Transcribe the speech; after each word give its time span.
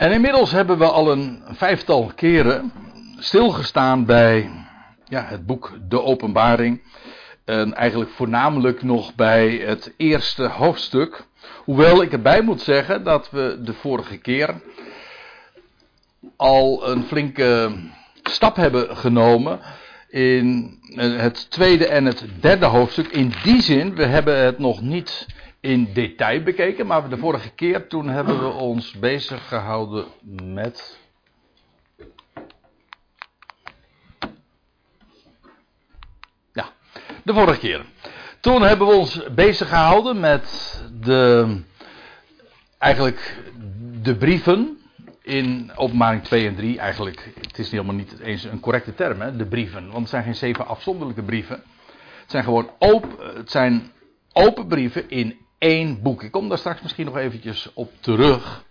En 0.00 0.12
inmiddels 0.12 0.50
hebben 0.50 0.78
we 0.78 0.84
al 0.84 1.12
een 1.12 1.42
vijftal 1.50 2.12
keren 2.14 2.72
stilgestaan 3.18 4.04
bij 4.04 4.50
ja, 5.08 5.24
het 5.24 5.46
boek 5.46 5.72
De 5.88 6.02
Openbaring. 6.02 6.82
En 7.44 7.74
eigenlijk 7.74 8.10
voornamelijk 8.10 8.82
nog 8.82 9.14
bij 9.14 9.50
het 9.56 9.94
eerste 9.96 10.46
hoofdstuk. 10.46 11.24
Hoewel 11.64 12.02
ik 12.02 12.12
erbij 12.12 12.42
moet 12.42 12.60
zeggen 12.60 13.04
dat 13.04 13.30
we 13.30 13.58
de 13.62 13.72
vorige 13.72 14.16
keer 14.16 14.60
al 16.36 16.88
een 16.88 17.02
flinke 17.02 17.72
stap 18.22 18.56
hebben 18.56 18.96
genomen 18.96 19.60
in 20.08 20.78
het 20.94 21.50
tweede 21.50 21.86
en 21.86 22.04
het 22.04 22.24
derde 22.40 22.66
hoofdstuk. 22.66 23.08
In 23.08 23.32
die 23.42 23.62
zin, 23.62 23.94
we 23.94 24.04
hebben 24.04 24.38
het 24.38 24.58
nog 24.58 24.80
niet 24.80 25.26
in 25.60 25.92
detail 25.92 26.42
bekeken, 26.42 26.86
maar 26.86 27.08
de 27.08 27.18
vorige 27.18 27.50
keer 27.50 27.86
toen 27.88 28.08
hebben 28.08 28.38
we 28.38 28.48
ons 28.48 28.92
bezig 28.98 29.48
gehouden 29.48 30.06
met. 30.42 30.98
Ja, 36.52 36.68
de 37.24 37.34
vorige 37.34 37.58
keer. 37.58 37.84
Toen 38.40 38.62
hebben 38.62 38.86
we 38.86 38.92
ons 38.92 39.24
bezig 39.34 39.68
gehouden 39.68 40.20
met 40.20 40.76
de. 41.00 41.62
Eigenlijk 42.78 43.42
de 44.02 44.16
brieven 44.16 44.78
in 45.22 45.72
openbaring 45.74 46.22
2 46.22 46.46
en 46.46 46.54
3. 46.56 46.78
Eigenlijk, 46.78 47.32
het 47.40 47.58
is 47.58 47.70
helemaal 47.70 47.94
niet 47.94 48.18
eens 48.18 48.44
een 48.44 48.60
correcte 48.60 48.94
term, 48.94 49.20
hè, 49.20 49.36
de 49.36 49.46
brieven. 49.46 49.86
Want 49.86 49.98
het 49.98 50.08
zijn 50.08 50.24
geen 50.24 50.34
zeven 50.34 50.66
afzonderlijke 50.66 51.22
brieven. 51.22 51.62
Het 52.20 52.30
zijn 52.30 52.44
gewoon 52.44 52.70
open, 52.78 53.36
het 53.36 53.50
zijn 53.50 53.92
open 54.32 54.66
brieven 54.66 55.10
in 55.10 55.39
één 55.60 56.02
boek. 56.02 56.22
Ik 56.22 56.30
kom 56.30 56.48
daar 56.48 56.58
straks 56.58 56.80
misschien 56.80 57.06
nog 57.06 57.16
eventjes 57.16 57.70
op 57.74 57.90
terug. 58.00 58.64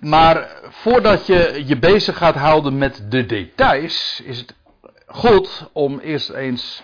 Maar 0.00 0.50
voordat 0.62 1.26
je 1.26 1.62
je 1.66 1.78
bezig 1.78 2.16
gaat 2.16 2.34
houden 2.34 2.78
met 2.78 3.04
de 3.08 3.26
details, 3.26 4.22
is 4.24 4.38
het 4.38 4.54
goed 5.06 5.68
om 5.72 5.98
eerst 5.98 6.30
eens 6.30 6.82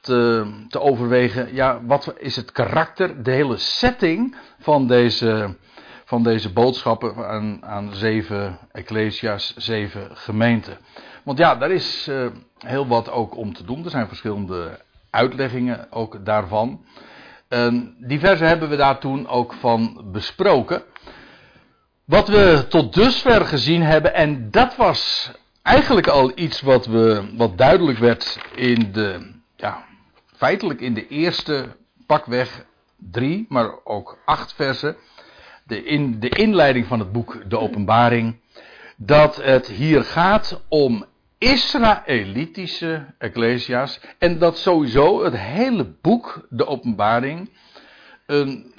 te, 0.00 0.46
te 0.68 0.80
overwegen, 0.80 1.54
ja, 1.54 1.80
wat 1.84 2.14
is 2.18 2.36
het 2.36 2.52
karakter, 2.52 3.22
de 3.22 3.30
hele 3.30 3.56
setting 3.56 4.36
van 4.58 4.86
deze, 4.86 5.56
van 6.04 6.22
deze 6.22 6.52
boodschappen 6.52 7.16
aan, 7.28 7.64
aan 7.64 7.94
zeven 7.94 8.58
ecclesia's, 8.72 9.56
zeven 9.56 10.16
gemeenten. 10.16 10.78
Want 11.22 11.38
ja, 11.38 11.56
daar 11.56 11.70
is 11.70 12.08
uh, 12.08 12.26
heel 12.58 12.86
wat 12.86 13.10
ook 13.10 13.36
om 13.36 13.54
te 13.54 13.64
doen. 13.64 13.84
Er 13.84 13.90
zijn 13.90 14.08
verschillende 14.08 14.80
uitleggingen 15.10 15.92
ook 15.92 16.24
daarvan. 16.24 16.84
Uh, 17.48 17.82
diverse 17.98 18.44
hebben 18.44 18.68
we 18.68 18.76
daar 18.76 18.98
toen 18.98 19.28
ook 19.28 19.52
van 19.52 20.04
besproken. 20.12 20.82
Wat 22.04 22.28
we 22.28 22.64
tot 22.68 22.94
dusver 22.94 23.46
gezien 23.46 23.82
hebben, 23.82 24.14
en 24.14 24.50
dat 24.50 24.76
was 24.76 25.30
eigenlijk 25.62 26.06
al 26.06 26.32
iets 26.34 26.60
wat, 26.60 26.86
we, 26.86 27.32
wat 27.36 27.58
duidelijk 27.58 27.98
werd 27.98 28.38
in 28.54 28.92
de, 28.92 29.32
ja, 29.56 29.84
feitelijk 30.36 30.80
in 30.80 30.94
de 30.94 31.08
eerste 31.08 31.76
pakweg 32.06 32.66
drie, 32.96 33.46
maar 33.48 33.84
ook 33.84 34.18
acht 34.24 34.52
versen. 34.54 34.96
De, 35.64 35.84
in, 35.84 36.20
de 36.20 36.28
inleiding 36.28 36.86
van 36.86 36.98
het 36.98 37.12
boek 37.12 37.42
De 37.48 37.58
Openbaring. 37.58 38.40
Dat 38.96 39.36
het 39.36 39.66
hier 39.66 40.04
gaat 40.04 40.62
om 40.68 41.04
Israëlitische 41.46 43.14
Ecclesia's. 43.18 44.00
En 44.18 44.38
dat 44.38 44.58
sowieso 44.58 45.24
het 45.24 45.36
hele 45.36 45.84
boek, 45.84 46.46
de 46.50 46.66
openbaring, 46.66 47.50
een 48.26 48.72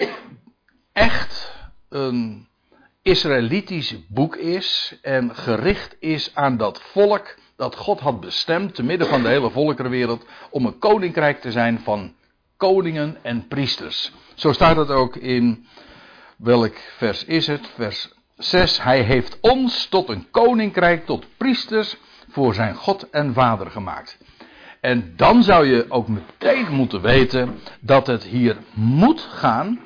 echt 0.92 1.52
een 1.88 2.48
Israëlitisch 3.02 3.94
boek 4.08 4.36
is. 4.36 4.98
En 5.02 5.36
gericht 5.36 5.96
is 6.00 6.34
aan 6.34 6.56
dat 6.56 6.82
volk 6.82 7.36
dat 7.56 7.76
God 7.76 8.00
had 8.00 8.20
bestemd, 8.20 8.74
te 8.74 8.82
midden 8.82 9.08
van 9.08 9.22
de 9.22 9.28
hele 9.28 9.50
volkerenwereld, 9.50 10.26
om 10.50 10.66
een 10.66 10.78
koninkrijk 10.78 11.40
te 11.40 11.52
zijn 11.52 11.80
van 11.80 12.14
koningen 12.56 13.16
en 13.22 13.46
priesters. 13.46 14.12
Zo 14.34 14.52
staat 14.52 14.76
het 14.76 14.90
ook 14.90 15.16
in, 15.16 15.66
welk 16.36 16.76
vers 16.96 17.24
is 17.24 17.46
het? 17.46 17.68
Vers 17.74 18.12
6. 18.36 18.82
Hij 18.82 19.00
heeft 19.00 19.38
ons 19.40 19.86
tot 19.86 20.08
een 20.08 20.30
koninkrijk, 20.30 21.06
tot 21.06 21.26
priesters 21.36 21.96
voor 22.28 22.54
zijn 22.54 22.74
God 22.74 23.10
en 23.10 23.32
Vader 23.32 23.70
gemaakt. 23.70 24.18
En 24.80 25.12
dan 25.16 25.42
zou 25.42 25.66
je 25.66 25.86
ook 25.88 26.08
meteen 26.08 26.72
moeten 26.72 27.00
weten 27.00 27.58
dat 27.80 28.06
het 28.06 28.24
hier 28.24 28.56
moet 28.74 29.20
gaan 29.20 29.80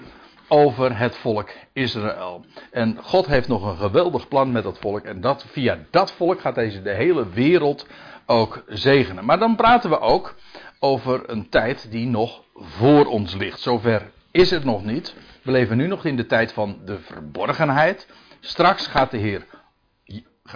over 0.49 0.99
het 0.99 1.17
volk 1.17 1.51
Israël. 1.73 2.45
En 2.71 2.99
God 3.03 3.27
heeft 3.27 3.49
nog 3.49 3.65
een 3.65 3.77
geweldig 3.77 4.29
plan 4.29 4.53
met 4.53 4.63
dat 4.63 4.79
volk. 4.79 5.05
En 5.05 5.21
dat, 5.21 5.45
via 5.49 5.79
dat 5.91 6.13
volk 6.13 6.41
gaat 6.41 6.55
deze 6.55 6.83
de 6.83 6.95
hele 6.95 7.29
wereld 7.29 7.87
ook 8.27 8.65
zegenen. 8.67 9.25
Maar 9.25 9.39
dan 9.39 9.57
praten 9.57 9.91
we 9.91 10.01
ook 10.01 10.35
over 10.79 11.31
een 11.31 11.49
tijd 11.49 11.91
die 11.91 12.07
nog 12.07 12.43
voor 12.55 13.07
ons 13.07 13.35
ligt. 13.35 13.61
Zover 13.61 14.11
is 14.31 14.51
het 14.51 14.65
nog 14.65 14.85
niet. 14.85 15.15
We 15.43 15.51
leven 15.51 15.77
nu 15.77 15.87
nog 15.87 16.05
in 16.05 16.17
de 16.17 16.27
tijd 16.27 16.53
van 16.53 16.79
de 16.85 16.99
verborgenheid. 16.99 18.09
Straks 18.41 18.87
gaat 18.87 19.11
de 19.11 19.19
Heer, 19.19 19.45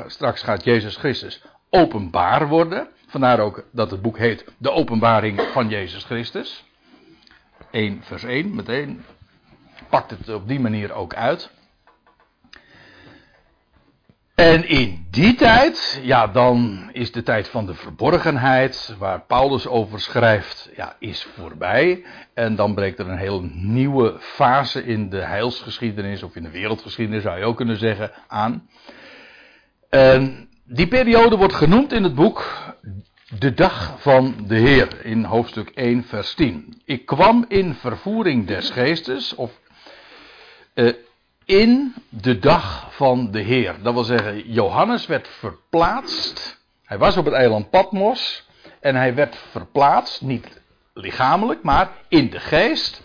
straks 0.06 0.42
gaat 0.42 0.64
Jezus 0.64 0.96
Christus 0.96 1.42
openbaar 1.70 2.48
worden. 2.48 2.88
Vandaar 3.06 3.40
ook 3.40 3.64
dat 3.72 3.90
het 3.90 4.02
boek 4.02 4.18
heet 4.18 4.44
De 4.58 4.70
Openbaring 4.70 5.40
van 5.40 5.68
Jezus 5.68 6.04
Christus. 6.04 6.64
1 7.70 8.02
vers 8.02 8.24
1, 8.24 8.54
meteen 8.54 9.04
pakt 9.88 10.10
het 10.10 10.28
op 10.28 10.48
die 10.48 10.60
manier 10.60 10.92
ook 10.92 11.14
uit. 11.14 11.50
En 14.34 14.68
in 14.68 15.06
die 15.10 15.34
tijd, 15.34 16.00
ja, 16.02 16.26
dan 16.26 16.88
is 16.92 17.12
de 17.12 17.22
tijd 17.22 17.48
van 17.48 17.66
de 17.66 17.74
verborgenheid, 17.74 18.94
waar 18.98 19.20
Paulus 19.20 19.66
over 19.66 20.00
schrijft, 20.00 20.70
ja, 20.74 20.96
is 20.98 21.26
voorbij. 21.34 22.04
En 22.34 22.56
dan 22.56 22.74
breekt 22.74 22.98
er 22.98 23.08
een 23.08 23.18
heel 23.18 23.42
nieuwe 23.52 24.16
fase 24.18 24.84
in 24.84 25.08
de 25.08 25.20
heilsgeschiedenis, 25.20 26.22
of 26.22 26.36
in 26.36 26.42
de 26.42 26.50
wereldgeschiedenis 26.50 27.22
zou 27.22 27.38
je 27.38 27.44
ook 27.44 27.56
kunnen 27.56 27.76
zeggen, 27.76 28.10
aan. 28.28 28.68
En 29.90 30.48
die 30.68 30.86
periode 30.86 31.36
wordt 31.36 31.54
genoemd 31.54 31.92
in 31.92 32.02
het 32.02 32.14
boek 32.14 32.54
de 33.38 33.54
dag 33.54 33.94
van 33.98 34.34
de 34.46 34.56
Heer 34.56 35.04
in 35.04 35.24
hoofdstuk 35.24 35.68
1 35.68 36.04
vers 36.04 36.34
10. 36.34 36.82
Ik 36.84 37.06
kwam 37.06 37.44
in 37.48 37.74
vervoering 37.74 38.46
des 38.46 38.70
geestes 38.70 39.34
of 39.34 39.60
uh, 40.74 40.92
in 41.44 41.94
de 42.08 42.38
dag 42.38 42.94
van 42.94 43.30
de 43.30 43.40
Heer. 43.40 43.74
Dat 43.82 43.94
wil 43.94 44.04
zeggen, 44.04 44.52
Johannes 44.52 45.06
werd 45.06 45.28
verplaatst. 45.28 46.60
Hij 46.84 46.98
was 46.98 47.16
op 47.16 47.24
het 47.24 47.34
eiland 47.34 47.70
Patmos 47.70 48.46
en 48.80 48.94
hij 48.94 49.14
werd 49.14 49.36
verplaatst, 49.50 50.22
niet 50.22 50.60
lichamelijk, 50.94 51.62
maar 51.62 51.90
in 52.08 52.30
de 52.30 52.40
geest 52.40 53.00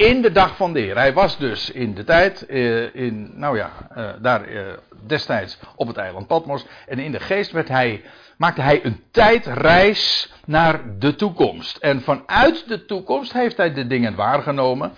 in 0.00 0.22
de 0.22 0.32
dag 0.32 0.56
van 0.56 0.72
de 0.72 0.80
Heer. 0.80 0.96
Hij 0.96 1.12
was 1.12 1.38
dus 1.38 1.70
in 1.70 1.94
de 1.94 2.04
tijd, 2.04 2.44
uh, 2.48 2.94
in, 2.94 3.30
nou 3.34 3.56
ja, 3.56 3.72
uh, 3.96 4.10
daar 4.22 4.48
uh, 4.48 4.62
destijds 5.06 5.58
op 5.76 5.86
het 5.86 5.96
eiland 5.96 6.26
Patmos. 6.26 6.66
En 6.86 6.98
in 6.98 7.12
de 7.12 7.20
geest 7.20 7.52
werd 7.52 7.68
hij, 7.68 8.02
maakte 8.36 8.60
hij 8.60 8.84
een 8.84 9.02
tijdreis 9.10 10.32
naar 10.44 10.98
de 10.98 11.14
toekomst. 11.14 11.76
En 11.76 12.02
vanuit 12.02 12.68
de 12.68 12.84
toekomst 12.84 13.32
heeft 13.32 13.56
hij 13.56 13.72
de 13.72 13.86
dingen 13.86 14.14
waargenomen. 14.14 14.92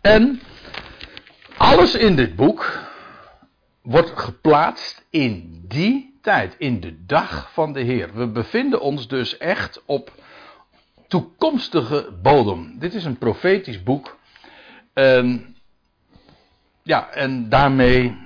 En 0.00 0.40
alles 1.56 1.94
in 1.94 2.16
dit 2.16 2.36
boek 2.36 2.80
wordt 3.82 4.12
geplaatst 4.14 5.04
in 5.10 5.64
die 5.68 6.18
tijd, 6.22 6.54
in 6.58 6.80
de 6.80 7.04
dag 7.06 7.50
van 7.52 7.72
de 7.72 7.80
Heer. 7.80 8.10
We 8.14 8.26
bevinden 8.26 8.80
ons 8.80 9.08
dus 9.08 9.38
echt 9.38 9.82
op 9.86 10.12
toekomstige 11.08 12.08
bodem. 12.22 12.78
Dit 12.78 12.94
is 12.94 13.04
een 13.04 13.18
profetisch 13.18 13.82
boek 13.82 14.20
en, 14.94 15.56
ja, 16.82 17.10
en 17.10 17.48
daarmee 17.48 18.16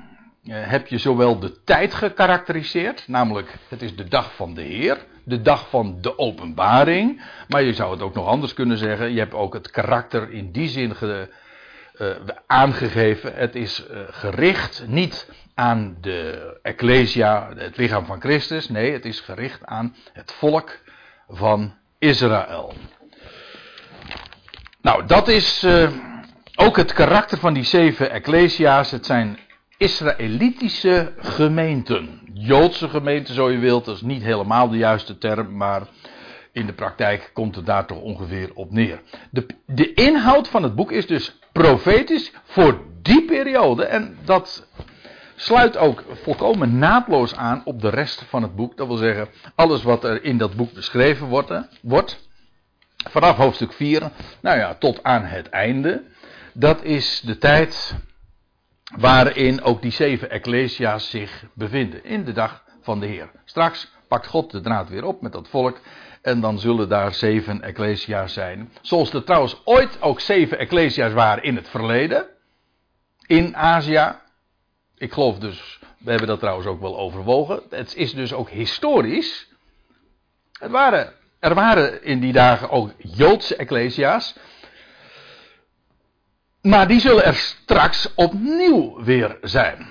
eh, 0.44 0.54
heb 0.68 0.86
je 0.86 0.98
zowel 0.98 1.38
de 1.38 1.62
tijd 1.62 1.94
gekarakteriseerd, 1.94 3.08
namelijk 3.08 3.58
het 3.68 3.82
is 3.82 3.96
de 3.96 4.08
dag 4.08 4.34
van 4.34 4.54
de 4.54 4.62
Heer, 4.62 5.04
de 5.24 5.42
dag 5.42 5.68
van 5.68 5.98
de 6.00 6.18
openbaring, 6.18 7.22
maar 7.48 7.62
je 7.62 7.74
zou 7.74 7.92
het 7.92 8.02
ook 8.02 8.14
nog 8.14 8.26
anders 8.26 8.54
kunnen 8.54 8.78
zeggen, 8.78 9.12
je 9.12 9.18
hebt 9.18 9.34
ook 9.34 9.54
het 9.54 9.70
karakter 9.70 10.30
in 10.30 10.52
die 10.52 10.68
zin 10.68 10.96
ge, 10.96 11.28
uh, 11.98 12.10
aangegeven. 12.46 13.34
Het 13.34 13.54
is 13.54 13.86
uh, 13.90 13.98
gericht 14.10 14.84
niet 14.86 15.30
aan 15.54 15.96
de 16.00 16.58
Ecclesia, 16.62 17.52
het 17.56 17.76
lichaam 17.76 18.06
van 18.06 18.20
Christus, 18.20 18.68
nee, 18.68 18.92
het 18.92 19.04
is 19.04 19.20
gericht 19.20 19.64
aan 19.64 19.96
het 20.12 20.32
volk 20.32 20.78
van 21.28 21.74
Israël. 21.98 22.74
Nou, 24.80 25.06
dat 25.06 25.28
is 25.28 25.66
ook 26.56 26.76
het 26.76 26.92
karakter 26.92 27.38
van 27.38 27.54
die 27.54 27.64
zeven 27.64 28.10
ecclesia's, 28.10 28.90
het 28.90 29.06
zijn 29.06 29.38
Israëlitische 29.76 31.12
gemeenten. 31.18 32.20
Joodse 32.32 32.88
gemeenten, 32.88 33.34
zo 33.34 33.50
je 33.50 33.58
wilt, 33.58 33.84
dat 33.84 33.94
is 33.94 34.02
niet 34.02 34.22
helemaal 34.22 34.68
de 34.68 34.76
juiste 34.76 35.18
term, 35.18 35.56
maar 35.56 35.82
in 36.52 36.66
de 36.66 36.72
praktijk 36.72 37.30
komt 37.32 37.56
het 37.56 37.66
daar 37.66 37.86
toch 37.86 38.00
ongeveer 38.00 38.50
op 38.54 38.70
neer. 38.70 39.00
De, 39.30 39.46
de 39.66 39.94
inhoud 39.94 40.48
van 40.48 40.62
het 40.62 40.74
boek 40.74 40.92
is 40.92 41.06
dus 41.06 41.38
profetisch 41.52 42.32
voor 42.44 42.80
die 43.02 43.24
periode. 43.24 43.84
En 43.84 44.18
dat 44.24 44.66
sluit 45.34 45.76
ook 45.76 46.04
volkomen 46.22 46.78
naadloos 46.78 47.34
aan 47.34 47.62
op 47.64 47.80
de 47.80 47.88
rest 47.88 48.24
van 48.28 48.42
het 48.42 48.56
boek. 48.56 48.76
Dat 48.76 48.86
wil 48.86 48.96
zeggen, 48.96 49.28
alles 49.54 49.82
wat 49.82 50.04
er 50.04 50.24
in 50.24 50.38
dat 50.38 50.56
boek 50.56 50.72
beschreven 50.72 51.26
wordt, 51.26 51.52
wordt 51.82 52.28
vanaf 53.08 53.36
hoofdstuk 53.36 53.72
4, 53.72 54.10
nou 54.40 54.58
ja, 54.58 54.74
tot 54.74 55.02
aan 55.02 55.24
het 55.24 55.48
einde. 55.48 56.02
Dat 56.58 56.82
is 56.82 57.20
de 57.20 57.38
tijd 57.38 57.96
waarin 58.96 59.62
ook 59.62 59.82
die 59.82 59.90
zeven 59.90 60.30
ecclesia's 60.30 61.10
zich 61.10 61.44
bevinden. 61.54 62.04
In 62.04 62.24
de 62.24 62.32
dag 62.32 62.64
van 62.80 63.00
de 63.00 63.06
Heer. 63.06 63.30
Straks 63.44 63.92
pakt 64.08 64.26
God 64.26 64.50
de 64.50 64.60
draad 64.60 64.88
weer 64.88 65.04
op 65.04 65.20
met 65.20 65.32
dat 65.32 65.48
volk. 65.48 65.80
En 66.22 66.40
dan 66.40 66.58
zullen 66.58 66.88
daar 66.88 67.14
zeven 67.14 67.62
ecclesia's 67.62 68.32
zijn. 68.32 68.72
Zoals 68.80 69.12
er 69.12 69.24
trouwens 69.24 69.60
ooit 69.64 70.02
ook 70.02 70.20
zeven 70.20 70.58
ecclesia's 70.58 71.12
waren 71.12 71.42
in 71.42 71.56
het 71.56 71.68
verleden. 71.68 72.26
In 73.26 73.56
Azië. 73.56 74.14
Ik 74.96 75.12
geloof 75.12 75.38
dus, 75.38 75.80
we 75.98 76.10
hebben 76.10 76.28
dat 76.28 76.38
trouwens 76.38 76.66
ook 76.66 76.80
wel 76.80 76.98
overwogen. 76.98 77.62
Het 77.70 77.96
is 77.96 78.14
dus 78.14 78.32
ook 78.32 78.50
historisch. 78.50 79.48
Waren, 80.58 81.12
er 81.38 81.54
waren 81.54 82.04
in 82.04 82.20
die 82.20 82.32
dagen 82.32 82.70
ook 82.70 82.92
Joodse 82.98 83.56
ecclesia's. 83.56 84.34
Maar 86.66 86.88
die 86.88 87.00
zullen 87.00 87.24
er 87.24 87.34
straks 87.34 88.14
opnieuw 88.14 89.02
weer 89.04 89.38
zijn. 89.42 89.86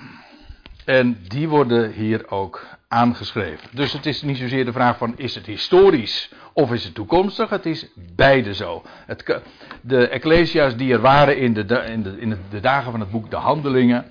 En 0.84 1.18
die 1.28 1.48
worden 1.48 1.92
hier 1.92 2.30
ook 2.30 2.66
aangeschreven. 2.88 3.68
Dus 3.72 3.92
het 3.92 4.06
is 4.06 4.22
niet 4.22 4.36
zozeer 4.36 4.64
de 4.64 4.72
vraag 4.72 4.98
van 4.98 5.18
is 5.18 5.34
het 5.34 5.46
historisch 5.46 6.32
of 6.52 6.72
is 6.72 6.84
het 6.84 6.94
toekomstig. 6.94 7.50
Het 7.50 7.66
is 7.66 7.86
beide 8.16 8.54
zo. 8.54 8.82
Het, 9.06 9.40
de 9.80 10.08
Ecclesia's 10.08 10.76
die 10.76 10.92
er 10.92 11.00
waren 11.00 11.38
in 11.38 11.52
de, 11.52 11.84
in 11.86 12.02
de, 12.02 12.20
in 12.20 12.38
de 12.50 12.60
dagen 12.60 12.90
van 12.90 13.00
het 13.00 13.10
boek 13.10 13.30
De 13.30 13.36
Handelingen. 13.36 14.04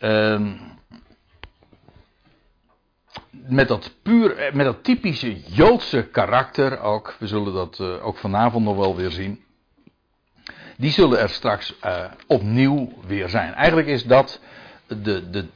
Uh, 0.00 0.40
met 3.30 3.68
dat 3.68 3.94
puur, 4.02 4.50
met 4.52 4.66
dat 4.66 4.84
typische 4.84 5.40
Joodse 5.40 6.02
karakter 6.02 6.80
ook. 6.80 7.16
We 7.18 7.26
zullen 7.26 7.52
dat 7.52 7.78
uh, 7.78 8.06
ook 8.06 8.18
vanavond 8.18 8.64
nog 8.64 8.76
wel 8.76 8.96
weer 8.96 9.10
zien. 9.10 9.44
Die 10.82 10.90
zullen 10.90 11.18
er 11.18 11.28
straks 11.28 11.74
uh, 11.84 12.04
opnieuw 12.26 12.92
weer 13.06 13.28
zijn. 13.28 13.54
Eigenlijk 13.54 13.86
is 13.86 14.04
dat 14.04 14.40
de, 14.86 15.30
de, 15.30 15.46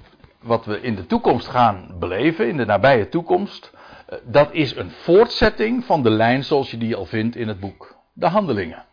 wat 0.41 0.65
we 0.65 0.81
in 0.81 0.95
de 0.95 1.07
toekomst 1.07 1.47
gaan 1.47 1.95
beleven, 1.99 2.49
in 2.49 2.57
de 2.57 2.65
nabije 2.65 3.09
toekomst, 3.09 3.73
eh, 4.07 4.19
dat 4.25 4.53
is 4.53 4.77
een 4.77 4.91
voortzetting 4.91 5.85
van 5.85 6.03
de 6.03 6.11
lijn 6.11 6.45
zoals 6.45 6.71
je 6.71 6.79
die 6.79 6.97
al 6.97 7.05
vindt 7.05 7.37
in 7.37 7.49
het 7.49 7.61
boek 7.61 7.97
De 8.13 8.27
Handelingen. 8.27 8.85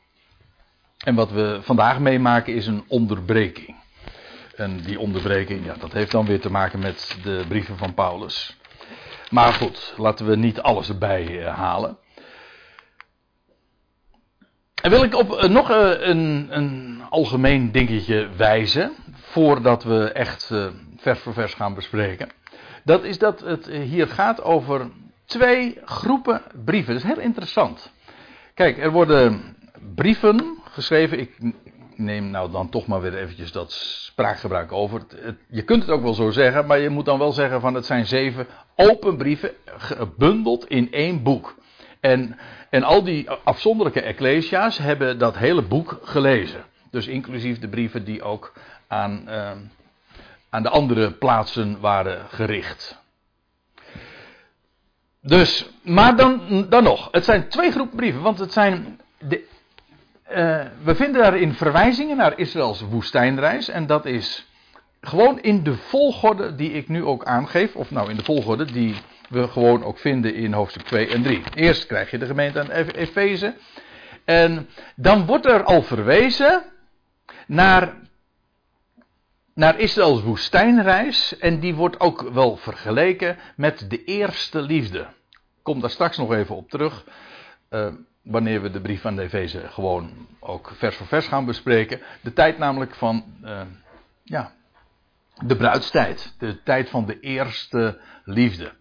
En 0.97 1.15
wat 1.15 1.31
we 1.31 1.59
vandaag 1.62 2.00
meemaken 2.00 2.53
is 2.53 2.68
een 2.68 2.83
onderbreking. 2.88 3.75
En 4.56 4.81
die 4.81 5.00
onderbreking, 5.00 5.65
ja, 5.65 5.75
dat 5.80 5.94
heeft 5.94 6.12
dan 6.12 6.25
weer 6.25 6.41
te 6.41 6.51
maken 6.51 6.80
met 6.80 7.18
de 7.24 7.44
brieven 7.47 7.77
van 7.77 7.94
Paulus. 7.94 8.57
Maar 9.30 9.53
goed, 9.53 9.94
laten 9.97 10.25
we 10.25 10.35
niet 10.35 10.62
alles 10.62 10.89
erbij 10.89 11.45
eh, 11.45 11.56
halen. 11.56 11.97
En 14.83 14.89
wil 14.89 15.03
ik 15.03 15.15
op 15.15 15.31
uh, 15.31 15.44
nog 15.44 15.71
uh, 15.71 15.91
een, 16.00 16.47
een, 16.50 17.01
algemeen 17.09 17.71
dingetje 17.71 18.30
wijzen, 18.38 18.91
voordat 19.13 19.83
we 19.83 20.12
echt 20.12 20.51
vers 20.97 21.19
voor 21.19 21.33
vers 21.33 21.53
gaan 21.53 21.74
bespreken. 21.74 22.30
Dat 22.83 23.03
is 23.03 23.18
dat 23.18 23.39
het 23.39 23.68
hier 23.68 24.07
gaat 24.07 24.41
over 24.41 24.89
twee 25.25 25.77
groepen 25.85 26.41
brieven. 26.65 26.94
Dat 26.94 27.03
is 27.03 27.09
heel 27.09 27.24
interessant. 27.24 27.91
Kijk, 28.53 28.77
er 28.77 28.91
worden 28.91 29.56
brieven 29.95 30.57
geschreven. 30.69 31.19
Ik 31.19 31.38
neem 31.95 32.30
nou 32.30 32.51
dan 32.51 32.69
toch 32.69 32.88
maar 32.88 33.01
weer 33.01 33.18
eventjes 33.18 33.51
dat 33.51 33.71
spraakgebruik 33.71 34.71
over. 34.71 35.01
Je 35.50 35.62
kunt 35.62 35.81
het 35.81 35.91
ook 35.91 36.03
wel 36.03 36.13
zo 36.13 36.30
zeggen, 36.30 36.65
maar 36.65 36.80
je 36.80 36.89
moet 36.89 37.06
dan 37.06 37.19
wel 37.19 37.31
zeggen 37.31 37.62
van 37.62 37.74
het 37.74 37.85
zijn 37.85 38.06
zeven 38.06 38.47
open 38.75 39.18
brieven 39.18 39.51
gebundeld 39.65 40.68
in 40.68 40.91
één 40.91 41.24
boek. 41.24 41.56
En, 42.00 42.38
en 42.73 42.83
al 42.83 43.03
die 43.03 43.29
afzonderlijke 43.29 44.01
ecclesia's 44.01 44.77
hebben 44.77 45.17
dat 45.17 45.37
hele 45.37 45.61
boek 45.61 45.99
gelezen. 46.03 46.65
Dus 46.91 47.07
inclusief 47.07 47.59
de 47.59 47.67
brieven 47.67 48.03
die 48.03 48.23
ook 48.23 48.53
aan, 48.87 49.23
uh, 49.27 49.51
aan 50.49 50.63
de 50.63 50.69
andere 50.69 51.11
plaatsen 51.11 51.79
waren 51.79 52.25
gericht. 52.29 53.01
Dus, 55.21 55.69
maar 55.81 56.15
dan, 56.15 56.65
dan 56.69 56.83
nog. 56.83 57.07
Het 57.11 57.25
zijn 57.25 57.47
twee 57.47 57.71
groepen 57.71 57.97
brieven, 57.97 58.21
want 58.21 58.39
het 58.39 58.53
zijn. 58.53 58.99
De, 59.19 59.47
uh, 60.29 60.65
we 60.83 60.95
vinden 60.95 61.21
daarin 61.21 61.53
verwijzingen 61.53 62.17
naar 62.17 62.39
Israëls 62.39 62.81
woestijnreis. 62.81 63.69
En 63.69 63.87
dat 63.87 64.05
is 64.05 64.47
gewoon 65.01 65.41
in 65.41 65.63
de 65.63 65.75
volgorde 65.75 66.55
die 66.55 66.71
ik 66.71 66.87
nu 66.87 67.03
ook 67.03 67.25
aangeef. 67.25 67.75
Of 67.75 67.91
nou 67.91 68.09
in 68.09 68.17
de 68.17 68.23
volgorde 68.23 68.65
die 68.65 68.95
we 69.33 69.47
gewoon 69.47 69.83
ook 69.83 69.97
vinden 69.97 70.35
in 70.35 70.53
hoofdstuk 70.53 70.83
2 70.83 71.07
en 71.07 71.24
3. 71.24 71.44
Eerst 71.53 71.85
krijg 71.85 72.12
je 72.12 72.18
de 72.18 72.25
gemeente 72.25 72.59
aan 72.59 72.69
Efeze. 72.69 73.56
En 74.25 74.69
dan 74.95 75.25
wordt 75.25 75.45
er 75.45 75.63
al 75.63 75.81
verwezen 75.81 76.63
naar 77.47 78.01
naar 79.53 79.80
Israëls 79.80 80.21
woestijnreis. 80.21 81.38
En 81.38 81.59
die 81.59 81.75
wordt 81.75 82.00
ook 82.00 82.21
wel 82.21 82.57
vergeleken 82.57 83.38
met 83.56 83.89
de 83.89 84.03
eerste 84.03 84.62
liefde. 84.62 85.07
Kom 85.62 85.80
daar 85.80 85.89
straks 85.89 86.18
nog 86.18 86.33
even 86.33 86.56
op 86.56 86.69
terug. 86.69 87.06
Uh, 87.69 87.94
wanneer 88.21 88.62
we 88.62 88.71
de 88.71 88.81
brief 88.81 89.01
van 89.01 89.15
de 89.15 89.21
Efeze 89.21 89.68
gewoon 89.69 90.27
ook 90.39 90.71
vers 90.75 90.95
voor 90.95 91.07
vers 91.07 91.27
gaan 91.27 91.45
bespreken. 91.45 92.01
De 92.21 92.33
tijd 92.33 92.57
namelijk 92.57 92.95
van 92.95 93.25
uh, 93.44 93.62
ja, 94.24 94.53
de 95.45 95.56
bruidstijd. 95.56 96.35
De 96.38 96.63
tijd 96.63 96.89
van 96.89 97.06
de 97.06 97.19
eerste 97.19 98.00
liefde. 98.24 98.74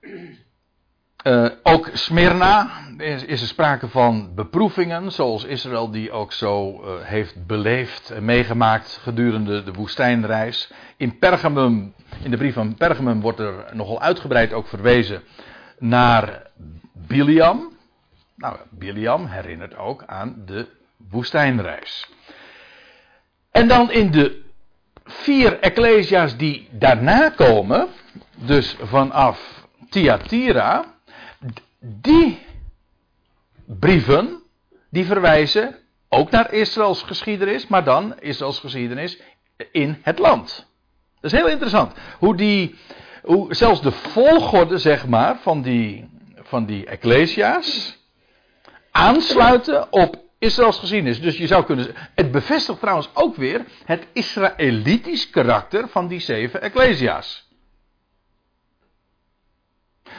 Uh, 0.00 1.48
ook 1.72 1.90
Smyrna 1.92 2.70
is, 2.98 3.40
er 3.42 3.48
sprake 3.48 3.88
van 3.88 4.34
beproevingen, 4.34 5.12
zoals 5.12 5.44
Israël 5.44 5.90
die 5.90 6.10
ook 6.10 6.32
zo 6.32 6.82
uh, 6.84 7.02
heeft 7.02 7.46
beleefd 7.46 8.10
en 8.10 8.24
meegemaakt 8.24 8.98
gedurende 9.02 9.62
de 9.62 9.72
woestijnreis. 9.72 10.70
In 10.96 11.18
Pergamum, 11.18 11.94
in 12.22 12.30
de 12.30 12.36
brief 12.36 12.54
van 12.54 12.74
Pergamum 12.74 13.20
wordt 13.20 13.38
er 13.38 13.64
nogal 13.72 14.00
uitgebreid 14.00 14.52
ook 14.52 14.66
verwezen 14.68 15.22
naar 15.78 16.42
Biliam. 16.92 17.72
Nou, 18.36 18.56
Biliam 18.70 19.26
herinnert 19.26 19.76
ook 19.76 20.02
aan 20.06 20.42
de 20.46 20.66
woestijnreis. 21.10 22.10
En 23.50 23.68
dan 23.68 23.92
in 23.92 24.10
de 24.10 24.42
vier 25.04 25.58
ecclesia's 25.58 26.36
die 26.36 26.68
daarna 26.70 27.28
komen, 27.28 27.88
dus 28.34 28.76
vanaf 28.82 29.59
Thyatira, 29.90 30.84
die 31.80 32.38
brieven, 33.66 34.42
die 34.90 35.04
verwijzen 35.04 35.78
ook 36.08 36.30
naar 36.30 36.52
Israëls 36.52 37.02
geschiedenis, 37.02 37.66
maar 37.66 37.84
dan 37.84 38.20
Israëls 38.20 38.58
geschiedenis 38.58 39.20
in 39.72 39.98
het 40.02 40.18
land. 40.18 40.66
Dat 41.20 41.32
is 41.32 41.38
heel 41.38 41.48
interessant. 41.48 41.92
Hoe 42.18 42.36
die, 42.36 42.74
hoe 43.22 43.54
zelfs 43.54 43.82
de 43.82 43.92
volgorde, 43.92 44.78
zeg 44.78 45.06
maar, 45.06 45.38
van 45.38 45.62
die, 45.62 46.08
van 46.34 46.64
die 46.64 46.86
ecclesia's 46.86 47.98
aansluiten 48.90 49.92
op 49.92 50.16
Israëls 50.38 50.78
geschiedenis. 50.78 51.20
Dus 51.20 51.36
je 51.36 51.46
zou 51.46 51.64
kunnen 51.64 51.94
het 52.14 52.30
bevestigt 52.30 52.80
trouwens 52.80 53.10
ook 53.14 53.36
weer 53.36 53.64
het 53.84 54.06
Israëlitisch 54.12 55.30
karakter 55.30 55.88
van 55.88 56.08
die 56.08 56.20
zeven 56.20 56.62
ecclesia's. 56.62 57.49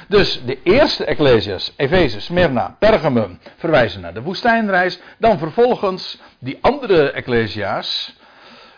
Dus 0.07 0.43
de 0.45 0.63
eerste 0.63 1.05
Ecclesias, 1.05 1.73
Efeze, 1.75 2.21
Smyrna, 2.21 2.75
Pergamum, 2.79 3.39
verwijzen 3.57 4.01
naar 4.01 4.13
de 4.13 4.21
woestijnreis. 4.21 4.99
Dan 5.17 5.37
vervolgens 5.37 6.21
die 6.39 6.57
andere 6.61 7.11
Ecclesia's 7.11 8.15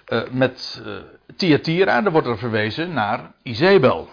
uh, 0.07 0.21
met 0.31 0.81
uh, 0.85 0.95
Thyatira, 1.35 2.01
daar 2.01 2.11
wordt 2.11 2.27
er 2.27 2.37
verwezen 2.37 2.93
naar 2.93 3.31
Izebel. 3.41 4.09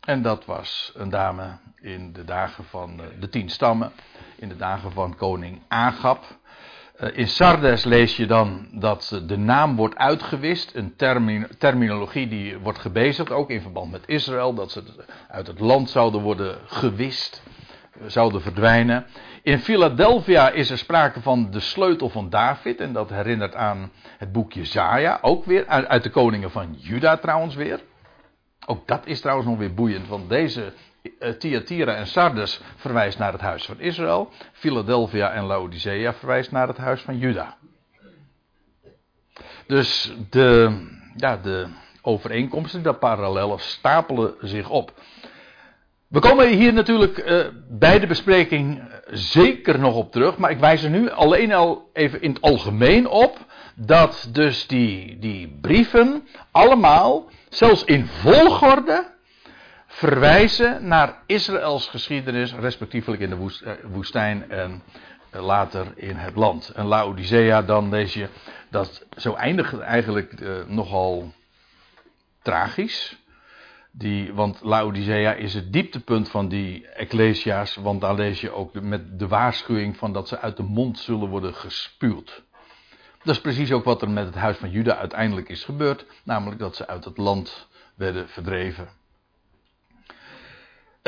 En 0.00 0.22
dat 0.22 0.44
was 0.44 0.92
een 0.94 1.10
dame 1.10 1.58
in 1.80 2.12
de 2.12 2.24
dagen 2.24 2.64
van 2.64 3.00
uh, 3.00 3.06
de 3.20 3.28
tien 3.28 3.50
stammen, 3.50 3.92
in 4.36 4.48
de 4.48 4.56
dagen 4.56 4.92
van 4.92 5.16
koning 5.16 5.60
Agab. 5.68 6.24
Eh, 7.04 7.18
in 7.18 7.28
Sardes 7.28 7.84
lees 7.84 8.16
je 8.16 8.26
dan 8.26 8.68
dat 8.72 9.22
de 9.26 9.38
naam 9.38 9.76
wordt 9.76 9.96
uitgewist, 9.96 10.74
een 10.74 10.96
terminologie 11.58 12.28
die 12.28 12.58
wordt 12.58 12.78
gebezigd, 12.78 13.30
ook 13.30 13.50
in 13.50 13.60
verband 13.60 13.90
met 13.90 14.02
Israël, 14.06 14.54
dat 14.54 14.70
ze 14.70 14.82
uit 15.28 15.46
het 15.46 15.60
land 15.60 15.90
zouden 15.90 16.20
worden 16.20 16.58
gewist, 16.66 17.42
zouden 18.06 18.42
verdwijnen. 18.42 19.06
In 19.42 19.58
Philadelphia 19.58 20.50
is 20.50 20.70
er 20.70 20.78
sprake 20.78 21.20
van 21.20 21.50
de 21.50 21.60
sleutel 21.60 22.08
van 22.08 22.30
David, 22.30 22.80
en 22.80 22.92
dat 22.92 23.10
herinnert 23.10 23.54
aan 23.54 23.92
het 24.18 24.32
boek 24.32 24.52
Jezaja, 24.52 25.18
ook 25.20 25.44
weer 25.44 25.66
uit 25.66 26.02
de 26.02 26.10
koningen 26.10 26.50
van 26.50 26.74
Juda 26.78 27.16
trouwens 27.16 27.54
weer. 27.54 27.80
Ook 28.66 28.86
dat 28.86 29.06
is 29.06 29.20
trouwens 29.20 29.48
nog 29.48 29.58
weer 29.58 29.74
boeiend, 29.74 30.08
want 30.08 30.28
deze 30.28 30.64
eh, 30.64 30.72
Thyatira 31.38 31.94
en 31.94 32.06
Sardes 32.06 32.60
verwijst 32.76 33.18
naar 33.18 33.32
het 33.32 33.40
huis 33.40 33.64
van 33.64 33.80
Israël. 33.80 34.30
Philadelphia 34.52 35.32
en 35.32 35.44
Laodicea 35.44 36.14
verwijst 36.14 36.50
naar 36.50 36.68
het 36.68 36.76
huis 36.76 37.00
van 37.00 37.18
Juda. 37.18 37.56
Dus 39.66 40.12
de, 40.30 40.78
ja, 41.16 41.36
de 41.36 41.66
overeenkomsten, 42.02 42.82
de 42.82 42.94
parallellen 42.94 43.60
stapelen 43.60 44.34
zich 44.40 44.70
op. 44.70 44.92
We 46.08 46.20
komen 46.20 46.48
hier 46.48 46.72
natuurlijk 46.72 47.18
uh, 47.18 47.46
bij 47.68 47.98
de 47.98 48.06
bespreking 48.06 48.82
zeker 49.10 49.78
nog 49.78 49.94
op 49.94 50.12
terug, 50.12 50.36
maar 50.36 50.50
ik 50.50 50.58
wijs 50.58 50.82
er 50.82 50.90
nu 50.90 51.10
alleen 51.10 51.52
al 51.52 51.90
even 51.92 52.22
in 52.22 52.30
het 52.30 52.40
algemeen 52.40 53.08
op 53.08 53.38
dat 53.74 54.28
dus 54.32 54.66
die, 54.66 55.18
die 55.18 55.58
brieven 55.60 56.28
allemaal, 56.50 57.28
zelfs 57.48 57.84
in 57.84 58.06
volgorde, 58.06 59.13
verwijzen 59.94 60.86
naar 60.86 61.22
Israëls 61.26 61.88
geschiedenis, 61.88 62.54
respectievelijk 62.54 63.22
in 63.22 63.30
de 63.30 63.60
eh, 63.64 63.72
woestijn 63.82 64.50
en 64.50 64.82
eh, 65.30 65.44
later 65.44 65.86
in 65.94 66.16
het 66.16 66.34
land. 66.36 66.68
En 66.68 66.86
Laodicea, 66.86 67.62
dan 67.62 67.88
lees 67.88 68.14
je 68.14 68.28
dat 68.70 69.06
zo 69.16 69.34
eindigt 69.34 69.78
eigenlijk 69.78 70.40
uh, 70.40 70.64
nogal 70.66 71.32
tragisch. 72.42 73.22
Die, 73.90 74.32
want 74.32 74.60
Laodicea 74.62 75.32
is 75.32 75.54
het 75.54 75.72
dieptepunt 75.72 76.30
van 76.30 76.48
die 76.48 76.88
Ecclesia's, 76.88 77.74
want 77.74 78.00
daar 78.00 78.14
lees 78.14 78.40
je 78.40 78.50
ook 78.50 78.80
met 78.80 79.18
de 79.18 79.28
waarschuwing 79.28 79.96
van 79.96 80.12
dat 80.12 80.28
ze 80.28 80.38
uit 80.38 80.56
de 80.56 80.62
mond 80.62 80.98
zullen 80.98 81.28
worden 81.28 81.54
gespuwd. 81.54 82.42
Dat 83.22 83.34
is 83.34 83.40
precies 83.40 83.72
ook 83.72 83.84
wat 83.84 84.02
er 84.02 84.10
met 84.10 84.26
het 84.26 84.34
huis 84.34 84.56
van 84.56 84.70
Juda 84.70 84.96
uiteindelijk 84.96 85.48
is 85.48 85.64
gebeurd, 85.64 86.06
namelijk 86.24 86.58
dat 86.58 86.76
ze 86.76 86.86
uit 86.86 87.04
het 87.04 87.16
land 87.16 87.68
werden 87.94 88.28
verdreven. 88.28 89.02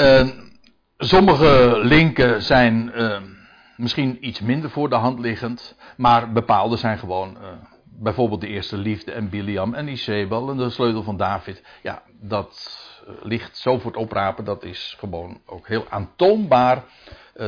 Uh, 0.00 0.28
sommige 0.98 1.78
linken 1.82 2.42
zijn 2.42 2.92
uh, 2.94 3.18
misschien 3.76 4.26
iets 4.26 4.40
minder 4.40 4.70
voor 4.70 4.88
de 4.88 4.94
hand 4.94 5.18
liggend, 5.18 5.76
maar 5.96 6.32
bepaalde 6.32 6.76
zijn 6.76 6.98
gewoon 6.98 7.36
uh, 7.40 7.48
bijvoorbeeld 7.84 8.40
de 8.40 8.46
eerste 8.46 8.76
liefde 8.76 9.12
en 9.12 9.28
Biliam 9.28 9.74
en 9.74 9.88
Isabel 9.88 10.50
en 10.50 10.56
de 10.56 10.70
sleutel 10.70 11.02
van 11.02 11.16
David. 11.16 11.62
Ja, 11.82 12.02
dat 12.20 12.78
eh, 13.06 13.14
ligt 13.22 13.56
zo 13.56 13.78
voor 13.78 13.90
het 13.90 14.00
oprapen, 14.00 14.44
dat 14.44 14.64
is 14.64 14.96
gewoon 14.98 15.40
ook 15.46 15.68
heel 15.68 15.86
aantoonbaar 15.88 16.84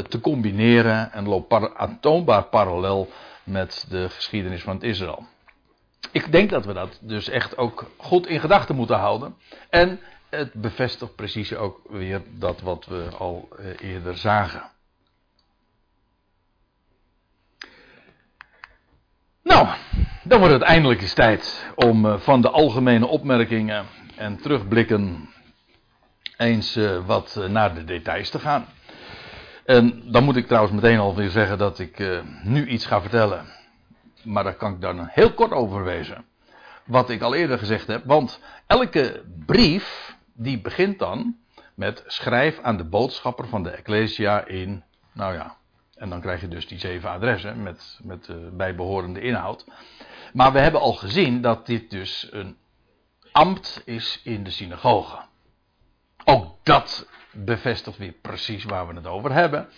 te 0.09 0.21
combineren 0.21 1.13
en 1.13 1.29
loopt 1.29 1.75
aantoonbaar 1.77 2.43
parallel 2.43 3.09
met 3.45 3.87
de 3.89 4.09
geschiedenis 4.09 4.63
van 4.63 4.75
het 4.75 4.83
Israël. 4.83 5.27
Ik 6.13 6.33
denk 6.33 6.51
dat 6.51 6.65
we 6.65 6.73
dat 6.73 6.99
dus 7.03 7.29
echt 7.29 7.57
ook 7.57 7.91
goed 7.97 8.27
in 8.27 8.41
gedachten 8.41 8.77
moeten 8.77 8.99
houden. 8.99 9.35
En 9.71 10.01
het 10.31 10.53
bevestigt 10.53 11.15
precies 11.15 11.55
ook 11.55 11.81
weer 11.89 12.23
dat 12.31 12.61
wat 12.61 12.87
we 12.87 13.09
al 13.19 13.49
eh, 13.59 13.91
eerder 13.91 14.17
zagen. 14.17 14.71
Nou, 19.43 19.69
dan 20.23 20.39
wordt 20.39 20.55
het 20.55 20.63
eindelijk 20.63 21.01
eens 21.01 21.15
tijd 21.15 21.71
om 21.75 22.07
eh, 22.07 22.19
van 22.19 22.41
de 22.41 22.51
algemene 22.51 23.07
opmerkingen 23.07 23.87
en 24.17 24.37
terugblikken 24.41 25.29
eens 26.37 26.77
eh, 26.77 27.07
wat 27.07 27.41
naar 27.49 27.75
de 27.75 27.85
details 27.85 28.31
te 28.31 28.39
gaan. 28.39 28.67
En 29.65 30.03
dan 30.13 30.25
moet 30.25 30.37
ik 30.37 30.47
trouwens 30.47 30.75
meteen 30.75 30.99
alweer 30.99 31.31
zeggen 31.31 31.59
dat 31.59 31.79
ik 31.79 32.23
nu 32.43 32.67
iets 32.67 32.87
ga 32.87 33.01
vertellen. 33.01 33.45
Maar 34.23 34.45
daar 34.45 34.55
kan 34.55 34.73
ik 34.73 34.81
dan 34.81 35.09
heel 35.11 35.33
kort 35.33 35.53
over 35.53 35.85
wezen. 35.85 36.25
Wat 36.85 37.11
ik 37.11 37.23
al 37.23 37.35
eerder 37.35 37.59
gezegd 37.59 37.87
heb. 37.87 38.03
Want 38.05 38.41
elke 38.67 39.23
brief 39.47 40.08
die 40.39 40.61
begint 40.61 40.99
dan 40.99 41.37
met 41.75 42.05
schrijf 42.07 42.59
aan 42.61 42.77
de 42.77 42.85
boodschapper 42.85 43.49
van 43.49 43.63
de 43.63 43.71
Ecclesia 43.71 44.47
in, 44.47 44.85
nou 45.13 45.35
ja, 45.35 45.57
en 45.95 46.09
dan 46.09 46.21
krijg 46.21 46.41
je 46.41 46.49
dus 46.49 46.67
die 46.67 46.79
zeven 46.79 47.11
adressen 47.11 47.63
met, 47.63 47.99
met 48.03 48.25
de 48.25 48.51
bijbehorende 48.53 49.21
inhoud. 49.21 49.65
Maar 50.33 50.53
we 50.53 50.59
hebben 50.59 50.81
al 50.81 50.93
gezien 50.93 51.41
dat 51.41 51.67
dit 51.67 51.91
dus 51.91 52.29
een 52.31 52.57
ambt 53.33 53.83
is 53.85 54.21
in 54.25 54.45
de 54.45 54.51
synagoge. 54.51 55.19
Ook 56.25 56.57
dat 56.63 57.09
bevestigt 57.33 57.97
weer 57.97 58.13
precies 58.13 58.65
waar 58.65 58.89
we 58.89 58.95
het 58.95 59.07
over 59.07 59.33
hebben. 59.33 59.69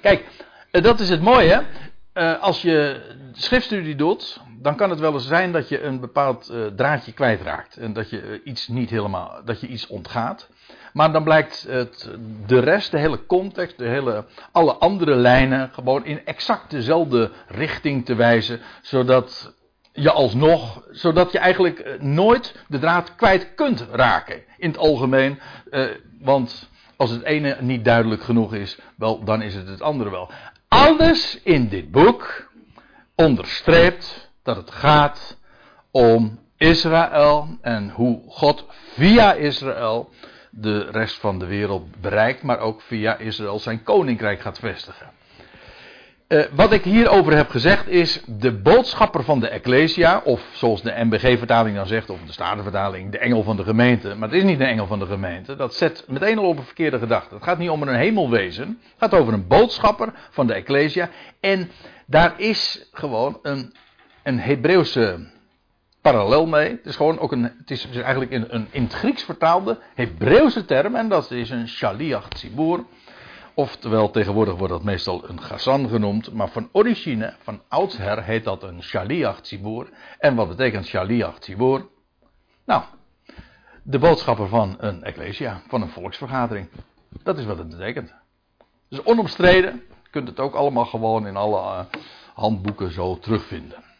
Kijk, 0.00 0.44
dat 0.70 1.00
is 1.00 1.08
het 1.08 1.20
mooie. 1.20 1.64
Uh, 2.14 2.40
als 2.40 2.62
je 2.62 3.02
schriftstudie 3.32 3.94
doet, 3.94 4.40
dan 4.64 4.76
kan 4.76 4.90
het 4.90 5.00
wel 5.00 5.12
eens 5.12 5.26
zijn 5.26 5.52
dat 5.52 5.68
je 5.68 5.82
een 5.82 6.00
bepaald 6.00 6.50
uh, 6.52 6.66
draadje 6.66 7.12
kwijtraakt. 7.12 7.76
En 7.76 7.92
dat 7.92 8.10
je 8.10 8.22
uh, 8.22 8.40
iets 8.44 8.68
niet 8.68 8.90
helemaal, 8.90 9.40
dat 9.44 9.60
je 9.60 9.66
iets 9.66 9.86
ontgaat. 9.86 10.48
Maar 10.92 11.12
dan 11.12 11.24
blijkt 11.24 11.66
het, 11.68 12.10
de 12.46 12.58
rest, 12.58 12.90
de 12.90 12.98
hele 12.98 13.26
context, 13.26 13.78
de 13.78 13.86
hele, 13.86 14.24
alle 14.52 14.72
andere 14.72 15.14
lijnen 15.14 15.70
gewoon 15.72 16.04
in 16.04 16.24
exact 16.24 16.70
dezelfde 16.70 17.30
richting 17.48 18.04
te 18.04 18.14
wijzen. 18.14 18.60
Zodat 18.82 19.54
je 19.92 20.10
alsnog, 20.10 20.82
zodat 20.90 21.32
je 21.32 21.38
eigenlijk 21.38 21.96
nooit 22.00 22.64
de 22.68 22.78
draad 22.78 23.14
kwijt 23.14 23.54
kunt 23.54 23.86
raken. 23.92 24.42
In 24.56 24.68
het 24.68 24.78
algemeen, 24.78 25.40
want 26.20 26.68
als 26.96 27.10
het 27.10 27.22
ene 27.22 27.56
niet 27.60 27.84
duidelijk 27.84 28.22
genoeg 28.22 28.54
is, 28.54 28.78
wel, 28.96 29.24
dan 29.24 29.42
is 29.42 29.54
het 29.54 29.68
het 29.68 29.82
andere 29.82 30.10
wel. 30.10 30.30
Alles 30.68 31.40
in 31.42 31.68
dit 31.68 31.90
boek 31.90 32.50
onderstreept 33.14 34.23
dat 34.44 34.56
het 34.56 34.70
gaat 34.70 35.38
om 35.90 36.38
Israël 36.56 37.48
en 37.60 37.90
hoe 37.90 38.22
God 38.28 38.66
via 38.94 39.32
Israël 39.32 40.10
de 40.50 40.90
rest 40.90 41.20
van 41.20 41.38
de 41.38 41.46
wereld 41.46 42.00
bereikt, 42.00 42.42
maar 42.42 42.58
ook 42.58 42.80
via 42.80 43.16
Israël 43.16 43.58
zijn 43.58 43.82
koninkrijk 43.82 44.40
gaat 44.40 44.58
vestigen. 44.58 45.10
Uh, 46.28 46.44
wat 46.54 46.72
ik 46.72 46.84
hierover 46.84 47.36
heb 47.36 47.50
gezegd 47.50 47.88
is 47.88 48.22
de 48.26 48.52
boodschapper 48.52 49.24
van 49.24 49.40
de 49.40 49.48
Ecclesia, 49.48 50.20
of 50.24 50.42
zoals 50.52 50.82
de 50.82 50.94
MBG-vertaling 50.96 51.76
dan 51.76 51.86
zegt, 51.86 52.10
of 52.10 52.18
de 52.26 52.32
Statenvertaling, 52.32 53.12
de 53.12 53.18
engel 53.18 53.42
van 53.42 53.56
de 53.56 53.64
gemeente. 53.64 54.14
Maar 54.14 54.28
het 54.28 54.38
is 54.38 54.44
niet 54.44 54.58
de 54.58 54.64
engel 54.64 54.86
van 54.86 54.98
de 54.98 55.06
gemeente, 55.06 55.56
dat 55.56 55.74
zet 55.74 56.04
meteen 56.08 56.38
al 56.38 56.48
op 56.48 56.58
een 56.58 56.64
verkeerde 56.64 56.98
gedachte. 56.98 57.34
Het 57.34 57.44
gaat 57.44 57.58
niet 57.58 57.70
om 57.70 57.82
een 57.82 57.94
hemelwezen, 57.94 58.66
het 58.66 58.94
gaat 58.98 59.20
over 59.20 59.32
een 59.32 59.46
boodschapper 59.46 60.12
van 60.30 60.46
de 60.46 60.54
Ecclesia. 60.54 61.08
En 61.40 61.70
daar 62.06 62.34
is 62.36 62.88
gewoon 62.92 63.38
een, 63.42 63.74
een 64.24 64.38
Hebreeuwse 64.40 65.32
parallel 66.00 66.46
mee. 66.46 66.70
Het 66.70 66.86
is 66.86 66.96
gewoon 66.96 67.18
ook 67.18 67.32
een, 67.32 67.42
het 67.42 67.70
is 67.70 67.86
eigenlijk 67.90 68.32
een, 68.32 68.54
een 68.54 68.66
in 68.70 68.82
het 68.82 68.92
Grieks 68.92 69.22
vertaalde 69.22 69.78
Hebreeuwse 69.94 70.64
term, 70.64 70.94
en 70.94 71.08
dat 71.08 71.30
is 71.30 71.50
een 71.50 71.68
shaliach 71.68 72.28
tzibur. 72.28 72.84
Oftewel, 73.56 74.10
tegenwoordig 74.10 74.54
wordt 74.54 74.72
dat 74.72 74.82
meestal 74.82 75.28
een 75.28 75.42
Gazan 75.42 75.88
genoemd. 75.88 76.32
Maar 76.32 76.48
van 76.48 76.68
origine, 76.72 77.34
van 77.42 77.60
oudsher, 77.68 78.22
heet 78.22 78.44
dat 78.44 78.62
een 78.62 78.82
Shaliach 78.82 79.40
Tzibur. 79.40 79.88
En 80.18 80.34
wat 80.34 80.48
betekent 80.48 80.86
Shaliach 80.86 81.38
Tzibur? 81.38 81.86
Nou, 82.64 82.82
de 83.82 83.98
boodschapper 83.98 84.48
van 84.48 84.74
een 84.78 85.02
ecclesia, 85.02 85.62
van 85.68 85.82
een 85.82 85.88
volksvergadering. 85.88 86.68
Dat 87.22 87.38
is 87.38 87.44
wat 87.44 87.58
het 87.58 87.68
betekent. 87.68 88.14
Dus 88.88 89.02
onomstreden. 89.02 89.82
Je 90.02 90.10
kunt 90.10 90.28
het 90.28 90.40
ook 90.40 90.54
allemaal 90.54 90.86
gewoon 90.86 91.26
in 91.26 91.36
alle 91.36 91.60
uh, 91.60 91.84
handboeken 92.34 92.92
zo 92.92 93.18
terugvinden. 93.18 93.93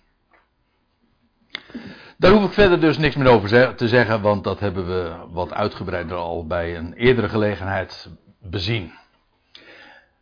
Daar 2.18 2.32
hoef 2.32 2.44
ik 2.44 2.52
verder 2.52 2.80
dus 2.80 2.99
niks 2.99 3.16
meer 3.16 3.28
over 3.28 3.75
te 3.75 3.88
zeggen, 3.88 4.20
want 4.20 4.44
dat 4.44 4.61
hebben 4.61 4.87
we 4.87 5.12
wat 5.30 5.52
uitgebreider 5.52 6.16
al 6.16 6.46
bij 6.46 6.76
een 6.76 6.92
eerdere 6.92 7.28
gelegenheid 7.28 8.08
bezien. 8.40 8.92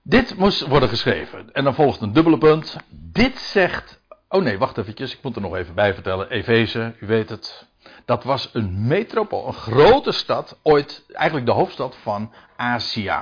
Dit 0.02 0.36
moest 0.36 0.66
worden 0.66 0.88
geschreven. 0.88 1.52
En 1.52 1.64
dan 1.64 1.74
volgt 1.74 2.00
een 2.00 2.12
dubbele 2.12 2.38
punt. 2.38 2.76
Dit 2.90 3.38
zegt. 3.38 4.00
Oh 4.28 4.42
nee, 4.42 4.58
wacht 4.58 4.78
eventjes. 4.78 5.12
Ik 5.12 5.22
moet 5.22 5.36
er 5.36 5.42
nog 5.42 5.56
even 5.56 5.74
bij 5.74 5.94
vertellen. 5.94 6.30
Efeze, 6.30 6.94
u 7.00 7.06
weet 7.06 7.28
het. 7.28 7.66
Dat 8.04 8.24
was 8.24 8.50
een 8.52 8.86
metropool, 8.86 9.46
een 9.46 9.52
grote 9.52 10.12
stad. 10.12 10.58
Ooit 10.62 11.04
eigenlijk 11.12 11.46
de 11.46 11.52
hoofdstad 11.52 11.96
van 12.02 12.32
Azië. 12.56 13.12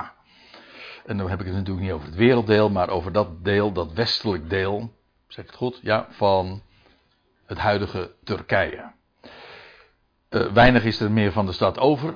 En 1.05 1.17
dan 1.17 1.29
heb 1.29 1.39
ik 1.39 1.45
het 1.45 1.55
natuurlijk 1.55 1.85
niet 1.85 1.93
over 1.93 2.07
het 2.07 2.15
werelddeel, 2.15 2.69
maar 2.69 2.89
over 2.89 3.11
dat 3.11 3.43
deel, 3.43 3.71
dat 3.71 3.93
westelijk 3.93 4.49
deel. 4.49 4.93
Zeg 5.27 5.43
ik 5.43 5.49
het 5.49 5.59
goed? 5.59 5.79
Ja, 5.81 6.07
van 6.09 6.61
het 7.51 7.59
huidige 7.59 8.11
Turkije. 8.23 8.91
Uh, 10.29 10.51
weinig 10.51 10.83
is 10.83 10.99
er 10.99 11.11
meer 11.11 11.31
van 11.31 11.45
de 11.45 11.51
stad 11.51 11.79
over. 11.79 12.15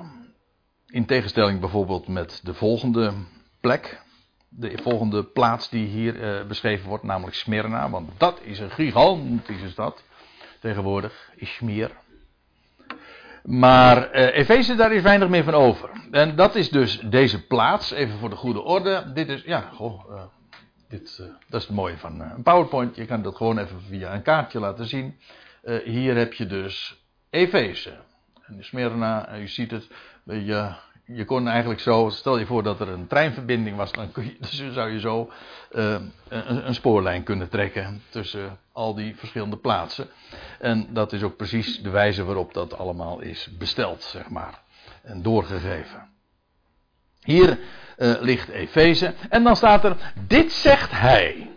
In 0.88 1.06
tegenstelling 1.06 1.60
bijvoorbeeld 1.60 2.08
met 2.08 2.40
de 2.44 2.54
volgende 2.54 3.14
plek 3.60 4.04
de 4.50 4.80
volgende 4.82 5.24
plaats 5.24 5.70
die 5.70 5.88
hier 5.88 6.16
uh, 6.16 6.48
beschreven 6.48 6.88
wordt, 6.90 7.04
namelijk 7.04 7.36
Smyrna. 7.36 7.90
Want 7.90 8.10
dat 8.18 8.40
is 8.44 8.60
een 8.60 8.72
gigantische 8.72 9.70
stad 9.70 10.04
tegenwoordig, 10.60 11.32
Ishmir. 11.36 11.92
Maar 13.44 14.16
uh, 14.16 14.38
Efeze, 14.38 14.76
daar 14.76 14.94
is 14.94 15.02
weinig 15.02 15.30
meer 15.30 15.44
van 15.44 15.54
over. 15.54 15.90
En 16.12 16.36
dat 16.36 16.56
is 16.56 16.70
dus 16.70 17.00
deze 17.00 17.48
plaats, 17.48 17.92
even 17.92 18.20
voor 18.20 18.30
de 18.30 18.36
goede 18.36 18.62
orde. 18.62 19.12
Dit 19.14 19.30
is, 19.30 19.44
ja, 19.44 19.70
goh, 19.74 20.22
dit, 20.88 21.18
dat 21.50 21.62
is 21.62 21.68
het 21.68 21.76
mooie 21.76 21.98
van 21.98 22.22
een 22.22 22.44
PowerPoint. 22.44 22.96
Je 22.96 23.06
kan 23.06 23.22
dat 23.22 23.36
gewoon 23.36 23.58
even 23.58 23.82
via 23.82 24.14
een 24.14 24.22
kaartje 24.22 24.60
laten 24.60 24.86
zien. 24.86 25.20
hier 25.84 26.16
heb 26.16 26.34
je 26.34 26.46
dus 26.46 27.06
Efeze. 27.30 27.98
En 28.46 28.64
Smyrna, 28.64 29.38
u 29.38 29.48
ziet 29.48 29.72
het, 29.72 29.88
je 30.24 30.76
je 31.06 31.26
kon 31.26 31.48
eigenlijk 31.48 31.80
zo, 31.80 32.10
stel 32.10 32.38
je 32.38 32.46
voor 32.46 32.64
dat 32.64 32.80
er 32.80 32.90
een 32.90 33.08
treinverbinding 33.08 33.78
was, 33.78 33.92
dan 33.92 34.10
je, 34.16 34.36
dus 34.50 34.74
zou 34.74 34.92
je 34.92 35.00
zo 35.00 35.32
een, 35.70 36.14
een, 36.68 36.76
spoorlijn 36.76 37.24
kunnen 37.24 37.50
trekken 37.50 38.02
tussen 38.10 38.60
al 38.72 38.96
die 38.96 39.16
verschillende 39.16 39.58
plaatsen. 39.58 40.08
En 40.60 40.88
dat 40.94 41.14
is 41.14 41.24
ook 41.24 41.36
precies 41.36 41.82
de 41.82 41.90
wijze 41.90 42.24
waarop 42.24 42.54
dat 42.54 42.78
allemaal 42.78 43.20
is 43.20 43.50
besteld, 43.58 44.04
zeg 44.04 44.30
maar, 44.30 44.62
en 45.04 45.22
doorgegeven. 45.22 46.15
Hier 47.26 47.58
uh, 47.98 48.16
ligt 48.20 48.50
Efeze 48.50 49.14
en 49.30 49.44
dan 49.44 49.56
staat 49.56 49.84
er, 49.84 49.96
dit 50.28 50.52
zegt 50.52 50.92
hij, 50.92 51.50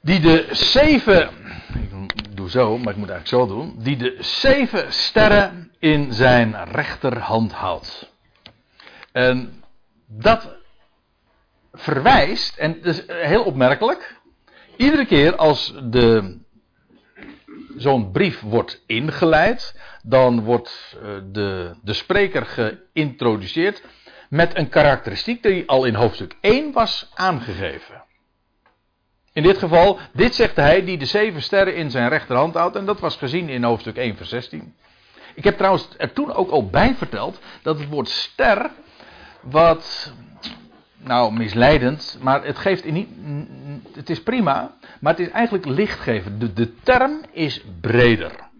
die 0.00 0.20
de 0.20 0.46
zeven, 0.50 1.30
ik 2.14 2.36
doe 2.36 2.50
zo, 2.50 2.78
maar 2.78 2.92
ik 2.92 2.98
moet 2.98 3.10
eigenlijk 3.10 3.28
zo 3.28 3.56
doen, 3.56 3.74
die 3.78 3.96
de 3.96 4.16
zeven 4.20 4.92
sterren 4.92 5.72
in 5.78 6.12
zijn 6.12 6.64
rechterhand 6.64 7.52
houdt. 7.52 8.10
En 9.12 9.62
dat 10.06 10.56
verwijst, 11.72 12.56
en 12.56 12.80
dat 12.82 12.94
is 12.94 13.02
heel 13.06 13.42
opmerkelijk, 13.42 14.16
iedere 14.76 15.06
keer 15.06 15.36
als 15.36 15.74
de, 15.84 16.38
zo'n 17.76 18.10
brief 18.10 18.40
wordt 18.40 18.82
ingeleid, 18.86 19.80
dan 20.02 20.42
wordt 20.44 20.96
eh, 21.02 21.08
de, 21.32 21.74
de 21.82 21.92
spreker 21.92 22.46
geïntroduceerd 22.46 23.82
met 24.28 24.56
een 24.56 24.68
karakteristiek 24.68 25.42
die 25.42 25.68
al 25.68 25.84
in 25.84 25.94
hoofdstuk 25.94 26.36
1 26.40 26.72
was 26.72 27.10
aangegeven. 27.14 28.04
In 29.32 29.42
dit 29.42 29.58
geval, 29.58 29.98
dit 30.12 30.34
zegt 30.34 30.56
hij 30.56 30.84
die 30.84 30.98
de 30.98 31.04
zeven 31.04 31.42
sterren 31.42 31.74
in 31.74 31.90
zijn 31.90 32.08
rechterhand 32.08 32.54
houdt, 32.54 32.76
en 32.76 32.84
dat 32.84 33.00
was 33.00 33.16
gezien 33.16 33.48
in 33.48 33.62
hoofdstuk 33.62 33.96
1, 33.96 34.16
vers 34.16 34.28
16. 34.28 34.74
Ik 35.34 35.44
heb 35.44 35.56
trouwens 35.56 35.88
er 35.96 36.12
toen 36.12 36.32
ook 36.32 36.50
al 36.50 36.66
bij 36.66 36.94
verteld 36.94 37.40
dat 37.62 37.78
het 37.78 37.88
woord 37.88 38.08
ster, 38.08 38.70
wat, 39.40 40.12
nou 41.02 41.32
misleidend, 41.32 42.18
maar 42.20 42.44
het 42.44 42.58
geeft 42.58 42.84
in 42.84 42.94
niet, 42.94 43.08
het 43.94 44.10
is 44.10 44.22
prima, 44.22 44.74
maar 45.00 45.12
het 45.12 45.26
is 45.26 45.30
eigenlijk 45.30 45.66
lichtgever. 45.66 46.38
De, 46.38 46.52
de 46.52 46.74
term 46.82 47.20
is 47.32 47.64
breder. 47.80 48.50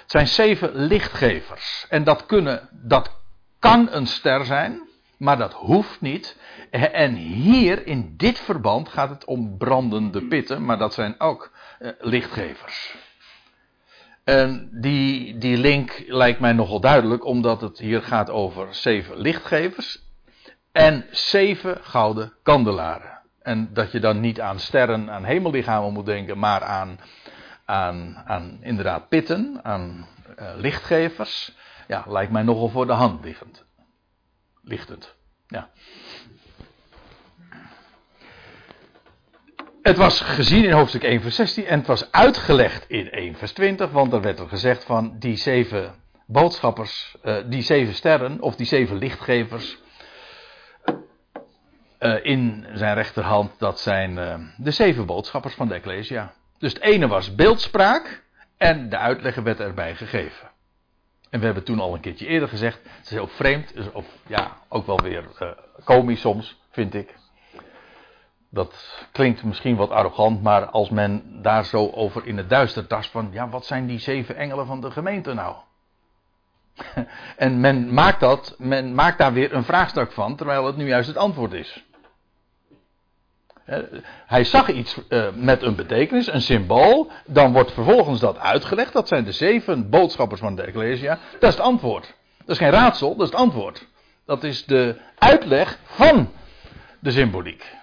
Het 0.00 0.10
zijn 0.10 0.26
zeven 0.26 0.70
lichtgevers. 0.74 1.86
En 1.88 2.04
dat, 2.04 2.26
kunnen, 2.26 2.68
dat 2.70 3.10
kan 3.58 3.88
een 3.90 4.06
ster 4.06 4.44
zijn, 4.44 4.80
maar 5.16 5.38
dat 5.38 5.52
hoeft 5.52 6.00
niet. 6.00 6.36
En 6.70 7.14
hier 7.14 7.86
in 7.86 8.14
dit 8.16 8.38
verband 8.38 8.88
gaat 8.88 9.10
het 9.10 9.24
om 9.24 9.56
brandende 9.58 10.26
pitten, 10.26 10.64
maar 10.64 10.78
dat 10.78 10.94
zijn 10.94 11.20
ook 11.20 11.52
eh, 11.78 11.90
lichtgevers. 11.98 12.96
En 14.24 14.68
die, 14.72 15.38
die 15.38 15.56
link 15.56 16.04
lijkt 16.06 16.40
mij 16.40 16.52
nogal 16.52 16.80
duidelijk, 16.80 17.24
omdat 17.24 17.60
het 17.60 17.78
hier 17.78 18.02
gaat 18.02 18.30
over 18.30 18.74
zeven 18.74 19.18
lichtgevers 19.18 20.11
en 20.72 21.06
zeven 21.10 21.78
gouden 21.82 22.32
kandelaren. 22.42 23.20
En 23.42 23.68
dat 23.72 23.92
je 23.92 24.00
dan 24.00 24.20
niet 24.20 24.40
aan 24.40 24.58
sterren, 24.58 25.10
aan 25.10 25.24
hemellichamen 25.24 25.92
moet 25.92 26.06
denken, 26.06 26.38
maar 26.38 26.62
aan, 26.62 26.98
aan, 27.64 28.22
aan 28.26 28.58
inderdaad 28.60 29.08
pitten, 29.08 29.60
aan 29.62 30.08
uh, 30.38 30.50
lichtgevers. 30.56 31.56
Ja, 31.88 32.04
lijkt 32.08 32.32
mij 32.32 32.42
nogal 32.42 32.68
voor 32.68 32.86
de 32.86 32.92
hand 32.92 33.24
liggend. 33.24 33.64
Lichtend. 34.62 35.14
Ja. 35.46 35.70
Het 39.82 39.96
was 39.96 40.20
gezien 40.20 40.64
in 40.64 40.72
hoofdstuk 40.72 41.02
1 41.02 41.20
vers 41.20 41.34
16 41.34 41.66
en 41.66 41.78
het 41.78 41.86
was 41.86 42.12
uitgelegd 42.12 42.84
in 42.88 43.10
1 43.10 43.34
vers 43.34 43.52
20, 43.52 43.90
want 43.90 44.12
er 44.12 44.20
werd 44.20 44.38
er 44.38 44.48
gezegd 44.48 44.84
van 44.84 45.18
die 45.18 45.36
zeven 45.36 45.94
boodschappers, 46.26 47.16
uh, 47.24 47.36
die 47.46 47.62
zeven 47.62 47.94
sterren 47.94 48.40
of 48.40 48.56
die 48.56 48.66
zeven 48.66 48.96
lichtgevers 48.96 49.78
uh, 52.02 52.24
in 52.24 52.66
zijn 52.72 52.94
rechterhand, 52.94 53.58
dat 53.58 53.80
zijn 53.80 54.10
uh, 54.10 54.34
de 54.56 54.70
zeven 54.70 55.06
boodschappers 55.06 55.54
van 55.54 55.68
de 55.68 55.74
Ecclesia. 55.74 56.32
Dus 56.58 56.72
het 56.72 56.82
ene 56.82 57.08
was 57.08 57.34
beeldspraak 57.34 58.22
en 58.56 58.88
de 58.88 58.96
uitleg 58.96 59.34
werd 59.34 59.60
erbij 59.60 59.94
gegeven. 59.94 60.50
En 61.30 61.38
we 61.38 61.44
hebben 61.44 61.64
toen 61.64 61.80
al 61.80 61.94
een 61.94 62.00
keertje 62.00 62.26
eerder 62.26 62.48
gezegd, 62.48 62.80
het 62.98 63.10
is 63.10 63.18
ook 63.18 63.30
vreemd, 63.30 63.72
of 63.92 64.06
ja, 64.26 64.56
ook 64.68 64.86
wel 64.86 65.00
weer 65.00 65.24
komisch 65.84 66.20
soms, 66.20 66.60
vind 66.70 66.94
ik 66.94 67.14
dat 68.52 69.04
klinkt 69.12 69.44
misschien 69.44 69.76
wat 69.76 69.90
arrogant, 69.90 70.42
maar 70.42 70.66
als 70.66 70.90
men 70.90 71.42
daar 71.42 71.64
zo 71.64 71.90
over 71.90 72.26
in 72.26 72.36
het 72.36 72.48
duister 72.48 72.86
tast 72.86 73.10
van, 73.10 73.28
ja, 73.32 73.48
wat 73.48 73.66
zijn 73.66 73.86
die 73.86 73.98
zeven 73.98 74.36
engelen 74.36 74.66
van 74.66 74.80
de 74.80 74.90
gemeente 74.90 75.34
nou? 75.34 75.56
en 77.36 77.60
men 77.60 77.94
maakt 77.94 78.20
dat, 78.20 78.54
men 78.58 78.94
maakt 78.94 79.18
daar 79.18 79.32
weer 79.32 79.54
een 79.54 79.64
vraagstuk 79.64 80.12
van, 80.12 80.36
terwijl 80.36 80.66
het 80.66 80.76
nu 80.76 80.86
juist 80.86 81.08
het 81.08 81.16
antwoord 81.16 81.52
is. 81.52 81.84
Hij 84.26 84.44
zag 84.44 84.68
iets 84.68 84.98
uh, 85.08 85.26
met 85.34 85.62
een 85.62 85.74
betekenis, 85.74 86.32
een 86.32 86.42
symbool, 86.42 87.10
dan 87.26 87.52
wordt 87.52 87.72
vervolgens 87.72 88.20
dat 88.20 88.38
uitgelegd, 88.38 88.92
dat 88.92 89.08
zijn 89.08 89.24
de 89.24 89.32
zeven 89.32 89.90
boodschappers 89.90 90.40
van 90.40 90.54
de 90.54 90.62
Ecclesia, 90.62 91.18
dat 91.38 91.50
is 91.50 91.56
het 91.56 91.64
antwoord. 91.64 92.14
Dat 92.38 92.48
is 92.48 92.58
geen 92.58 92.70
raadsel, 92.70 93.16
dat 93.16 93.26
is 93.26 93.32
het 93.32 93.40
antwoord. 93.40 93.86
Dat 94.26 94.44
is 94.44 94.64
de 94.64 94.96
uitleg 95.18 95.78
van 95.84 96.30
de 97.00 97.10
symboliek. 97.10 97.76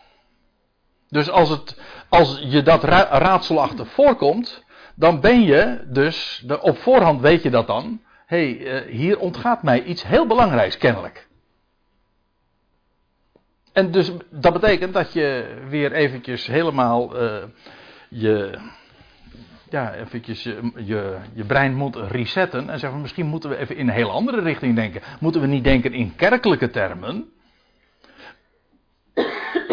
Dus 1.07 1.29
als, 1.29 1.49
het, 1.49 1.81
als 2.09 2.39
je 2.43 2.61
dat 2.61 2.83
ra 2.83 3.07
raadselachtig 3.11 3.87
voorkomt, 3.87 4.63
dan 4.95 5.19
ben 5.19 5.41
je 5.41 5.87
dus, 5.87 6.45
op 6.61 6.77
voorhand 6.77 7.21
weet 7.21 7.43
je 7.43 7.49
dat 7.49 7.67
dan, 7.67 8.01
hé, 8.25 8.55
hey, 8.55 8.85
uh, 8.85 8.93
hier 8.95 9.19
ontgaat 9.19 9.63
mij 9.63 9.83
iets 9.83 10.03
heel 10.03 10.27
belangrijks 10.27 10.77
kennelijk. 10.77 11.28
En 13.79 13.91
dus 13.91 14.11
dat 14.29 14.53
betekent 14.53 14.93
dat 14.93 15.13
je 15.13 15.55
weer 15.67 15.91
eventjes 15.91 16.47
helemaal 16.47 17.23
uh, 17.23 17.43
je, 18.09 18.59
ja, 19.69 19.93
eventjes 19.93 20.43
je, 20.43 20.71
je, 20.75 21.17
je, 21.33 21.43
brein 21.43 21.75
moet 21.75 21.95
resetten 21.95 22.69
en 22.69 22.79
zeggen 22.79 23.01
misschien 23.01 23.25
moeten 23.25 23.49
we 23.49 23.57
even 23.57 23.75
in 23.75 23.87
een 23.87 23.93
heel 23.93 24.11
andere 24.11 24.41
richting 24.41 24.75
denken. 24.75 25.01
Moeten 25.19 25.41
we 25.41 25.47
niet 25.47 25.63
denken 25.63 25.93
in 25.93 26.15
kerkelijke 26.15 26.69
termen, 26.69 27.29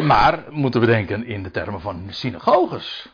maar 0.02 0.44
moeten 0.50 0.80
we 0.80 0.86
denken 0.86 1.24
in 1.24 1.42
de 1.42 1.50
termen 1.50 1.80
van 1.80 2.06
synagoges. 2.08 3.12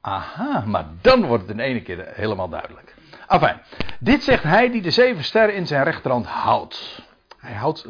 Aha, 0.00 0.64
maar 0.66 0.86
dan 1.00 1.24
wordt 1.24 1.42
het 1.42 1.52
in 1.52 1.60
één 1.60 1.82
keer 1.82 2.06
helemaal 2.10 2.48
duidelijk. 2.48 2.94
Enfin, 3.26 3.60
dit 4.00 4.22
zegt 4.22 4.42
hij 4.42 4.70
die 4.70 4.82
de 4.82 4.90
zeven 4.90 5.24
sterren 5.24 5.54
in 5.54 5.66
zijn 5.66 5.84
rechterhand 5.84 6.26
houdt. 6.26 7.06
Hij 7.38 7.54
houdt, 7.54 7.86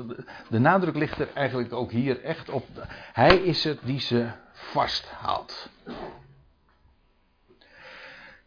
de 0.49 0.59
nadruk 0.59 0.95
ligt 0.97 1.19
er 1.19 1.33
eigenlijk 1.35 1.73
ook 1.73 1.91
hier 1.91 2.23
echt 2.23 2.49
op. 2.49 2.67
Hij 3.13 3.37
is 3.37 3.65
het 3.65 3.79
die 3.83 4.01
ze 4.01 4.31
vasthoudt. 4.53 5.71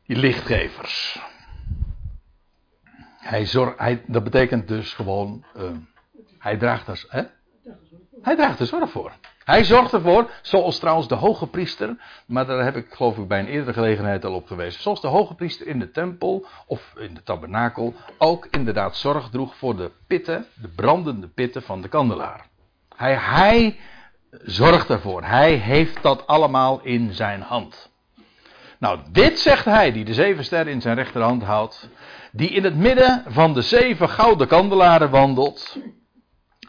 Die 0.06 0.16
lichtgevers. 0.16 1.22
Hij 3.18 3.46
zorgt, 3.46 3.80
hij, 3.80 4.04
dat 4.08 4.24
betekent 4.24 4.68
dus 4.68 4.94
gewoon, 4.94 5.46
uh, 5.58 5.72
hij 6.38 6.58
draagt 6.58 6.88
er, 6.88 7.06
hè? 7.08 7.24
Hij 8.22 8.36
draagt 8.36 8.60
er 8.60 8.66
zorg 8.66 8.92
voor. 8.92 9.14
Hij 9.52 9.64
zorgt 9.64 9.94
ervoor, 9.94 10.30
zoals 10.42 10.80
trouwens 10.80 11.08
de 11.08 11.16
hoge 11.16 11.48
priester, 11.48 11.96
maar 12.26 12.46
daar 12.46 12.64
heb 12.64 12.76
ik 12.76 12.88
geloof 12.90 13.18
ik 13.18 13.28
bij 13.28 13.40
een 13.40 13.48
eerdere 13.48 13.74
gelegenheid 13.74 14.26
al 14.26 14.34
op 14.34 14.48
gewezen, 14.48 14.82
zoals 14.82 15.02
de 15.02 15.08
hoge 15.08 15.34
priester 15.34 15.68
in 15.68 15.80
de 15.80 15.92
tempel 15.92 16.46
of 16.66 16.94
in 16.98 17.14
de 17.14 17.24
tabernakel 17.24 17.94
ook 18.18 18.48
inderdaad 18.52 18.96
zorg 18.96 19.30
droeg 19.30 19.56
voor 19.56 19.76
de 19.76 19.92
pitten, 20.08 20.46
de 20.62 20.68
brandende 20.68 21.28
pitten 21.28 21.62
van 21.62 21.82
de 21.82 21.88
kandelaar. 21.88 22.46
Hij, 22.96 23.16
hij 23.16 23.80
zorgt 24.30 24.90
ervoor, 24.90 25.24
hij 25.24 25.54
heeft 25.54 26.02
dat 26.02 26.28
allemaal 26.28 26.80
in 26.84 27.14
zijn 27.14 27.42
hand. 27.42 27.92
Nou, 28.80 29.00
dit 29.12 29.40
zegt 29.40 29.66
hij, 29.66 29.92
die 29.92 30.06
de 30.06 30.14
zeven 30.14 30.44
sterren 30.44 30.74
in 30.74 30.82
zijn 30.82 30.96
rechterhand 30.96 31.44
houdt, 31.44 31.90
die 32.32 32.50
in 32.50 32.64
het 32.64 32.76
midden 32.76 33.24
van 33.28 33.54
de 33.54 33.62
zeven 33.62 34.10
gouden 34.10 34.48
kandelaren 34.48 35.10
wandelt. 35.10 35.78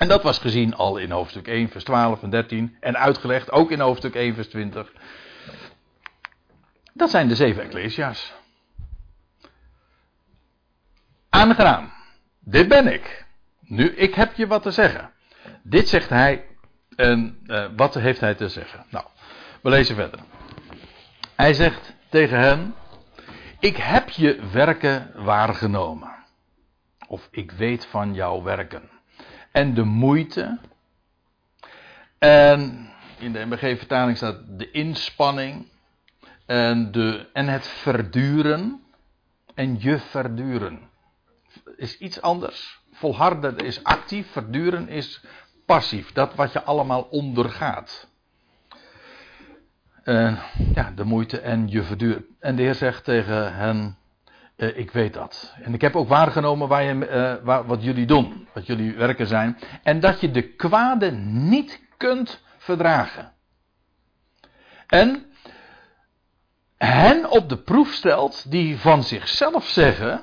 En 0.02 0.08
dat 0.08 0.22
was 0.22 0.38
gezien 0.38 0.74
al 0.74 0.96
in 0.96 1.10
hoofdstuk 1.10 1.48
1, 1.48 1.68
vers 1.68 1.84
12 1.84 2.22
en 2.22 2.30
13. 2.30 2.76
En 2.80 2.96
uitgelegd 2.96 3.50
ook 3.50 3.70
in 3.70 3.80
hoofdstuk 3.80 4.14
1, 4.14 4.34
vers 4.34 4.48
20. 4.48 4.92
Dat 6.92 7.10
zijn 7.10 7.28
de 7.28 7.34
zeven 7.34 7.62
Ecclesia's. 7.62 8.34
Aangenaam. 11.28 11.92
Dit 12.40 12.68
ben 12.68 12.92
ik. 12.92 13.26
Nu, 13.60 13.94
ik 13.94 14.14
heb 14.14 14.34
je 14.34 14.46
wat 14.46 14.62
te 14.62 14.70
zeggen. 14.70 15.12
Dit 15.62 15.88
zegt 15.88 16.08
hij. 16.08 16.46
En 16.96 17.38
uh, 17.46 17.66
wat 17.76 17.94
heeft 17.94 18.20
hij 18.20 18.34
te 18.34 18.48
zeggen? 18.48 18.86
Nou, 18.90 19.06
we 19.60 19.70
lezen 19.70 19.94
verder. 19.94 20.20
Hij 21.36 21.54
zegt 21.54 21.94
tegen 22.08 22.38
hen: 22.38 22.74
Ik 23.58 23.76
heb 23.76 24.08
je 24.08 24.48
werken 24.52 25.12
waargenomen. 25.14 26.14
Of 27.08 27.28
ik 27.30 27.50
weet 27.50 27.86
van 27.86 28.14
jouw 28.14 28.42
werken 28.42 28.90
en 29.52 29.74
de 29.74 29.84
moeite. 29.84 30.58
En 32.18 32.90
in 33.18 33.32
de 33.32 33.44
MBG-vertaling 33.44 34.16
staat 34.16 34.58
de 34.58 34.70
inspanning 34.70 35.66
en, 36.46 36.92
de, 36.92 37.28
en 37.32 37.48
het 37.48 37.66
verduren 37.66 38.82
en 39.54 39.76
je 39.80 39.98
verduren. 39.98 40.80
is 41.76 41.98
iets 41.98 42.20
anders. 42.20 42.80
Volharden 42.92 43.58
is 43.58 43.84
actief, 43.84 44.30
verduren 44.30 44.88
is 44.88 45.24
passief. 45.66 46.12
Dat 46.12 46.34
wat 46.34 46.52
je 46.52 46.62
allemaal 46.62 47.02
ondergaat. 47.02 48.10
Uh, 50.04 50.42
ja, 50.74 50.90
de 50.90 51.04
moeite 51.04 51.40
en 51.40 51.68
je 51.68 51.82
verduren. 51.82 52.26
En 52.40 52.56
de 52.56 52.62
Heer 52.62 52.74
zegt 52.74 53.04
tegen 53.04 53.54
hen: 53.54 53.96
uh, 54.56 54.78
Ik 54.78 54.90
weet 54.90 55.12
dat. 55.12 55.54
En 55.62 55.74
ik 55.74 55.80
heb 55.80 55.96
ook 55.96 56.08
waargenomen 56.08 56.68
waar 56.68 56.82
je, 56.82 56.94
uh, 56.94 57.44
waar, 57.44 57.66
wat 57.66 57.82
jullie 57.82 58.06
doen, 58.06 58.48
wat 58.52 58.66
jullie 58.66 58.94
werken 58.94 59.26
zijn. 59.26 59.58
En 59.82 60.00
dat 60.00 60.20
je 60.20 60.30
de 60.30 60.42
kwade 60.42 61.10
niet 61.10 61.80
kunt 61.96 62.42
verdragen. 62.58 63.32
En 64.86 65.26
hen 66.76 67.30
op 67.30 67.48
de 67.48 67.58
proef 67.58 67.92
stelt 67.92 68.50
die 68.50 68.78
van 68.78 69.02
zichzelf 69.02 69.68
zeggen 69.68 70.22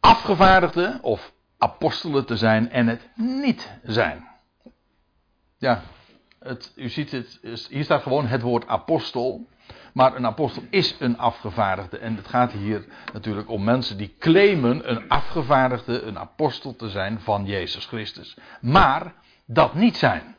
afgevaardigden 0.00 1.02
of 1.02 1.32
apostelen 1.58 2.26
te 2.26 2.36
zijn 2.36 2.70
en 2.70 2.86
het 2.86 3.08
niet 3.14 3.70
zijn. 3.82 4.28
Ja, 5.58 5.82
het, 6.38 6.72
u 6.74 6.88
ziet 6.88 7.10
het, 7.10 7.40
hier 7.70 7.84
staat 7.84 8.02
gewoon 8.02 8.26
het 8.26 8.42
woord 8.42 8.66
apostel. 8.66 9.48
Maar 9.92 10.16
een 10.16 10.26
apostel 10.26 10.62
is 10.70 10.96
een 10.98 11.18
afgevaardigde. 11.18 11.98
En 11.98 12.16
het 12.16 12.28
gaat 12.28 12.52
hier 12.52 12.84
natuurlijk 13.12 13.50
om 13.50 13.64
mensen 13.64 13.96
die 13.96 14.16
claimen 14.18 14.90
een 14.90 15.08
afgevaardigde, 15.08 16.02
een 16.02 16.18
apostel 16.18 16.76
te 16.76 16.88
zijn 16.88 17.20
van 17.20 17.46
Jezus 17.46 17.86
Christus. 17.86 18.36
Maar 18.60 19.14
dat 19.46 19.74
niet 19.74 19.96
zijn. 19.96 20.36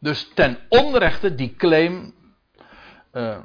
Dus 0.00 0.30
ten 0.34 0.58
onrechte 0.68 1.34
die 1.34 1.54
claim. 1.56 2.14
Uh, 3.12 3.38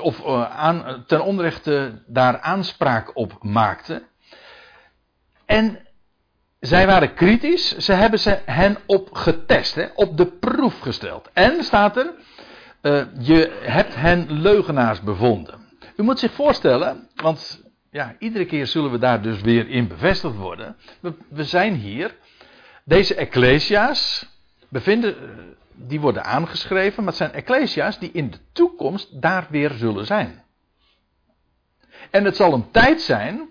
of 0.00 0.24
uh, 0.26 0.56
aan, 0.56 1.04
ten 1.06 1.24
onrechte 1.24 2.02
daar 2.06 2.40
aanspraak 2.40 3.16
op 3.16 3.42
maakte. 3.42 4.02
En 5.46 5.88
zij 6.60 6.86
waren 6.86 7.14
kritisch, 7.14 7.76
ze 7.76 7.92
hebben 7.92 8.18
ze 8.18 8.38
hen 8.44 8.78
op 8.86 9.14
getest, 9.14 9.74
hè, 9.74 9.86
op 9.94 10.16
de 10.16 10.26
proef 10.26 10.80
gesteld. 10.80 11.30
En 11.32 11.64
staat 11.64 11.96
er, 11.96 12.14
uh, 12.82 13.04
je 13.18 13.58
hebt 13.60 13.94
hen 13.94 14.32
leugenaars 14.32 15.00
bevonden. 15.00 15.54
U 15.96 16.02
moet 16.02 16.18
zich 16.18 16.32
voorstellen, 16.32 17.08
want 17.14 17.62
ja, 17.90 18.16
iedere 18.18 18.44
keer 18.44 18.66
zullen 18.66 18.90
we 18.90 18.98
daar 18.98 19.22
dus 19.22 19.40
weer 19.40 19.68
in 19.68 19.88
bevestigd 19.88 20.34
worden. 20.34 20.76
We, 21.00 21.14
we 21.28 21.44
zijn 21.44 21.74
hier, 21.74 22.16
deze 22.84 23.14
ecclesia's 23.14 24.28
bevinden, 24.68 25.16
eh, 25.16 25.28
die 25.74 26.00
worden 26.00 26.24
aangeschreven, 26.24 27.04
maar 27.04 27.12
het 27.12 27.22
zijn 27.22 27.32
ecclesia's 27.32 27.98
die 27.98 28.10
in 28.12 28.30
de 28.30 28.38
toekomst 28.52 29.22
daar 29.22 29.46
weer 29.50 29.70
zullen 29.70 30.06
zijn. 30.06 30.42
En 32.10 32.24
het 32.24 32.36
zal 32.36 32.52
een 32.52 32.70
tijd 32.70 33.00
zijn 33.00 33.48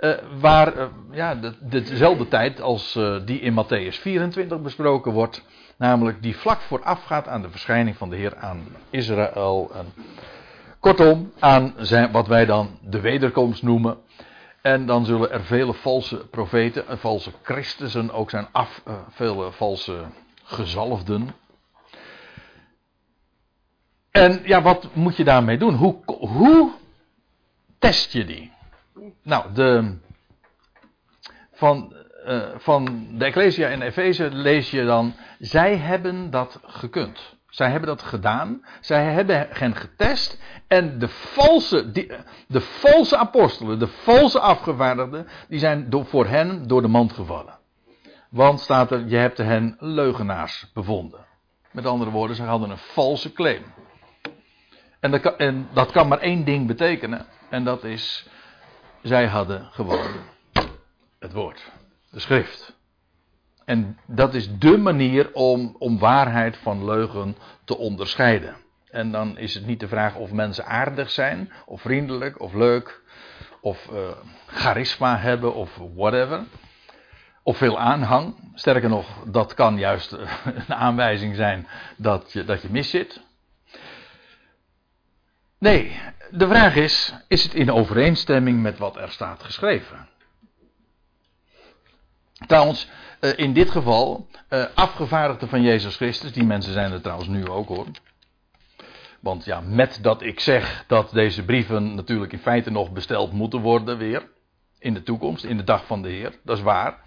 uh, 0.00 0.14
waar, 0.40 0.88
ja, 1.10 1.34
de, 1.34 1.54
dezelfde 1.60 2.28
tijd 2.28 2.60
als 2.60 2.98
die 3.24 3.40
in 3.40 3.64
Matthäus 3.64 4.00
24 4.00 4.60
besproken 4.60 5.12
wordt. 5.12 5.42
Namelijk 5.76 6.22
die 6.22 6.36
vlak 6.36 6.60
voorafgaat 6.60 7.28
aan 7.28 7.42
de 7.42 7.50
verschijning 7.50 7.96
van 7.96 8.10
de 8.10 8.16
Heer 8.16 8.36
aan 8.36 8.66
Israël. 8.90 9.70
En, 9.74 9.92
kortom, 10.80 11.32
aan 11.38 11.74
zijn, 11.76 12.12
wat 12.12 12.26
wij 12.26 12.44
dan 12.44 12.78
de 12.80 13.00
wederkomst 13.00 13.62
noemen. 13.62 13.98
En 14.62 14.86
dan 14.86 15.04
zullen 15.04 15.30
er 15.30 15.44
vele 15.44 15.74
valse 15.74 16.16
profeten 16.16 16.88
en 16.88 16.98
valse 16.98 17.32
Christussen 17.42 18.10
ook 18.10 18.30
zijn 18.30 18.46
af, 18.52 18.82
vele 19.10 19.52
valse 19.52 20.04
gezalfden. 20.42 21.34
En 24.10 24.40
ja, 24.44 24.62
wat 24.62 24.94
moet 24.94 25.16
je 25.16 25.24
daarmee 25.24 25.58
doen? 25.58 25.74
Hoe, 25.74 25.96
hoe 26.06 26.72
test 27.78 28.12
je 28.12 28.24
die? 28.24 28.52
Nou, 29.22 29.52
de, 29.52 29.96
van, 31.52 31.94
uh, 32.26 32.42
van 32.56 33.06
de 33.18 33.24
Ecclesia 33.24 33.68
in 33.68 33.82
Efeze 33.82 34.30
lees 34.30 34.70
je 34.70 34.84
dan, 34.84 35.14
zij 35.38 35.76
hebben 35.76 36.30
dat 36.30 36.60
gekund. 36.64 37.36
Zij 37.48 37.70
hebben 37.70 37.88
dat 37.88 38.02
gedaan. 38.02 38.64
Zij 38.80 39.04
hebben 39.04 39.48
hen 39.50 39.76
getest. 39.76 40.40
En 40.66 40.98
de 40.98 41.08
valse, 41.08 41.90
de 42.46 42.60
valse 42.60 43.16
apostelen, 43.16 43.78
de 43.78 43.86
valse 43.86 44.40
afgevaardigden, 44.40 45.26
die 45.48 45.58
zijn 45.58 45.90
door, 45.90 46.06
voor 46.06 46.26
hen 46.26 46.66
door 46.66 46.82
de 46.82 46.88
mand 46.88 47.12
gevallen. 47.12 47.58
Want 48.30 48.60
staat 48.60 48.90
er, 48.90 49.06
je 49.06 49.16
hebt 49.16 49.38
hen 49.38 49.76
leugenaars 49.78 50.70
bevonden. 50.74 51.20
Met 51.70 51.86
andere 51.86 52.10
woorden, 52.10 52.36
ze 52.36 52.42
hadden 52.42 52.70
een 52.70 52.78
valse 52.78 53.32
claim. 53.32 53.62
En 55.00 55.10
dat 55.10 55.20
kan, 55.20 55.36
en 55.36 55.68
dat 55.72 55.90
kan 55.90 56.08
maar 56.08 56.18
één 56.18 56.44
ding 56.44 56.66
betekenen. 56.66 57.26
En 57.50 57.64
dat 57.64 57.84
is 57.84 58.28
zij 59.02 59.26
hadden 59.26 59.68
gewoon 59.70 60.10
het 61.18 61.32
woord, 61.32 61.72
de 62.12 62.20
schrift. 62.20 62.76
En 63.64 63.98
dat 64.06 64.34
is 64.34 64.58
dé 64.58 64.76
manier 64.76 65.32
om, 65.32 65.76
om 65.78 65.98
waarheid 65.98 66.56
van 66.56 66.84
leugen 66.84 67.36
te 67.64 67.76
onderscheiden. 67.76 68.56
En 68.90 69.10
dan 69.10 69.38
is 69.38 69.54
het 69.54 69.66
niet 69.66 69.80
de 69.80 69.88
vraag 69.88 70.14
of 70.16 70.32
mensen 70.32 70.66
aardig 70.66 71.10
zijn, 71.10 71.52
of 71.66 71.80
vriendelijk, 71.80 72.40
of 72.40 72.52
leuk, 72.52 73.00
of 73.60 73.88
uh, 73.92 74.08
charisma 74.46 75.18
hebben, 75.18 75.54
of 75.54 75.78
whatever. 75.94 76.44
Of 77.42 77.56
veel 77.56 77.78
aanhang. 77.78 78.34
Sterker 78.54 78.88
nog, 78.88 79.24
dat 79.26 79.54
kan 79.54 79.78
juist 79.78 80.12
een 80.66 80.74
aanwijzing 80.74 81.36
zijn 81.36 81.68
dat 81.96 82.32
je, 82.32 82.44
dat 82.44 82.62
je 82.62 82.68
miszit. 82.70 83.20
Nee, 85.58 86.00
de 86.30 86.48
vraag 86.48 86.74
is: 86.74 87.14
is 87.28 87.42
het 87.42 87.54
in 87.54 87.72
overeenstemming 87.72 88.62
met 88.62 88.78
wat 88.78 88.96
er 88.96 89.10
staat 89.10 89.42
geschreven? 89.42 90.08
Trouwens, 92.46 92.88
eh, 93.20 93.30
in 93.36 93.52
dit 93.52 93.70
geval, 93.70 94.28
eh, 94.48 94.64
afgevaardigden 94.74 95.48
van 95.48 95.62
Jezus 95.62 95.96
Christus, 95.96 96.32
die 96.32 96.44
mensen 96.44 96.72
zijn 96.72 96.92
er 96.92 97.00
trouwens 97.00 97.28
nu 97.28 97.48
ook 97.48 97.68
hoor. 97.68 97.86
Want 99.20 99.44
ja, 99.44 99.60
met 99.60 99.98
dat 100.02 100.22
ik 100.22 100.40
zeg 100.40 100.84
dat 100.86 101.10
deze 101.12 101.44
brieven 101.44 101.94
natuurlijk 101.94 102.32
in 102.32 102.38
feite 102.38 102.70
nog 102.70 102.90
besteld 102.90 103.32
moeten 103.32 103.60
worden 103.60 103.98
weer. 103.98 104.28
In 104.78 104.94
de 104.94 105.02
toekomst, 105.02 105.44
in 105.44 105.56
de 105.56 105.64
dag 105.64 105.86
van 105.86 106.02
de 106.02 106.08
Heer, 106.08 106.32
dat 106.44 106.56
is 106.56 106.62
waar. 106.62 106.98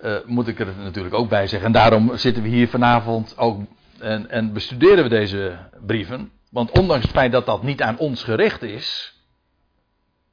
Uh, 0.00 0.16
moet 0.26 0.48
ik 0.48 0.60
er 0.60 0.74
natuurlijk 0.76 1.14
ook 1.14 1.28
bij 1.28 1.46
zeggen. 1.46 1.66
En 1.66 1.72
daarom 1.72 2.16
zitten 2.16 2.42
we 2.42 2.48
hier 2.48 2.68
vanavond 2.68 3.38
ook 3.38 3.60
en, 3.98 4.30
en 4.30 4.52
bestuderen 4.52 5.02
we 5.02 5.08
deze 5.08 5.58
brieven. 5.86 6.30
Want 6.50 6.70
ondanks 6.70 7.02
het 7.02 7.12
feit 7.14 7.32
dat 7.32 7.46
dat 7.46 7.62
niet 7.62 7.82
aan 7.82 7.98
ons 7.98 8.24
gericht 8.24 8.62
is. 8.62 9.19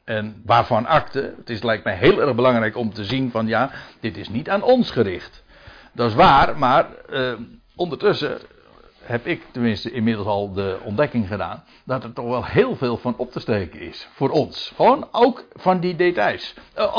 En 0.07 0.41
waarvan 0.45 0.85
akte, 0.85 1.33
het 1.37 1.49
is 1.49 1.63
lijkt 1.63 1.83
mij 1.83 1.95
heel 1.95 2.21
erg 2.21 2.35
belangrijk 2.35 2.77
om 2.77 2.93
te 2.93 3.05
zien 3.05 3.31
van 3.31 3.47
ja, 3.47 3.71
dit 3.99 4.17
is 4.17 4.29
niet 4.29 4.49
aan 4.49 4.61
ons 4.63 4.91
gericht. 4.91 5.43
Dat 5.93 6.09
is 6.09 6.15
waar, 6.15 6.57
maar 6.57 6.95
eh, 7.09 7.33
ondertussen 7.75 8.37
heb 9.03 9.25
ik 9.25 9.43
tenminste 9.51 9.91
inmiddels 9.91 10.27
al 10.27 10.53
de 10.53 10.79
ontdekking 10.83 11.27
gedaan 11.27 11.63
dat 11.85 12.03
er 12.03 12.13
toch 12.13 12.27
wel 12.27 12.45
heel 12.45 12.75
veel 12.75 12.97
van 12.97 13.17
op 13.17 13.31
te 13.31 13.39
steken 13.39 13.79
is 13.79 14.09
voor 14.13 14.29
ons. 14.29 14.71
Gewoon 14.75 15.07
ook 15.11 15.45
van 15.53 15.79
die 15.79 15.95
details. 15.95 16.53
Eh, 16.73 16.93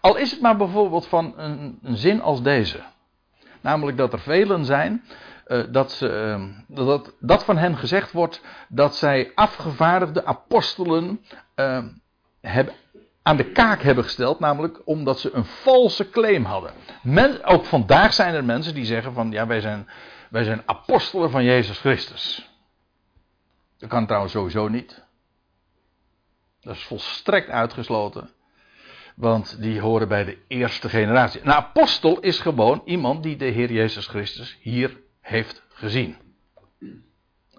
al, 0.00 0.16
is 0.16 0.30
het 0.30 0.40
maar 0.40 0.56
bijvoorbeeld 0.56 1.06
van 1.06 1.34
een, 1.36 1.78
een 1.82 1.96
zin 1.96 2.22
als 2.22 2.42
deze. 2.42 2.80
Namelijk 3.60 3.96
dat 3.96 4.12
er 4.12 4.20
velen 4.20 4.64
zijn 4.64 5.02
uh, 5.46 5.62
dat, 5.70 5.92
ze, 5.92 6.36
uh, 6.68 6.86
dat, 6.86 7.12
dat 7.20 7.44
van 7.44 7.56
hen 7.56 7.76
gezegd 7.76 8.12
wordt 8.12 8.42
dat 8.68 8.96
zij 8.96 9.32
afgevaardigde 9.34 10.24
apostelen 10.24 11.20
uh, 11.56 11.84
hebben, 12.40 12.74
aan 13.22 13.36
de 13.36 13.52
kaak 13.52 13.82
hebben 13.82 14.04
gesteld, 14.04 14.40
namelijk 14.40 14.82
omdat 14.84 15.20
ze 15.20 15.32
een 15.32 15.44
valse 15.44 16.10
claim 16.10 16.44
hadden. 16.44 16.72
Men, 17.02 17.44
ook 17.44 17.64
vandaag 17.64 18.12
zijn 18.12 18.34
er 18.34 18.44
mensen 18.44 18.74
die 18.74 18.84
zeggen 18.84 19.12
van 19.12 19.30
ja, 19.30 19.46
wij 19.46 19.60
zijn, 19.60 19.88
wij 20.30 20.44
zijn 20.44 20.62
apostelen 20.66 21.30
van 21.30 21.44
Jezus 21.44 21.78
Christus. 21.78 22.48
Dat 23.78 23.88
kan 23.88 24.06
trouwens 24.06 24.32
sowieso 24.32 24.68
niet. 24.68 25.02
Dat 26.60 26.74
is 26.74 26.82
volstrekt 26.82 27.48
uitgesloten. 27.48 28.30
Want 29.16 29.60
die 29.60 29.80
horen 29.80 30.08
bij 30.08 30.24
de 30.24 30.38
eerste 30.48 30.88
generatie. 30.88 31.40
Een 31.40 31.52
apostel 31.52 32.20
is 32.20 32.38
gewoon 32.38 32.82
iemand 32.84 33.22
die 33.22 33.36
de 33.36 33.44
Heer 33.44 33.72
Jezus 33.72 34.06
Christus 34.06 34.58
hier 34.60 35.00
heeft 35.20 35.62
gezien. 35.68 36.16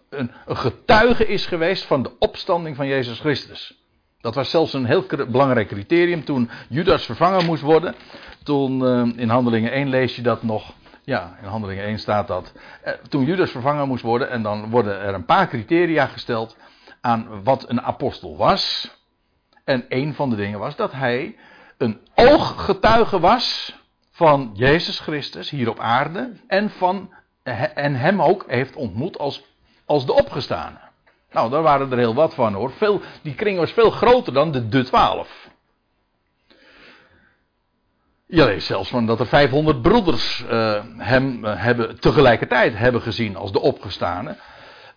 Een, 0.09 0.31
een 0.45 0.57
getuige 0.57 1.27
is 1.27 1.45
geweest 1.45 1.83
van 1.83 2.03
de 2.03 2.17
opstanding 2.19 2.75
van 2.75 2.87
Jezus 2.87 3.19
Christus. 3.19 3.80
Dat 4.21 4.35
was 4.35 4.49
zelfs 4.49 4.73
een 4.73 4.85
heel 4.85 5.05
belangrijk 5.07 5.67
criterium 5.67 6.23
toen 6.23 6.49
Judas 6.69 7.05
vervangen 7.05 7.45
moest 7.45 7.61
worden. 7.61 7.95
Toen 8.43 8.79
uh, 8.79 9.19
in 9.19 9.29
Handelingen 9.29 9.71
1 9.71 9.89
lees 9.89 10.15
je 10.15 10.21
dat 10.21 10.43
nog. 10.43 10.73
Ja, 11.03 11.37
in 11.41 11.47
Handelingen 11.47 11.83
1 11.83 11.99
staat 11.99 12.27
dat. 12.27 12.53
Uh, 12.85 12.93
toen 13.09 13.25
Judas 13.25 13.51
vervangen 13.51 13.87
moest 13.87 14.03
worden 14.03 14.29
en 14.29 14.41
dan 14.41 14.69
worden 14.69 14.99
er 14.99 15.13
een 15.13 15.25
paar 15.25 15.47
criteria 15.47 16.05
gesteld 16.05 16.57
aan 17.01 17.43
wat 17.43 17.69
een 17.69 17.81
apostel 17.81 18.37
was. 18.37 18.95
En 19.63 19.85
een 19.89 20.13
van 20.13 20.29
de 20.29 20.35
dingen 20.35 20.59
was 20.59 20.75
dat 20.75 20.91
hij 20.91 21.35
een 21.77 21.99
ooggetuige 22.15 23.19
was 23.19 23.75
van 24.11 24.51
Jezus 24.53 24.99
Christus 24.99 25.49
hier 25.49 25.69
op 25.69 25.79
aarde 25.79 26.31
en 26.47 26.69
van 26.69 27.13
en 27.73 27.95
hem 27.95 28.21
ook 28.21 28.45
heeft 28.47 28.75
ontmoet 28.75 29.17
als, 29.17 29.43
als 29.85 30.05
de 30.05 30.13
opgestane. 30.13 30.90
Nou, 31.31 31.49
daar 31.49 31.61
waren 31.61 31.91
er 31.91 31.97
heel 31.97 32.13
wat 32.13 32.33
van 32.33 32.53
hoor. 32.53 32.71
Veel, 32.71 33.01
die 33.21 33.35
kring 33.35 33.57
was 33.57 33.71
veel 33.71 33.89
groter 33.89 34.33
dan 34.33 34.51
de, 34.51 34.67
de 34.67 34.83
twaalf. 34.83 35.49
Je 38.25 38.45
leest 38.45 38.67
zelfs 38.67 38.89
van 38.89 39.05
dat 39.05 39.19
er 39.19 39.27
500 39.27 39.81
broeders 39.81 40.43
uh, 40.49 40.83
hem 40.97 41.45
uh, 41.45 41.53
hebben, 41.55 41.99
tegelijkertijd 41.99 42.77
hebben 42.77 43.01
gezien 43.01 43.35
als 43.35 43.51
de 43.51 43.59
opgestane. 43.59 44.37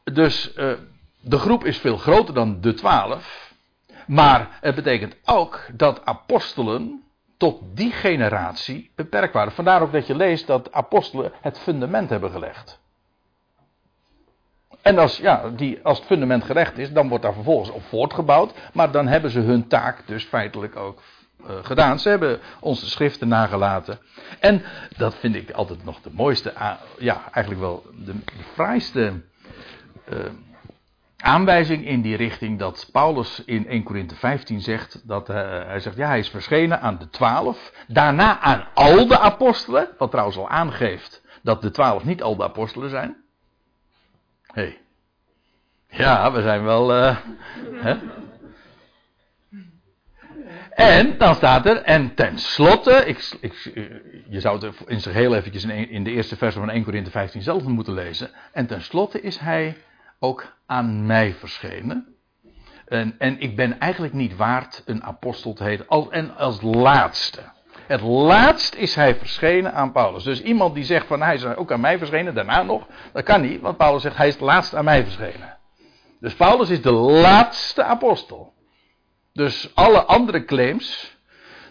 Dus 0.04 0.52
uh, 0.56 0.72
de 1.20 1.38
groep 1.38 1.64
is 1.64 1.78
veel 1.78 1.96
groter 1.96 2.34
dan 2.34 2.60
de 2.60 2.74
twaalf. 2.74 3.52
Maar 4.06 4.58
het 4.60 4.74
betekent 4.74 5.16
ook 5.24 5.66
dat 5.72 6.04
apostelen 6.04 7.02
tot 7.36 7.60
die 7.76 7.92
generatie 7.92 8.90
beperkt 8.94 9.34
waren. 9.34 9.52
Vandaar 9.52 9.82
ook 9.82 9.92
dat 9.92 10.06
je 10.06 10.16
leest 10.16 10.46
dat 10.46 10.72
apostelen 10.72 11.32
het 11.40 11.58
fundament 11.58 12.10
hebben 12.10 12.30
gelegd. 12.30 12.82
En 14.84 14.98
als, 14.98 15.16
ja, 15.16 15.50
die, 15.56 15.80
als 15.82 15.98
het 15.98 16.06
fundament 16.06 16.44
gerecht 16.44 16.78
is, 16.78 16.92
dan 16.92 17.08
wordt 17.08 17.24
daar 17.24 17.32
vervolgens 17.32 17.70
op 17.70 17.82
voortgebouwd. 17.82 18.52
Maar 18.72 18.90
dan 18.90 19.06
hebben 19.06 19.30
ze 19.30 19.40
hun 19.40 19.68
taak 19.68 20.02
dus 20.06 20.24
feitelijk 20.24 20.76
ook 20.76 21.02
uh, 21.40 21.50
gedaan. 21.62 21.98
Ze 21.98 22.08
hebben 22.08 22.40
onze 22.60 22.90
schriften 22.90 23.28
nagelaten. 23.28 23.98
En 24.40 24.62
dat 24.96 25.14
vind 25.14 25.34
ik 25.34 25.50
altijd 25.50 25.84
nog 25.84 26.00
de 26.00 26.10
mooiste, 26.12 26.52
ja, 26.98 27.22
eigenlijk 27.32 27.60
wel 27.60 27.84
de, 28.04 28.12
de 28.12 28.42
fraaiste 28.52 29.12
uh, 30.12 30.18
aanwijzing 31.16 31.86
in 31.86 32.00
die 32.00 32.16
richting. 32.16 32.58
Dat 32.58 32.88
Paulus 32.92 33.42
in 33.44 33.68
1 33.68 33.82
Korinthe 33.82 34.14
15 34.14 34.60
zegt, 34.60 35.08
dat 35.08 35.30
uh, 35.30 35.36
hij 35.66 35.80
zegt, 35.80 35.96
ja, 35.96 36.08
hij 36.08 36.18
is 36.18 36.28
verschenen 36.28 36.80
aan 36.80 36.98
de 36.98 37.08
twaalf. 37.08 37.72
Daarna 37.86 38.40
aan 38.40 38.64
al 38.74 39.06
de 39.06 39.18
apostelen. 39.18 39.88
Wat 39.98 40.10
trouwens 40.10 40.38
al 40.38 40.48
aangeeft 40.48 41.22
dat 41.42 41.62
de 41.62 41.70
twaalf 41.70 42.04
niet 42.04 42.22
al 42.22 42.36
de 42.36 42.44
apostelen 42.44 42.90
zijn. 42.90 43.23
Hey. 44.54 44.78
Ja, 45.88 46.32
we 46.32 46.42
zijn 46.42 46.64
wel. 46.64 46.96
Uh, 46.96 47.16
hè? 47.72 47.96
En 50.70 51.18
dan 51.18 51.34
staat 51.34 51.66
er, 51.66 51.82
en 51.82 52.14
tenslotte, 52.14 52.92
ik, 53.06 53.18
je 54.28 54.40
zou 54.40 54.66
het 54.66 54.76
in 54.86 55.00
zich 55.00 55.12
heel 55.12 55.34
eventjes 55.34 55.64
in, 55.64 55.88
in 55.88 56.04
de 56.04 56.10
eerste 56.10 56.36
vers 56.36 56.54
van 56.54 56.70
1 56.70 56.84
Corinthië 56.84 57.10
15 57.10 57.42
zelf 57.42 57.62
moeten 57.62 57.94
lezen. 57.94 58.30
En 58.52 58.66
tenslotte 58.66 59.20
is 59.20 59.38
hij 59.38 59.76
ook 60.18 60.56
aan 60.66 61.06
mij 61.06 61.34
verschenen. 61.34 62.16
En, 62.86 63.14
en 63.18 63.40
ik 63.40 63.56
ben 63.56 63.78
eigenlijk 63.78 64.12
niet 64.12 64.36
waard 64.36 64.82
een 64.86 65.04
apostel 65.04 65.52
te 65.52 65.64
heten. 65.64 66.10
En 66.10 66.36
als 66.36 66.62
laatste. 66.62 67.42
Het 67.86 68.00
laatst 68.00 68.74
is 68.74 68.94
hij 68.94 69.16
verschenen 69.16 69.74
aan 69.74 69.92
Paulus. 69.92 70.24
Dus 70.24 70.42
iemand 70.42 70.74
die 70.74 70.84
zegt 70.84 71.06
van 71.06 71.22
hij 71.22 71.34
is 71.34 71.44
ook 71.44 71.72
aan 71.72 71.80
mij 71.80 71.98
verschenen, 71.98 72.34
daarna 72.34 72.62
nog, 72.62 72.86
dat 73.12 73.24
kan 73.24 73.40
niet, 73.40 73.60
want 73.60 73.76
Paulus 73.76 74.02
zegt 74.02 74.16
hij 74.16 74.26
is 74.26 74.34
het 74.34 74.42
laatst 74.42 74.74
aan 74.74 74.84
mij 74.84 75.02
verschenen. 75.02 75.58
Dus 76.20 76.34
Paulus 76.34 76.70
is 76.70 76.82
de 76.82 76.90
laatste 76.92 77.82
apostel. 77.82 78.52
Dus 79.32 79.70
alle 79.74 80.04
andere 80.04 80.44
claims, 80.44 81.16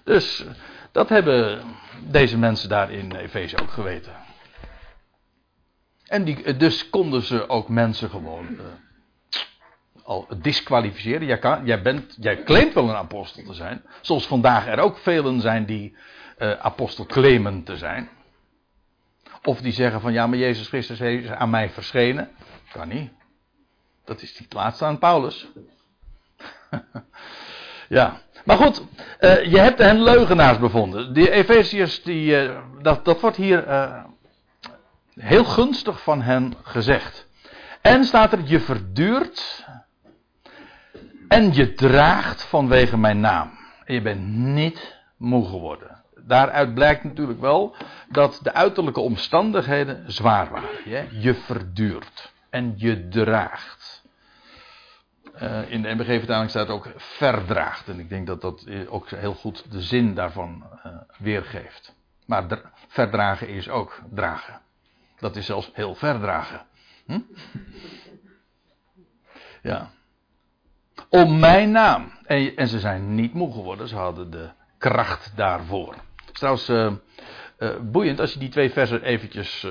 dus 0.03 0.45
dat 0.91 1.09
hebben 1.09 1.61
deze 1.99 2.37
mensen 2.37 2.69
daar 2.69 2.91
in 2.91 3.15
Efeze 3.15 3.61
ook 3.61 3.71
geweten. 3.71 4.13
En 6.03 6.23
die, 6.23 6.57
dus 6.57 6.89
konden 6.89 7.21
ze 7.21 7.49
ook 7.49 7.69
mensen 7.69 8.09
gewoon 8.09 8.47
uh, 8.49 8.59
al 10.03 10.27
disqualificeren. 10.41 11.27
Jij, 11.27 11.37
kan, 11.37 11.65
jij, 11.65 11.81
bent, 11.81 12.15
jij 12.19 12.43
claimt 12.43 12.73
wel 12.73 12.89
een 12.89 12.95
apostel 12.95 13.43
te 13.43 13.53
zijn. 13.53 13.83
Zoals 14.01 14.27
vandaag 14.27 14.67
er 14.67 14.79
ook 14.79 14.97
velen 14.97 15.41
zijn 15.41 15.65
die 15.65 15.95
uh, 16.37 16.51
apostel 16.51 17.05
claimen 17.05 17.63
te 17.63 17.77
zijn. 17.77 18.09
Of 19.43 19.61
die 19.61 19.71
zeggen 19.71 20.01
van 20.01 20.13
ja, 20.13 20.27
maar 20.27 20.37
Jezus 20.37 20.67
Christus 20.67 20.99
is 20.99 21.29
aan 21.29 21.49
mij 21.49 21.69
verschenen. 21.69 22.29
Kan 22.71 22.87
niet. 22.87 23.11
Dat 24.05 24.21
is 24.21 24.39
niet 24.39 24.53
laatste 24.53 24.85
aan 24.85 24.99
Paulus. 24.99 25.47
ja. 27.89 28.21
Maar 28.45 28.57
goed, 28.57 28.83
uh, 29.19 29.43
je 29.43 29.59
hebt 29.59 29.79
hen 29.79 30.03
leugenaars 30.03 30.59
bevonden. 30.59 31.13
Die 31.13 31.31
Efeziërs, 31.31 32.03
die, 32.03 32.43
uh, 32.43 32.57
dat, 32.81 33.05
dat 33.05 33.21
wordt 33.21 33.37
hier 33.37 33.65
heel 35.15 35.43
gunstig 35.43 36.01
van 36.01 36.21
hen 36.21 36.53
gezegd. 36.63 37.27
En 37.81 38.03
staat 38.03 38.33
er, 38.33 38.41
je 38.45 38.59
verduurt 38.59 39.65
en 41.33 41.53
je 41.53 41.73
draagt 41.73 42.43
vanwege 42.43 42.97
mijn 42.97 43.19
naam. 43.19 43.51
En 43.85 43.93
je 43.93 44.01
bent 44.01 44.27
niet 44.27 44.97
moe 45.17 45.45
geworden. 45.45 46.03
Daaruit 46.15 46.73
blijkt 46.73 47.03
natuurlijk 47.03 47.39
wel 47.39 47.75
dat 48.09 48.39
de 48.43 48.53
uiterlijke 48.53 48.99
omstandigheden 48.99 50.11
zwaar 50.11 50.49
waren. 50.49 50.69
Je 51.21 51.33
verduurt 51.33 52.33
en 52.49 52.73
je 52.77 53.07
draagt. 53.07 54.03
Uh, 55.41 55.71
in 55.71 55.81
de 55.81 55.93
MBG-vertaling 55.93 56.49
staat 56.49 56.69
ook 56.69 56.91
verdraagt. 56.95 57.87
En 57.87 57.99
ik 57.99 58.09
denk 58.09 58.27
dat 58.27 58.41
dat 58.41 58.67
ook 58.87 59.09
heel 59.09 59.33
goed 59.33 59.71
de 59.71 59.81
zin 59.81 60.13
daarvan 60.13 60.63
uh, 60.85 60.95
weergeeft. 61.17 61.95
Maar 62.25 62.61
verdragen 62.87 63.47
is 63.47 63.69
ook 63.69 64.01
dragen. 64.11 64.61
Dat 65.17 65.35
is 65.35 65.45
zelfs 65.45 65.69
heel 65.73 65.95
verdragen. 65.95 66.65
Hm? 67.05 67.19
Ja. 69.61 69.91
Om 71.13 71.39
mijn 71.39 71.71
naam. 71.71 72.11
En, 72.25 72.55
en, 72.55 72.67
ze 72.67 72.79
zijn 72.79 73.15
niet 73.15 73.33
moe 73.33 73.53
geworden. 73.53 73.87
Ze 73.87 73.95
hadden 73.95 74.31
de 74.31 74.49
kracht 74.77 75.33
daarvoor. 75.35 75.93
Het 76.15 76.33
is 76.33 76.39
trouwens 76.39 76.69
uh, 76.69 76.91
boeiend 77.81 78.19
als 78.19 78.33
je 78.33 78.39
die 78.39 78.49
twee 78.49 78.71
versen 78.71 79.03
eventjes 79.03 79.67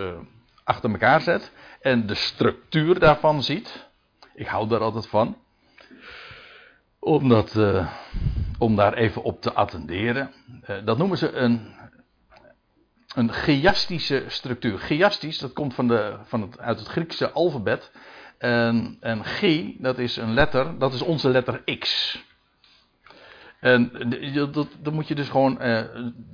achter 0.65 0.91
elkaar 0.91 1.21
zet. 1.21 1.53
En 1.81 2.07
de 2.07 2.15
structuur 2.15 2.99
daarvan 2.99 3.43
ziet. 3.43 3.89
Ik 4.35 4.47
hou 4.47 4.69
daar 4.69 4.81
altijd 4.81 5.07
van 5.07 5.37
om, 6.99 7.29
dat, 7.29 7.57
om 8.59 8.77
daar 8.77 8.95
even 8.95 9.23
op 9.23 9.41
te 9.41 9.53
attenderen. 9.53 10.31
Dat 10.85 10.99
noemen 10.99 11.19
ze 11.19 11.33
een, 11.33 11.75
een 13.15 13.31
structuur. 14.29 14.79
Chiastisch, 14.79 15.39
dat 15.39 15.53
komt 15.53 15.75
van 15.75 15.89
de, 15.89 16.17
van 16.23 16.41
het, 16.41 16.59
uit 16.59 16.79
het 16.79 16.89
Griekse 16.89 17.31
alfabet. 17.31 17.91
En, 18.43 18.97
en 19.01 19.25
G, 19.25 19.65
dat 19.79 19.99
is 19.99 20.17
een 20.17 20.35
letter, 20.35 20.79
dat 20.79 20.93
is 20.93 21.03
onze 21.03 21.29
letter 21.29 21.63
X. 21.79 22.19
En 23.61 23.93
dat, 24.53 24.69
dat 24.81 24.93
moet 24.93 25.09
je 25.09 25.15
dus 25.15 25.29
gewoon. 25.29 25.59
Uh, 25.61 25.83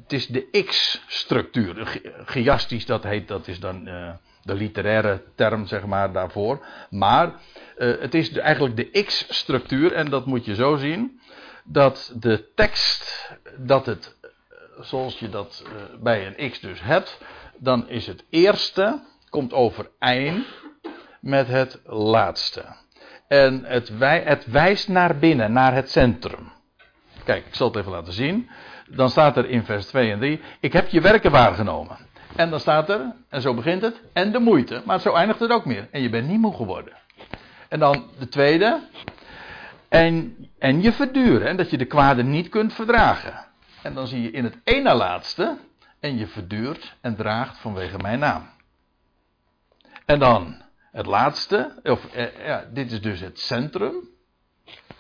het 0.02 0.12
is 0.12 0.26
de 0.26 0.64
X-structuur. 0.64 2.00
Chiastisch, 2.24 2.86
dat 2.86 3.02
heet, 3.02 3.28
dat 3.28 3.48
is 3.48 3.60
dan 3.60 3.84
de 4.42 4.54
literaire 4.54 5.22
term, 5.34 5.66
zeg 5.66 5.86
maar, 5.86 6.12
daarvoor. 6.12 6.66
Maar 6.90 7.26
uh, 7.78 8.00
het 8.00 8.14
is 8.14 8.32
eigenlijk 8.32 8.76
de 8.76 9.02
X-structuur, 9.02 9.92
en 9.92 10.10
dat 10.10 10.26
moet 10.26 10.44
je 10.44 10.54
zo 10.54 10.76
zien, 10.76 11.20
dat 11.64 12.12
de 12.16 12.48
tekst, 12.54 13.32
dat 13.56 13.86
het, 13.86 14.16
zoals 14.80 15.18
je 15.18 15.28
dat 15.28 15.64
bij 16.00 16.26
een 16.26 16.50
X 16.50 16.60
dus 16.60 16.82
hebt, 16.82 17.18
dan 17.58 17.88
is 17.88 18.06
het 18.06 18.24
eerste, 18.30 19.02
komt 19.30 19.52
overeen 19.52 20.44
met 21.20 21.46
het 21.46 21.80
laatste. 21.84 22.64
En 23.28 23.64
het, 23.64 23.98
wij, 23.98 24.22
het 24.24 24.46
wijst 24.46 24.88
naar 24.88 25.16
binnen, 25.16 25.52
naar 25.52 25.74
het 25.74 25.90
centrum. 25.90 26.52
Kijk, 27.24 27.46
ik 27.46 27.54
zal 27.54 27.66
het 27.66 27.76
even 27.76 27.92
laten 27.92 28.12
zien. 28.12 28.50
Dan 28.90 29.10
staat 29.10 29.36
er 29.36 29.48
in 29.48 29.64
vers 29.64 29.86
2 29.86 30.10
en 30.10 30.18
3: 30.18 30.40
Ik 30.60 30.72
heb 30.72 30.88
je 30.88 31.00
werken 31.00 31.30
waargenomen. 31.30 31.96
En 32.36 32.50
dan 32.50 32.60
staat 32.60 32.88
er, 32.88 33.14
en 33.28 33.40
zo 33.40 33.54
begint 33.54 33.82
het, 33.82 34.00
en 34.12 34.32
de 34.32 34.38
moeite. 34.38 34.82
Maar 34.84 35.00
zo 35.00 35.14
eindigt 35.14 35.40
het 35.40 35.50
ook 35.50 35.64
meer. 35.64 35.88
En 35.90 36.02
je 36.02 36.08
bent 36.08 36.28
niet 36.28 36.40
moe 36.40 36.54
geworden. 36.54 36.92
En 37.68 37.78
dan 37.78 38.10
de 38.18 38.28
tweede. 38.28 38.80
En, 39.88 40.36
en 40.58 40.82
je 40.82 40.92
verduren. 40.92 41.48
En 41.48 41.56
dat 41.56 41.70
je 41.70 41.78
de 41.78 41.84
kwade 41.84 42.22
niet 42.22 42.48
kunt 42.48 42.72
verdragen. 42.72 43.46
En 43.82 43.94
dan 43.94 44.06
zie 44.06 44.22
je 44.22 44.30
in 44.30 44.44
het 44.44 44.58
ene 44.64 44.94
laatste. 44.94 45.58
En 46.00 46.18
je 46.18 46.26
verduurt 46.26 46.96
en 47.00 47.16
draagt 47.16 47.58
vanwege 47.58 47.96
mijn 47.96 48.18
naam. 48.18 48.50
En 50.04 50.18
dan 50.18 50.62
het 50.92 51.06
laatste. 51.06 51.80
Of, 51.82 52.14
eh, 52.14 52.46
ja, 52.46 52.64
dit 52.72 52.92
is 52.92 53.00
dus 53.00 53.20
het 53.20 53.40
centrum. 53.40 54.08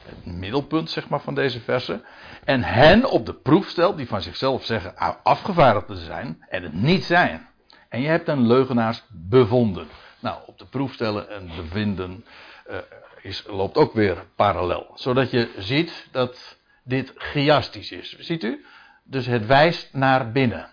Het 0.04 0.26
middelpunt 0.26 0.90
zeg 0.90 1.08
maar 1.08 1.20
van 1.20 1.34
deze 1.34 1.60
verse. 1.60 2.04
En 2.44 2.62
hen 2.62 3.10
op 3.10 3.26
de 3.26 3.34
proef 3.34 3.68
stelt 3.68 3.96
die 3.96 4.06
van 4.06 4.22
zichzelf 4.22 4.64
zeggen 4.64 5.22
afgevaardigd 5.22 5.86
te 5.86 5.96
zijn. 5.96 6.44
En 6.48 6.62
het 6.62 6.72
niet 6.72 7.04
zijn. 7.04 7.48
En 7.88 8.00
je 8.00 8.08
hebt 8.08 8.28
een 8.28 8.46
leugenaars 8.46 9.04
bevonden. 9.08 9.88
Nou, 10.20 10.42
op 10.46 10.58
de 10.58 10.66
proef 10.66 10.92
stellen 10.92 11.30
en 11.30 11.50
bevinden 11.56 12.24
uh, 12.70 12.76
is, 13.22 13.44
loopt 13.46 13.76
ook 13.76 13.92
weer 13.92 14.24
parallel. 14.36 14.90
Zodat 14.94 15.30
je 15.30 15.54
ziet 15.58 16.08
dat 16.10 16.58
dit 16.84 17.12
chiastisch 17.16 17.92
is. 17.92 18.18
Ziet 18.18 18.42
u? 18.42 18.64
Dus 19.04 19.26
het 19.26 19.46
wijst 19.46 19.92
naar 19.92 20.32
binnen. 20.32 20.70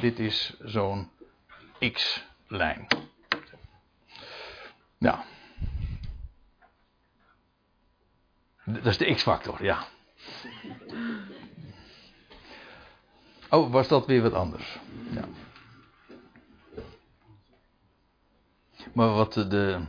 Dit 0.00 0.18
is 0.18 0.54
zo'n 0.64 1.10
X-lijn. 1.92 2.86
Ja. 4.98 5.24
Dat 8.64 8.86
is 8.86 8.98
de 8.98 9.14
X-factor, 9.14 9.64
ja. 9.64 9.86
Oh, 13.50 13.72
was 13.72 13.88
dat 13.88 14.06
weer 14.06 14.22
wat 14.22 14.32
anders? 14.32 14.78
Ja. 15.10 15.24
Maar 18.92 19.08
wat 19.08 19.32
de. 19.32 19.80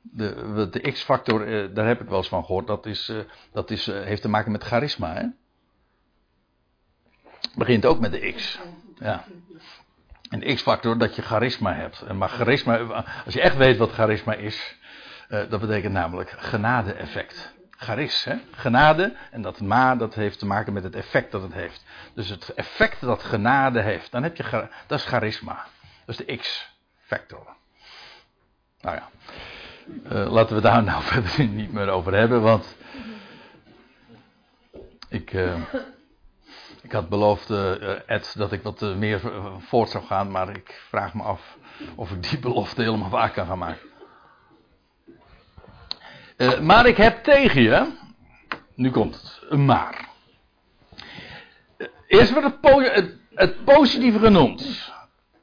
De, 0.00 0.68
de 0.70 0.80
X-factor, 0.90 1.46
eh, 1.46 1.74
daar 1.74 1.86
heb 1.86 2.00
ik 2.00 2.08
wel 2.08 2.18
eens 2.18 2.28
van 2.28 2.44
gehoord. 2.44 2.66
Dat, 2.66 2.86
is, 2.86 3.08
eh, 3.08 3.18
dat 3.52 3.70
is, 3.70 3.88
eh, 3.88 4.02
heeft 4.02 4.22
te 4.22 4.28
maken 4.28 4.52
met 4.52 4.64
charisma. 4.64 5.14
Hè? 5.14 5.26
Begint 7.56 7.86
ook 7.86 8.00
met 8.00 8.12
de 8.12 8.32
X. 8.32 8.58
Ja. 8.98 9.24
En 10.30 10.40
de 10.40 10.54
X-factor 10.54 10.98
dat 10.98 11.16
je 11.16 11.22
charisma 11.22 11.74
hebt. 11.74 12.12
Maar 12.12 12.28
charisma, 12.28 12.78
als 13.24 13.34
je 13.34 13.40
echt 13.40 13.56
weet 13.56 13.76
wat 13.76 13.92
charisma 13.92 14.34
is, 14.34 14.76
uh, 15.28 15.42
dat 15.48 15.60
betekent 15.60 15.92
namelijk 15.92 16.34
genade-effect. 16.38 17.52
Charis, 17.70 18.24
hè? 18.24 18.36
genade. 18.50 19.16
En 19.30 19.42
dat 19.42 19.60
ma, 19.60 19.96
dat 19.96 20.14
heeft 20.14 20.38
te 20.38 20.46
maken 20.46 20.72
met 20.72 20.82
het 20.82 20.94
effect 20.94 21.32
dat 21.32 21.42
het 21.42 21.52
heeft. 21.52 21.84
Dus 22.14 22.28
het 22.28 22.54
effect 22.54 23.00
dat 23.00 23.22
genade 23.22 23.80
heeft, 23.80 24.10
dan 24.10 24.22
heb 24.22 24.36
je, 24.36 24.68
dat 24.86 24.98
is 24.98 25.04
charisma. 25.04 25.66
Dat 26.04 26.20
is 26.20 26.26
de 26.26 26.36
X-factor. 26.36 27.46
Nou 28.80 28.96
ja, 28.96 29.08
uh, 30.12 30.32
laten 30.32 30.56
we 30.56 30.62
daar 30.62 30.82
nou 30.92 31.02
verder 31.02 31.46
niet 31.46 31.72
meer 31.72 31.88
over 31.88 32.14
hebben, 32.14 32.42
want 32.42 32.76
ik, 35.08 35.32
uh, 35.32 35.54
ik 36.82 36.92
had 36.92 37.08
beloofd, 37.08 37.50
uh, 37.50 38.10
Ed, 38.10 38.34
dat 38.36 38.52
ik 38.52 38.62
wat 38.62 38.80
meer 38.80 39.20
voort 39.58 39.90
zou 39.90 40.04
gaan, 40.04 40.30
maar 40.30 40.50
ik 40.50 40.82
vraag 40.88 41.14
me 41.14 41.22
af 41.22 41.56
of 41.94 42.10
ik 42.10 42.30
die 42.30 42.38
belofte 42.38 42.82
helemaal 42.82 43.10
waar 43.10 43.30
kan 43.30 43.46
gaan 43.46 43.58
maken. 43.58 43.88
maar 46.62 46.86
ik 46.86 46.96
heb 46.96 47.22
tegen 47.22 47.62
je, 47.62 47.86
nu 48.74 48.90
komt 48.90 49.14
het, 49.14 49.42
een 49.48 49.64
maar. 49.64 50.08
Eerst 52.06 52.32
wordt 52.32 52.46
het, 52.62 52.94
het, 52.94 53.16
het 53.34 53.64
positieve 53.64 54.18
genoemd. 54.18 54.92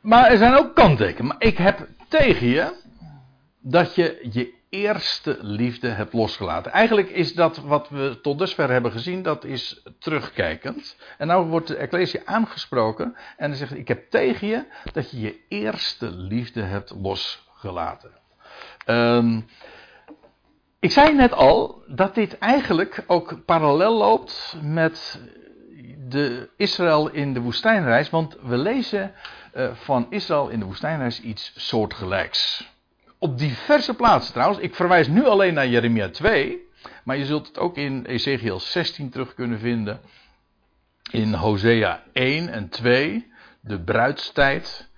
Maar 0.02 0.32
er 0.32 0.38
zijn 0.38 0.58
ook 0.58 0.76
kanttekenen. 0.76 1.28
Maar 1.28 1.36
ik 1.40 1.58
heb 1.58 1.88
tegen 2.08 2.48
je 2.48 2.74
dat 3.60 3.96
je 3.96 4.28
je 4.32 4.54
eerste 4.84 5.38
liefde 5.42 5.88
hebt 5.88 6.14
losgelaten. 6.14 6.72
Eigenlijk 6.72 7.10
is 7.10 7.34
dat 7.34 7.58
wat 7.58 7.90
we 7.90 8.20
tot 8.22 8.40
dusver 8.40 8.70
hebben 8.70 8.92
gezien, 8.92 9.22
dat 9.22 9.44
is 9.44 9.84
terugkijkend. 10.00 10.98
En 11.18 11.28
nou 11.28 11.46
wordt 11.46 11.68
de 11.68 11.76
Ecclesia 11.76 12.22
aangesproken 12.26 13.16
en 13.38 13.50
dan 13.50 13.58
zegt 13.58 13.76
ik 13.76 13.88
heb 13.88 14.10
tegen 14.10 14.48
je 14.48 14.66
dat 14.94 15.12
je 15.12 15.20
je 15.20 15.40
eerste 15.48 16.12
liefde 16.12 16.62
hebt 16.62 16.94
losgelaten. 17.02 18.12
Um, 18.86 19.46
ik 20.80 20.92
zei 20.92 21.14
net 21.14 21.34
al 21.34 21.84
dat 21.88 22.16
dit 22.16 22.38
eigenlijk 22.38 23.04
ook 23.08 23.46
parallel 23.46 23.98
loopt 23.98 24.58
met 24.62 25.22
de 26.08 26.50
Israël 26.58 27.10
in 27.10 27.34
de 27.34 27.42
woestijnreis, 27.42 28.10
want 28.10 28.38
we 28.42 28.58
lezen 28.58 29.14
uh, 29.56 29.74
van 29.74 30.08
Israël 30.10 30.50
in 30.50 30.60
de 30.60 30.66
woestijnreis 30.66 31.22
iets 31.22 31.54
soortgelijks. 31.56 32.76
Op 33.20 33.38
diverse 33.38 33.94
plaatsen 33.94 34.34
trouwens. 34.34 34.60
Ik 34.60 34.76
verwijs 34.76 35.08
nu 35.08 35.26
alleen 35.26 35.54
naar 35.54 35.68
Jeremia 35.68 36.10
2. 36.10 36.66
Maar 37.04 37.18
je 37.18 37.26
zult 37.26 37.48
het 37.48 37.58
ook 37.58 37.78
in 37.78 38.06
Ezekiel 38.06 38.60
16 38.60 39.10
terug 39.10 39.34
kunnen 39.34 39.60
vinden. 39.60 40.02
In 41.12 41.34
Hosea 41.34 42.04
1 42.14 42.50
en 42.50 42.70
2. 42.70 43.32
De 43.60 43.80
bruidstijd. 43.80 44.90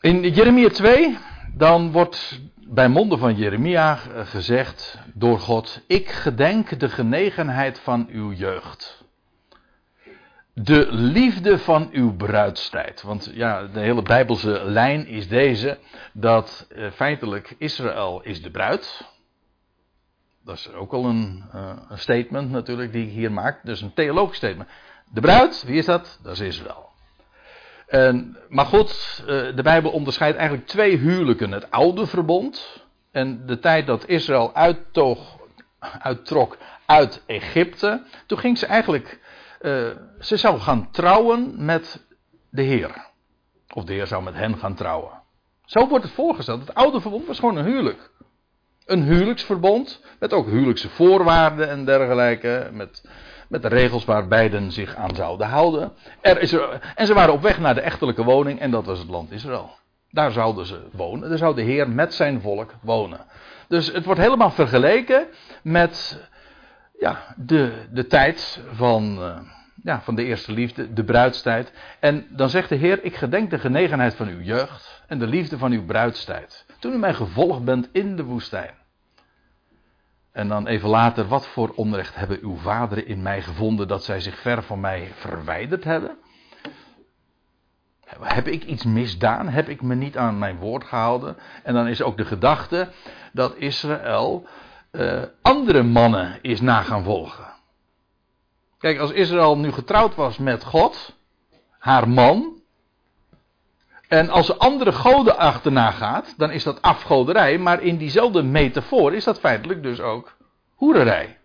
in 0.00 0.30
Jeremia 0.30 0.68
2. 0.68 1.18
Dan 1.54 1.92
wordt 1.92 2.40
bij 2.56 2.88
monden 2.88 3.18
van 3.18 3.36
Jeremia 3.36 3.94
gezegd 4.24 4.98
door 5.14 5.40
God: 5.40 5.80
Ik 5.86 6.08
gedenk 6.10 6.80
de 6.80 6.88
genegenheid 6.88 7.78
van 7.78 8.08
uw 8.10 8.32
jeugd 8.32 8.97
de 10.62 10.86
liefde 10.90 11.58
van 11.58 11.88
uw 11.92 12.16
bruidstijd. 12.16 13.02
Want 13.02 13.30
ja, 13.34 13.66
de 13.66 13.80
hele 13.80 14.02
Bijbelse 14.02 14.62
lijn 14.64 15.06
is 15.06 15.28
deze: 15.28 15.78
dat 16.12 16.66
eh, 16.68 16.90
feitelijk 16.90 17.54
Israël 17.58 18.20
is 18.22 18.42
de 18.42 18.50
bruid. 18.50 19.06
Dat 20.44 20.56
is 20.56 20.72
ook 20.72 20.92
al 20.92 21.04
een, 21.04 21.44
uh, 21.54 21.72
een, 21.88 21.98
statement 21.98 22.50
natuurlijk 22.50 22.92
die 22.92 23.06
ik 23.06 23.12
hier 23.12 23.32
maak. 23.32 23.60
Dus 23.64 23.80
een 23.80 23.94
theologisch 23.94 24.36
statement. 24.36 24.68
De 25.12 25.20
bruid, 25.20 25.64
wie 25.66 25.78
is 25.78 25.84
dat? 25.84 26.18
Dat 26.22 26.32
is 26.32 26.40
Israël. 26.40 26.88
En, 27.86 28.36
maar 28.48 28.66
goed, 28.66 29.20
uh, 29.20 29.26
de 29.26 29.62
Bijbel 29.62 29.90
onderscheidt 29.90 30.36
eigenlijk 30.36 30.68
twee 30.68 30.96
huwelijken: 30.96 31.52
het 31.52 31.70
oude 31.70 32.06
verbond 32.06 32.84
en 33.10 33.46
de 33.46 33.58
tijd 33.58 33.86
dat 33.86 34.08
Israël 34.08 34.54
uittoog, 34.54 35.36
uittrok 35.98 36.56
uit 36.86 37.22
Egypte. 37.26 38.02
Toen 38.26 38.38
ging 38.38 38.58
ze 38.58 38.66
eigenlijk 38.66 39.18
uh, 39.60 39.90
ze 40.20 40.36
zou 40.36 40.60
gaan 40.60 40.88
trouwen 40.90 41.64
met 41.64 42.06
de 42.50 42.62
Heer. 42.62 43.06
Of 43.74 43.84
de 43.84 43.92
Heer 43.92 44.06
zou 44.06 44.22
met 44.22 44.34
hen 44.34 44.58
gaan 44.58 44.74
trouwen. 44.74 45.22
Zo 45.64 45.88
wordt 45.88 46.04
het 46.04 46.12
voorgesteld. 46.12 46.60
Het 46.60 46.74
oude 46.74 47.00
verbond 47.00 47.26
was 47.26 47.38
gewoon 47.38 47.56
een 47.56 47.64
huwelijk. 47.64 48.10
Een 48.84 49.02
huwelijksverbond 49.02 50.04
met 50.18 50.32
ook 50.32 50.46
huwelijkse 50.46 50.88
voorwaarden 50.88 51.68
en 51.68 51.84
dergelijke. 51.84 52.70
Met, 52.72 53.08
met 53.48 53.62
de 53.62 53.68
regels 53.68 54.04
waar 54.04 54.28
beiden 54.28 54.72
zich 54.72 54.94
aan 54.94 55.14
zouden 55.14 55.46
houden. 55.46 55.92
Er 56.20 56.40
is 56.40 56.52
en 56.94 57.06
ze 57.06 57.14
waren 57.14 57.34
op 57.34 57.42
weg 57.42 57.58
naar 57.58 57.74
de 57.74 57.80
echtelijke 57.80 58.24
woning 58.24 58.60
en 58.60 58.70
dat 58.70 58.86
was 58.86 58.98
het 58.98 59.08
land 59.08 59.30
Israël. 59.30 59.70
Daar 60.10 60.30
zouden 60.30 60.66
ze 60.66 60.80
wonen. 60.92 61.28
Daar 61.28 61.38
zou 61.38 61.54
de 61.54 61.62
Heer 61.62 61.88
met 61.88 62.14
zijn 62.14 62.40
volk 62.40 62.74
wonen. 62.82 63.20
Dus 63.68 63.92
het 63.92 64.04
wordt 64.04 64.20
helemaal 64.20 64.50
vergeleken 64.50 65.26
met 65.62 66.20
ja, 66.98 67.34
de, 67.36 67.86
de 67.90 68.06
tijd 68.06 68.60
van, 68.72 69.18
uh, 69.18 69.38
ja, 69.82 70.00
van 70.00 70.14
de 70.14 70.24
eerste 70.24 70.52
liefde, 70.52 70.92
de 70.92 71.04
bruidstijd. 71.04 71.72
En 72.00 72.26
dan 72.30 72.48
zegt 72.48 72.68
de 72.68 72.74
Heer, 72.74 73.04
ik 73.04 73.16
gedenk 73.16 73.50
de 73.50 73.58
genegenheid 73.58 74.14
van 74.14 74.28
uw 74.28 74.40
jeugd 74.40 75.02
en 75.06 75.18
de 75.18 75.26
liefde 75.26 75.58
van 75.58 75.72
uw 75.72 75.84
bruidstijd. 75.84 76.66
Toen 76.78 76.92
u 76.92 76.98
mij 76.98 77.14
gevolgd 77.14 77.64
bent 77.64 77.88
in 77.92 78.16
de 78.16 78.24
woestijn. 78.24 78.74
En 80.32 80.48
dan 80.48 80.66
even 80.66 80.88
later, 80.88 81.28
wat 81.28 81.46
voor 81.46 81.72
onrecht 81.74 82.14
hebben 82.14 82.38
uw 82.42 82.56
vaderen 82.56 83.06
in 83.06 83.22
mij 83.22 83.42
gevonden 83.42 83.88
dat 83.88 84.04
zij 84.04 84.20
zich 84.20 84.38
ver 84.38 84.62
van 84.62 84.80
mij 84.80 85.10
verwijderd 85.14 85.84
hebben? 85.84 86.16
Heb 88.22 88.46
ik 88.46 88.64
iets 88.64 88.84
misdaan? 88.84 89.48
Heb 89.48 89.68
ik 89.68 89.82
me 89.82 89.94
niet 89.94 90.16
aan 90.16 90.38
mijn 90.38 90.56
woord 90.56 90.84
gehouden? 90.84 91.36
En 91.62 91.74
dan 91.74 91.86
is 91.86 92.02
ook 92.02 92.16
de 92.16 92.24
gedachte 92.24 92.88
dat 93.32 93.56
Israël 93.56 94.46
uh, 94.92 95.22
andere 95.42 95.82
mannen 95.82 96.38
is 96.42 96.60
na 96.60 96.82
gaan 96.82 97.04
volgen. 97.04 97.46
Kijk, 98.78 98.98
als 98.98 99.10
Israël 99.10 99.58
nu 99.58 99.72
getrouwd 99.72 100.14
was 100.14 100.38
met 100.38 100.64
God, 100.64 101.16
haar 101.78 102.08
man, 102.08 102.58
en 104.08 104.28
als 104.28 104.46
ze 104.46 104.56
andere 104.56 104.92
goden 104.92 105.38
achterna 105.38 105.90
gaat, 105.90 106.34
dan 106.36 106.50
is 106.50 106.62
dat 106.62 106.82
afgoderij, 106.82 107.58
maar 107.58 107.82
in 107.82 107.96
diezelfde 107.96 108.42
metafoor 108.42 109.14
is 109.14 109.24
dat 109.24 109.38
feitelijk 109.38 109.82
dus 109.82 110.00
ook 110.00 110.36
hoererij. 110.74 111.38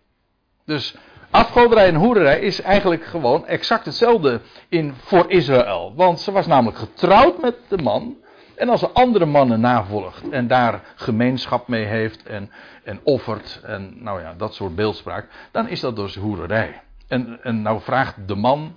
Dus 0.64 0.94
afgoderij 1.30 1.88
en 1.88 1.94
hoererij 1.94 2.40
is 2.40 2.60
eigenlijk 2.60 3.04
gewoon 3.04 3.46
exact 3.46 3.84
hetzelfde 3.84 4.40
in, 4.68 4.94
voor 5.04 5.30
Israël. 5.30 5.92
Want 5.96 6.20
ze 6.20 6.32
was 6.32 6.46
namelijk 6.46 6.78
getrouwd 6.78 7.40
met 7.40 7.56
de 7.68 7.78
man, 7.82 8.16
en 8.56 8.68
als 8.68 8.80
ze 8.80 8.90
andere 8.90 9.26
mannen 9.26 9.60
navolgt 9.60 10.28
en 10.28 10.46
daar 10.46 10.80
gemeenschap 10.94 11.68
mee 11.68 11.84
heeft 11.84 12.22
en, 12.22 12.50
en 12.84 13.00
offert 13.02 13.60
en 13.62 14.02
nou 14.02 14.20
ja, 14.20 14.34
dat 14.34 14.54
soort 14.54 14.74
beeldspraak, 14.74 15.28
dan 15.50 15.68
is 15.68 15.80
dat 15.80 15.96
dus 15.96 16.16
hoererij. 16.16 16.82
En, 17.08 17.42
en 17.42 17.62
nou 17.62 17.80
vraagt 17.80 18.28
de 18.28 18.34
man, 18.34 18.74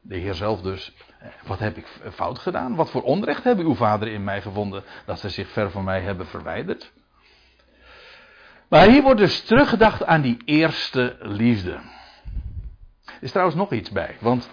de 0.00 0.16
Heer 0.16 0.34
zelf 0.34 0.60
dus, 0.60 0.92
wat 1.46 1.58
heb 1.58 1.76
ik 1.76 1.86
fout 2.12 2.38
gedaan? 2.38 2.74
Wat 2.74 2.90
voor 2.90 3.02
onrecht 3.02 3.44
hebben 3.44 3.64
uw 3.64 3.74
vader 3.74 4.08
in 4.08 4.24
mij 4.24 4.42
gevonden 4.42 4.84
dat 5.06 5.20
ze 5.20 5.28
zich 5.28 5.48
ver 5.48 5.70
van 5.70 5.84
mij 5.84 6.00
hebben 6.00 6.26
verwijderd? 6.26 6.92
Maar 8.68 8.86
hier 8.86 9.02
wordt 9.02 9.20
dus 9.20 9.40
teruggedacht 9.40 10.04
aan 10.04 10.20
die 10.20 10.36
eerste 10.44 11.16
liefde. 11.20 11.72
Er 13.04 13.20
is 13.20 13.30
trouwens 13.30 13.56
nog 13.56 13.72
iets 13.72 13.90
bij, 13.90 14.16
want 14.20 14.50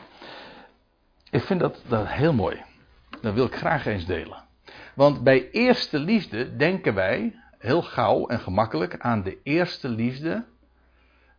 ik 1.29 1.43
vind 1.43 1.59
dat, 1.59 1.81
dat 1.87 2.07
heel 2.07 2.33
mooi. 2.33 2.63
Dat 3.21 3.33
wil 3.33 3.45
ik 3.45 3.55
graag 3.55 3.85
eens 3.85 4.05
delen. 4.05 4.47
Want 4.99 5.23
bij 5.23 5.51
eerste 5.51 5.99
liefde 5.99 6.55
denken 6.55 6.93
wij 6.93 7.35
heel 7.57 7.81
gauw 7.81 8.27
en 8.27 8.39
gemakkelijk 8.39 8.99
aan 8.99 9.23
de 9.23 9.37
eerste 9.43 9.89
liefde 9.89 10.45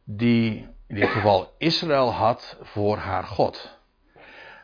die 0.04 0.68
in 0.86 0.94
dit 0.94 1.08
geval 1.08 1.54
Israël 1.58 2.12
had 2.12 2.58
voor 2.62 2.96
haar 2.96 3.24
God. 3.24 3.78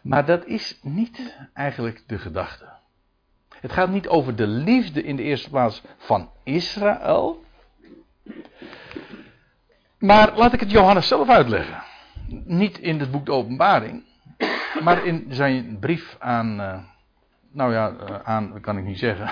Maar 0.03 0.27
dat 0.27 0.47
is 0.47 0.79
niet 0.83 1.37
eigenlijk 1.53 2.03
de 2.07 2.19
gedachte. 2.19 2.69
Het 3.61 3.73
gaat 3.73 3.90
niet 3.90 4.09
over 4.09 4.37
de 4.37 4.47
liefde 4.47 5.03
in 5.03 5.17
de 5.17 5.23
eerste 5.23 5.51
plaats 5.51 5.83
van 5.99 6.31
Israël. 6.42 7.44
Maar 9.99 10.37
laat 10.37 10.53
ik 10.53 10.61
het 10.61 10.71
Johannes 10.71 11.09
zelf 11.09 11.29
uitleggen. 11.29 11.83
Niet 12.44 12.79
in 12.79 13.01
het 13.01 13.11
boek 13.11 13.27
de 13.27 13.33
Openbaring, 13.33 14.05
maar 14.83 15.05
in 15.05 15.27
zijn 15.29 15.79
brief 15.79 16.17
aan. 16.19 16.94
Nou 17.57 17.73
ja, 17.73 17.90
uh, 17.90 18.17
aan 18.23 18.61
kan 18.61 18.79
ik 18.79 18.85
niet 18.85 18.98
zeggen. 18.98 19.31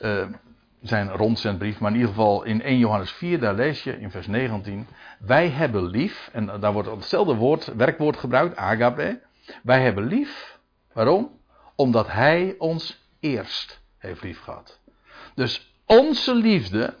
Uh, 0.00 0.24
zijn 0.82 1.10
rondzendbrief, 1.10 1.78
maar 1.78 1.90
in 1.90 1.96
ieder 1.96 2.10
geval 2.14 2.42
in 2.42 2.62
1 2.62 2.78
Johannes 2.78 3.10
4, 3.10 3.40
daar 3.40 3.54
lees 3.54 3.82
je 3.82 4.00
in 4.00 4.10
vers 4.10 4.26
19. 4.26 4.86
Wij 5.18 5.48
hebben 5.48 5.86
lief, 5.86 6.30
en 6.32 6.60
daar 6.60 6.72
wordt 6.72 6.90
hetzelfde 6.90 7.34
woord, 7.34 7.72
werkwoord 7.76 8.16
gebruikt, 8.16 8.56
agape. 8.56 9.20
Wij 9.62 9.82
hebben 9.82 10.06
lief, 10.06 10.58
waarom? 10.92 11.30
Omdat 11.74 12.08
Hij 12.08 12.54
ons 12.58 13.08
eerst 13.20 13.80
heeft 13.98 14.22
lief 14.22 14.40
gehad. 14.40 14.80
Dus 15.34 15.74
onze 15.86 16.34
liefde, 16.34 16.94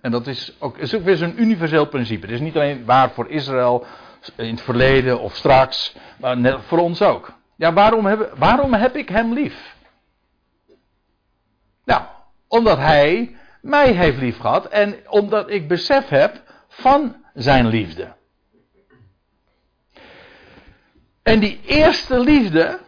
en 0.00 0.10
dat 0.10 0.26
is 0.26 0.56
ook, 0.58 0.78
is 0.78 0.94
ook 0.94 1.04
weer 1.04 1.16
zo'n 1.16 1.40
universeel 1.40 1.86
principe. 1.86 2.26
Het 2.26 2.34
is 2.34 2.40
niet 2.40 2.54
alleen 2.54 2.84
waar 2.84 3.10
voor 3.10 3.30
Israël, 3.30 3.86
in 4.36 4.50
het 4.50 4.62
verleden 4.62 5.20
of 5.20 5.34
straks, 5.34 5.96
maar 6.18 6.36
net 6.36 6.58
voor 6.60 6.78
ons 6.78 7.02
ook. 7.02 7.32
Ja, 7.56 7.72
waarom 7.72 8.06
heb, 8.06 8.32
waarom 8.36 8.74
heb 8.74 8.96
ik 8.96 9.08
hem 9.08 9.32
lief? 9.32 9.80
Omdat 12.52 12.78
hij 12.78 13.36
mij 13.60 13.92
heeft 13.92 14.18
lief 14.18 14.38
gehad 14.38 14.66
en 14.66 15.10
omdat 15.10 15.50
ik 15.50 15.68
besef 15.68 16.08
heb 16.08 16.42
van 16.68 17.24
zijn 17.34 17.66
liefde. 17.66 18.14
En 21.22 21.40
die 21.40 21.60
eerste 21.64 22.20
liefde 22.20 22.80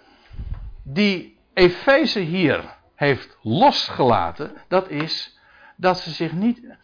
die 0.82 1.38
Efeze 1.54 2.20
hier 2.20 2.76
heeft 2.94 3.38
losgelaten, 3.42 4.52
dat 4.68 4.88
is 4.88 5.38
dat 5.76 5.98
ze 5.98 6.10
zich 6.10 6.32
niet 6.32 6.76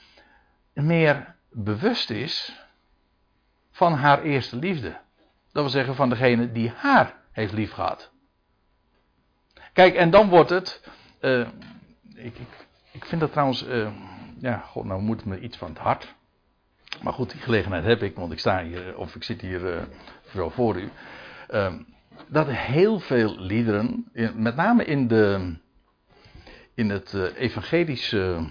meer 0.72 1.36
bewust 1.50 2.10
is 2.10 2.60
van 3.70 3.92
haar 3.92 4.22
eerste 4.22 4.56
liefde. 4.56 4.90
Dat 5.52 5.62
wil 5.62 5.68
zeggen 5.68 5.94
van 5.94 6.08
degene 6.08 6.52
die 6.52 6.72
haar 6.76 7.14
heeft 7.32 7.52
lief 7.52 7.72
gehad. 7.72 8.10
Kijk, 9.72 9.94
en 9.94 10.10
dan 10.10 10.28
wordt 10.28 10.50
het. 10.50 10.82
Ik, 12.14 12.38
ik, 12.38 12.68
ik, 12.92 13.04
vind 13.04 13.20
dat 13.20 13.30
trouwens. 13.30 13.66
Uh, 13.66 13.88
ja, 14.38 14.56
god, 14.56 14.84
nou 14.84 15.02
moet 15.02 15.24
me 15.24 15.40
iets 15.40 15.56
van 15.56 15.68
het 15.68 15.78
hart. 15.78 16.14
Maar 17.02 17.12
goed, 17.12 17.30
die 17.30 17.40
gelegenheid 17.40 17.84
heb 17.84 18.02
ik, 18.02 18.16
want 18.16 18.32
ik 18.32 18.38
sta 18.38 18.62
hier, 18.62 18.96
of 18.96 19.14
ik 19.14 19.22
zit 19.22 19.40
hier 19.40 19.74
uh, 19.74 19.82
zo 20.32 20.48
voor 20.48 20.76
u. 20.76 20.90
Uh, 21.50 21.72
dat 22.28 22.46
heel 22.48 23.00
veel 23.00 23.38
liederen, 23.38 24.10
met 24.34 24.56
name 24.56 24.84
in, 24.84 25.08
de, 25.08 25.54
in 26.74 26.90
het 26.90 27.14
evangelische. 27.36 28.48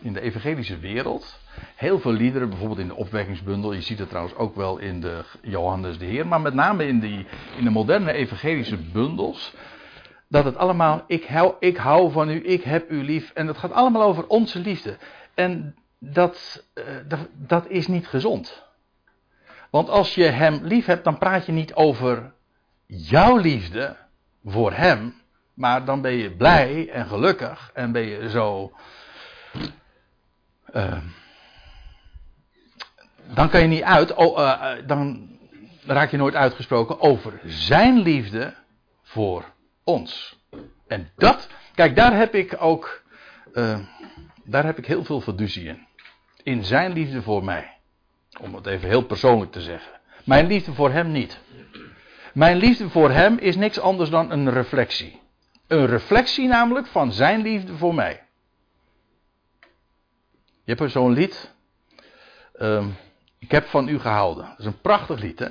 In 0.00 0.12
de 0.12 0.20
evangelische 0.20 0.78
wereld, 0.78 1.40
heel 1.74 2.00
veel 2.00 2.12
liederen, 2.12 2.48
bijvoorbeeld 2.48 2.78
in 2.78 2.86
de 2.86 2.94
opwekkingsbundel. 2.94 3.72
Je 3.72 3.80
ziet 3.80 3.98
het 3.98 4.08
trouwens 4.08 4.36
ook 4.36 4.56
wel 4.56 4.78
in 4.78 5.00
de 5.00 5.24
Johannes 5.42 5.98
de 5.98 6.04
Heer. 6.04 6.26
Maar 6.26 6.40
met 6.40 6.54
name 6.54 6.86
in, 6.86 7.00
die, 7.00 7.26
in 7.56 7.64
de 7.64 7.70
moderne 7.70 8.12
evangelische 8.12 8.76
bundels. 8.76 9.54
Dat 10.32 10.44
het 10.44 10.56
allemaal, 10.56 11.04
ik 11.06 11.24
hou, 11.24 11.54
ik 11.58 11.76
hou 11.76 12.12
van 12.12 12.30
u, 12.30 12.44
ik 12.44 12.62
heb 12.62 12.90
u 12.90 13.04
lief. 13.04 13.30
En 13.30 13.46
het 13.46 13.58
gaat 13.58 13.72
allemaal 13.72 14.02
over 14.02 14.26
onze 14.26 14.58
liefde. 14.58 14.96
En 15.34 15.74
dat, 15.98 16.64
uh, 16.74 16.84
dat, 17.08 17.18
dat 17.32 17.68
is 17.68 17.86
niet 17.86 18.06
gezond. 18.08 18.66
Want 19.70 19.88
als 19.88 20.14
je 20.14 20.24
hem 20.24 20.60
lief 20.62 20.86
hebt, 20.86 21.04
dan 21.04 21.18
praat 21.18 21.46
je 21.46 21.52
niet 21.52 21.74
over 21.74 22.32
jouw 22.86 23.36
liefde 23.36 23.96
voor 24.44 24.72
hem. 24.72 25.14
Maar 25.54 25.84
dan 25.84 26.00
ben 26.00 26.12
je 26.12 26.36
blij 26.36 26.90
en 26.90 27.06
gelukkig 27.06 27.70
en 27.74 27.92
ben 27.92 28.06
je 28.06 28.30
zo. 28.30 28.72
Uh, 30.74 30.96
dan 33.34 33.48
kan 33.48 33.60
je 33.60 33.66
niet 33.66 33.82
uit, 33.82 34.14
oh, 34.14 34.38
uh, 34.38 34.70
dan 34.86 35.28
raak 35.86 36.10
je 36.10 36.16
nooit 36.16 36.34
uitgesproken 36.34 37.00
over 37.00 37.40
zijn 37.44 37.98
liefde 37.98 38.54
voor 39.02 39.44
ons. 39.92 40.40
En 40.86 41.10
dat, 41.16 41.48
kijk, 41.74 41.96
daar 41.96 42.16
heb 42.16 42.34
ik 42.34 42.56
ook, 42.58 43.02
uh, 43.52 43.78
daar 44.44 44.64
heb 44.64 44.78
ik 44.78 44.86
heel 44.86 45.04
veel 45.04 45.20
fiducie 45.20 45.68
in. 45.68 45.86
In 46.42 46.64
zijn 46.64 46.92
liefde 46.92 47.22
voor 47.22 47.44
mij. 47.44 47.76
Om 48.40 48.54
het 48.54 48.66
even 48.66 48.88
heel 48.88 49.04
persoonlijk 49.04 49.52
te 49.52 49.60
zeggen. 49.60 50.00
Mijn 50.24 50.46
liefde 50.46 50.72
voor 50.72 50.90
hem 50.90 51.10
niet. 51.10 51.40
Mijn 52.34 52.56
liefde 52.56 52.88
voor 52.88 53.10
hem 53.10 53.38
is 53.38 53.56
niks 53.56 53.80
anders 53.80 54.10
dan 54.10 54.30
een 54.30 54.50
reflectie. 54.50 55.20
Een 55.66 55.86
reflectie 55.86 56.48
namelijk 56.48 56.86
van 56.86 57.12
zijn 57.12 57.40
liefde 57.40 57.76
voor 57.76 57.94
mij. 57.94 58.22
Je 60.64 60.74
hebt 60.74 60.92
zo'n 60.92 61.12
lied. 61.12 61.54
Um, 62.60 62.96
ik 63.38 63.50
heb 63.50 63.66
van 63.66 63.88
u 63.88 63.98
gehouden. 63.98 64.44
Dat 64.44 64.58
is 64.58 64.64
een 64.64 64.80
prachtig 64.80 65.20
lied, 65.20 65.38
hè? 65.38 65.48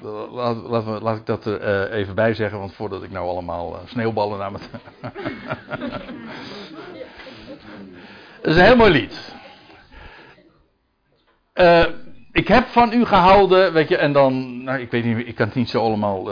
Laat, 0.00 0.56
laat, 0.56 1.02
laat 1.02 1.16
ik 1.16 1.26
dat 1.26 1.44
er 1.44 1.90
uh, 1.90 1.98
even 1.98 2.14
bij 2.14 2.34
zeggen, 2.34 2.58
want 2.58 2.74
voordat 2.74 3.02
ik 3.02 3.10
nou 3.10 3.28
allemaal 3.28 3.74
uh, 3.74 3.80
sneeuwballen 3.86 4.38
naar 4.38 4.52
me. 4.52 4.58
Het 8.42 8.50
is 8.50 8.56
een 8.56 8.64
heel 8.64 8.76
mooi 8.76 8.92
lied. 8.92 9.34
Uh, 11.54 11.84
ik 12.32 12.48
heb 12.48 12.66
van 12.66 12.92
u 12.92 13.04
gehouden, 13.04 13.72
weet 13.72 13.88
je, 13.88 13.96
en 13.96 14.12
dan, 14.12 14.64
nou, 14.64 14.80
ik 14.80 14.90
weet 14.90 15.04
niet, 15.04 15.26
ik 15.26 15.34
kan 15.34 15.46
het 15.46 15.54
niet 15.54 15.70
zo 15.70 15.80
allemaal. 15.80 16.24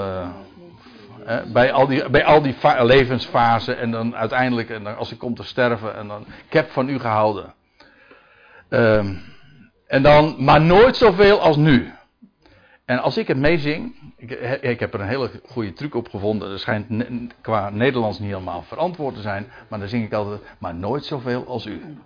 bij 1.53 1.73
al 1.73 1.87
die, 1.87 2.11
bij 2.11 2.25
al 2.25 2.43
die 2.43 2.57
levensfasen 2.79 3.79
en 3.79 3.91
dan 3.91 4.17
uiteindelijk, 4.17 4.71
en 4.71 4.97
als 4.97 5.13
ik 5.13 5.19
kom 5.19 5.35
te 5.35 5.45
sterven, 5.45 5.97
en 5.97 6.09
dan, 6.09 6.25
ik 6.47 6.53
heb 6.53 6.71
van 6.71 6.89
u 6.89 6.99
gehouden. 6.99 7.55
Ehm 8.69 9.15
en 9.91 10.03
dan, 10.03 10.35
maar 10.39 10.61
nooit 10.61 10.97
zoveel 10.97 11.41
als 11.41 11.57
nu. 11.57 11.93
En 12.91 12.99
als 12.99 13.16
ik 13.16 13.28
het 13.28 13.36
meezing, 13.36 13.95
ik, 14.16 14.30
ik, 14.61 14.80
heb 14.80 14.95
er 14.95 15.01
een 15.01 15.09
hele 15.09 15.30
goede 15.47 15.72
truc 15.72 15.95
op 15.95 16.09
gevonden. 16.09 16.51
Dat 16.51 16.61
schijnt 16.61 16.86
qua 17.41 17.70
Nederlands 17.70 18.18
niet 18.18 18.28
helemaal 18.28 18.62
verantwoord 18.62 19.14
te 19.14 19.20
zijn. 19.20 19.51
Maar 19.68 19.78
dan 19.78 19.88
zing 19.88 20.05
ik 20.05 20.12
altijd, 20.12 20.41
maar 20.59 20.74
nooit 20.74 21.05
zoveel 21.05 21.47
als 21.47 21.66
u. 21.66 21.97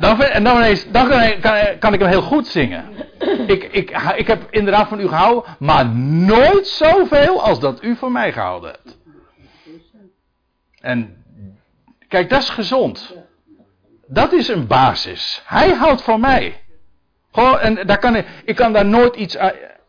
Dan, 0.00 0.22
en 0.22 0.44
dan, 0.44 0.60
kan, 1.78 1.92
ik 1.92 2.00
hem 2.00 2.08
heel 2.08 2.22
goed 2.22 2.46
zingen. 2.46 2.84
Ik, 3.46 3.64
ik, 3.64 3.90
ik 4.16 4.26
heb 4.26 4.46
inderdaad 4.50 4.88
van 4.88 5.00
u 5.00 5.08
gehouden, 5.08 5.56
maar 5.58 5.86
nooit 6.26 6.66
zoveel 6.66 7.42
als 7.42 7.60
dat 7.60 7.82
u 7.82 7.96
van 7.96 8.12
mij 8.12 8.32
gehouden 8.32 8.70
hebt. 8.70 8.98
En 10.80 11.24
kijk, 12.08 12.28
dat 12.28 12.42
is 12.42 12.50
gezond. 12.50 13.16
Dat 14.06 14.32
is 14.32 14.48
een 14.48 14.66
basis. 14.66 15.42
Hij 15.44 15.74
houdt 15.74 16.02
van 16.02 16.20
mij. 16.20 16.64
En 17.36 17.86
daar 17.86 17.98
kan 17.98 18.16
ik, 18.16 18.26
ik 18.44 18.56
kan 18.56 18.72
daar 18.72 18.86
nooit 18.86 19.16
iets, 19.16 19.36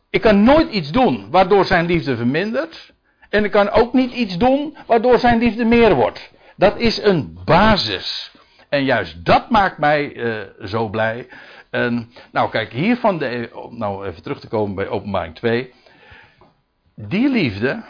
ik 0.09 0.21
kan 0.21 0.43
nooit 0.43 0.71
iets 0.71 0.91
doen 0.91 1.27
waardoor 1.29 1.65
zijn 1.65 1.85
liefde 1.85 2.15
vermindert. 2.15 2.93
En 3.29 3.43
ik 3.43 3.51
kan 3.51 3.69
ook 3.69 3.93
niet 3.93 4.13
iets 4.13 4.37
doen 4.37 4.77
waardoor 4.85 5.19
zijn 5.19 5.39
liefde 5.39 5.65
meer 5.65 5.93
wordt. 5.93 6.31
Dat 6.55 6.77
is 6.77 7.01
een 7.01 7.39
basis. 7.45 8.31
En 8.69 8.83
juist 8.83 9.25
dat 9.25 9.49
maakt 9.49 9.77
mij 9.77 10.13
uh, 10.13 10.41
zo 10.63 10.89
blij. 10.89 11.27
En, 11.69 12.11
nou, 12.31 12.49
kijk, 12.49 12.71
hier 12.71 12.97
van 12.97 13.17
de. 13.17 13.49
Nou, 13.69 14.07
even 14.07 14.21
terug 14.21 14.39
te 14.39 14.47
komen 14.47 14.75
bij 14.75 14.87
openbaring 14.87 15.35
2. 15.35 15.73
Die 16.95 17.29
liefde, 17.29 17.83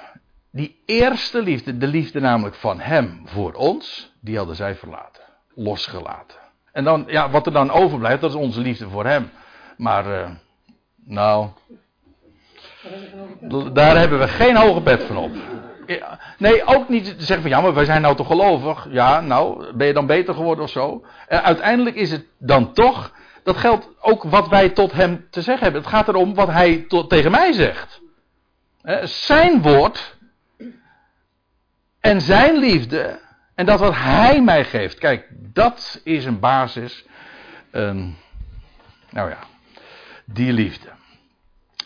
die 0.52 0.82
eerste 0.86 1.42
liefde, 1.42 1.78
de 1.78 1.88
liefde 1.88 2.20
namelijk 2.20 2.56
van 2.56 2.80
hem 2.80 3.22
voor 3.26 3.54
ons, 3.54 4.12
die 4.22 4.38
hadden 4.38 4.56
zij 4.56 4.76
verlaten 4.76 5.24
losgelaten. 5.56 6.38
En 6.72 6.84
dan, 6.84 7.04
ja, 7.08 7.30
wat 7.30 7.46
er 7.46 7.52
dan 7.52 7.72
overblijft, 7.72 8.22
dat 8.22 8.30
is 8.30 8.36
onze 8.36 8.62
liefde 8.62 8.90
voor 8.90 9.06
hem. 9.06 9.32
Maar, 9.78 10.08
uh, 10.08 10.30
nou, 11.06 11.50
daar 13.74 13.98
hebben 13.98 14.20
we 14.20 14.28
geen 14.28 14.56
hoge 14.56 14.82
pet 14.82 15.04
van 15.04 15.18
op. 15.18 15.32
Nee, 16.38 16.66
ook 16.66 16.90
niet 16.90 17.06
te 17.06 17.26
zeggen 17.26 17.42
van 17.42 17.50
ja, 17.50 17.62
maar 17.62 17.74
wij 17.74 17.86
zijn 17.86 18.02
nou 18.02 18.16
toch 18.16 18.28
gelovig. 18.28 18.88
Ja, 18.90 19.22
nou, 19.22 19.74
ben 19.74 19.88
je 19.88 19.94
dan 19.94 20.06
beter 20.06 20.34
geworden 20.34 20.64
of 20.64 20.70
zo? 20.70 21.06
En 21.28 21.44
uiteindelijk 21.44 21.96
is 21.96 22.12
het 22.12 22.26
dan 22.38 22.74
toch, 22.74 23.12
dat 23.44 23.58
geldt 23.58 23.90
ook 24.00 24.24
wat 24.24 24.48
wij 24.48 24.70
tot 24.70 24.92
hem 24.92 25.28
te 25.30 25.42
zeggen 25.42 25.64
hebben. 25.64 25.82
Het 25.82 25.92
gaat 25.92 26.08
erom 26.08 26.34
wat 26.34 26.48
hij 26.48 26.86
tot, 26.88 27.10
tegen 27.10 27.32
mij 27.32 27.54
zegt. 27.54 28.02
Zijn 29.04 29.62
woord 29.62 30.18
en 32.00 32.22
zijn 32.22 32.58
liefde 32.58 33.20
en 33.56 33.66
dat 33.66 33.80
wat 33.80 33.96
hij 33.96 34.42
mij 34.42 34.66
geeft, 34.66 34.98
kijk, 34.98 35.28
dat 35.32 36.02
is 36.04 36.26
een 36.26 36.40
basis. 36.40 37.06
nou 37.72 39.30
ja, 39.30 39.38
die 40.34 40.54
liefde. 40.54 40.90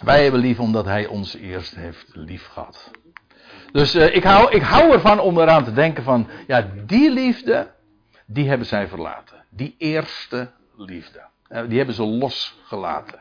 Wij 0.03 0.23
hebben 0.23 0.41
lief 0.41 0.59
omdat 0.59 0.85
hij 0.85 1.05
ons 1.05 1.35
eerst 1.35 1.75
heeft 1.75 2.11
lief 2.13 2.47
gehad. 2.47 2.91
Dus 3.71 3.95
uh, 3.95 4.15
ik, 4.15 4.23
hou, 4.23 4.51
ik 4.51 4.61
hou 4.61 4.91
ervan 4.91 5.19
om 5.19 5.39
eraan 5.39 5.63
te 5.63 5.73
denken 5.73 6.03
van, 6.03 6.27
ja, 6.47 6.67
die 6.85 7.11
liefde, 7.11 7.71
die 8.25 8.47
hebben 8.49 8.67
zij 8.67 8.87
verlaten. 8.87 9.45
Die 9.49 9.75
eerste 9.77 10.51
liefde. 10.77 11.21
Uh, 11.49 11.61
die 11.67 11.77
hebben 11.77 11.95
ze 11.95 12.03
losgelaten. 12.03 13.19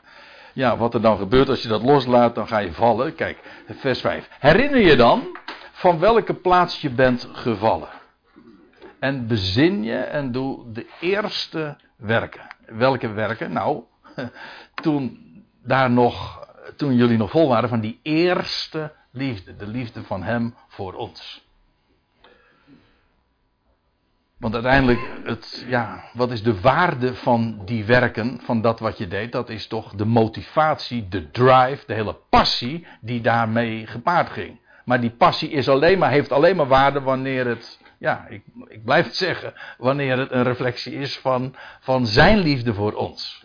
Ja, 0.53 0.77
wat 0.77 0.95
er 0.95 1.01
dan 1.01 1.19
gebeurt 1.19 1.49
als 1.49 1.63
je 1.63 1.69
dat 1.69 1.83
loslaat, 1.83 2.35
dan 2.35 2.49
ga 2.49 2.59
je 2.59 2.73
vallen. 2.73 3.15
Kijk, 3.15 3.39
vers 3.67 4.01
5. 4.01 4.29
Herinner 4.39 4.81
je 4.81 4.97
dan 4.97 5.39
van 5.73 5.99
welke 5.99 6.35
plaats 6.35 6.81
je 6.81 6.91
bent 6.91 7.29
gevallen? 7.33 7.89
En 8.99 9.27
bezin 9.27 9.83
je 9.83 9.97
en 9.97 10.33
doe 10.33 10.73
de 10.73 10.87
eerste 11.01 11.77
werken. 11.97 12.47
Welke 12.67 13.13
werken? 13.13 13.53
Nou, 13.53 13.83
toen 14.83 15.29
daar 15.65 15.91
nog, 15.91 16.47
toen 16.77 16.95
jullie 16.95 17.17
nog 17.17 17.31
vol 17.31 17.49
waren 17.49 17.69
van 17.69 17.81
die 17.81 18.01
eerste 18.03 18.93
liefde. 19.11 19.57
De 19.57 19.67
liefde 19.67 20.03
van 20.03 20.23
hem 20.23 20.55
voor 20.69 20.95
ons. 20.95 21.49
Want 24.37 24.55
uiteindelijk, 24.55 25.11
het, 25.25 25.65
ja, 25.69 26.05
wat 26.13 26.31
is 26.31 26.43
de 26.43 26.61
waarde 26.61 27.15
van 27.15 27.63
die 27.65 27.85
werken, 27.85 28.41
van 28.43 28.61
dat 28.61 28.81
wat 28.81 28.99
je 28.99 29.09
deed? 29.09 29.33
Dat 29.33 29.49
is 29.49 29.67
toch 29.67 29.95
de 29.95 30.05
motivatie, 30.05 31.09
de 31.09 31.31
drive, 31.31 31.83
de 31.87 31.95
hele 31.95 32.17
passie 32.31 32.87
die 33.01 33.21
daarmee 33.21 33.87
gepaard 33.87 34.31
ging. 34.31 34.61
Maar 34.85 35.01
die 35.01 35.11
passie 35.11 35.51
is 35.51 35.69
alleen 35.69 35.99
maar, 35.99 36.11
heeft 36.11 36.33
alleen 36.33 36.57
maar 36.57 36.67
waarde 36.67 37.01
wanneer 37.01 37.47
het 37.47 37.79
ja, 38.01 38.27
ik, 38.29 38.43
ik 38.69 38.85
blijf 38.85 39.05
het 39.05 39.17
zeggen, 39.17 39.55
wanneer 39.79 40.19
het 40.19 40.31
een 40.31 40.43
reflectie 40.43 40.93
is 40.93 41.19
van, 41.19 41.55
van 41.81 42.07
zijn 42.07 42.39
liefde 42.39 42.75
voor 42.75 42.93
ons. 42.93 43.40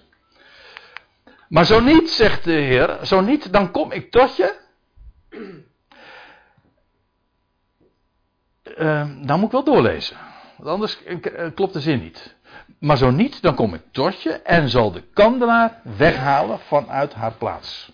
Maar 1.50 1.66
zo 1.66 1.80
niet, 1.80 2.10
zegt 2.10 2.44
de 2.44 2.52
Heer, 2.52 3.00
zo 3.02 3.22
niet, 3.22 3.52
dan 3.54 3.72
kom 3.72 3.92
ik 3.92 4.12
tot 4.12 4.36
je. 4.36 4.64
Uh, 8.78 9.10
dan 9.22 9.40
moet 9.40 9.46
ik 9.46 9.52
wel 9.52 9.64
doorlezen. 9.64 10.18
Want 10.58 10.70
anders 10.70 11.00
klopt 11.54 11.74
de 11.74 11.82
zin 11.82 12.00
niet. 12.00 12.36
Maar 12.80 12.98
zo 12.98 13.12
niet, 13.12 13.42
dan 13.42 13.56
kom 13.56 13.74
ik 13.74 13.82
tot 13.92 14.22
je 14.22 14.32
en 14.32 14.70
zal 14.70 14.92
de 14.92 15.02
kandelaar 15.14 15.82
weghalen 15.98 16.60
vanuit 16.60 17.14
haar 17.14 17.34
plaats. 17.34 17.92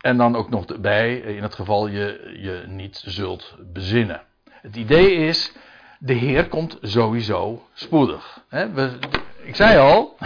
En 0.00 0.16
dan 0.16 0.36
ook 0.36 0.50
nog 0.50 0.80
bij, 0.80 1.16
in 1.16 1.42
het 1.42 1.54
geval 1.54 1.86
je 1.86 2.36
je 2.38 2.64
niet 2.66 3.02
zult 3.04 3.56
bezinnen. 3.72 4.22
Het 4.50 4.76
idee 4.76 5.14
is, 5.14 5.52
de 5.98 6.12
Heer 6.12 6.48
komt 6.48 6.78
sowieso 6.80 7.66
spoedig. 7.74 8.44
we, 8.48 8.98
ik 9.46 9.56
zei 9.56 9.78
al, 9.78 10.16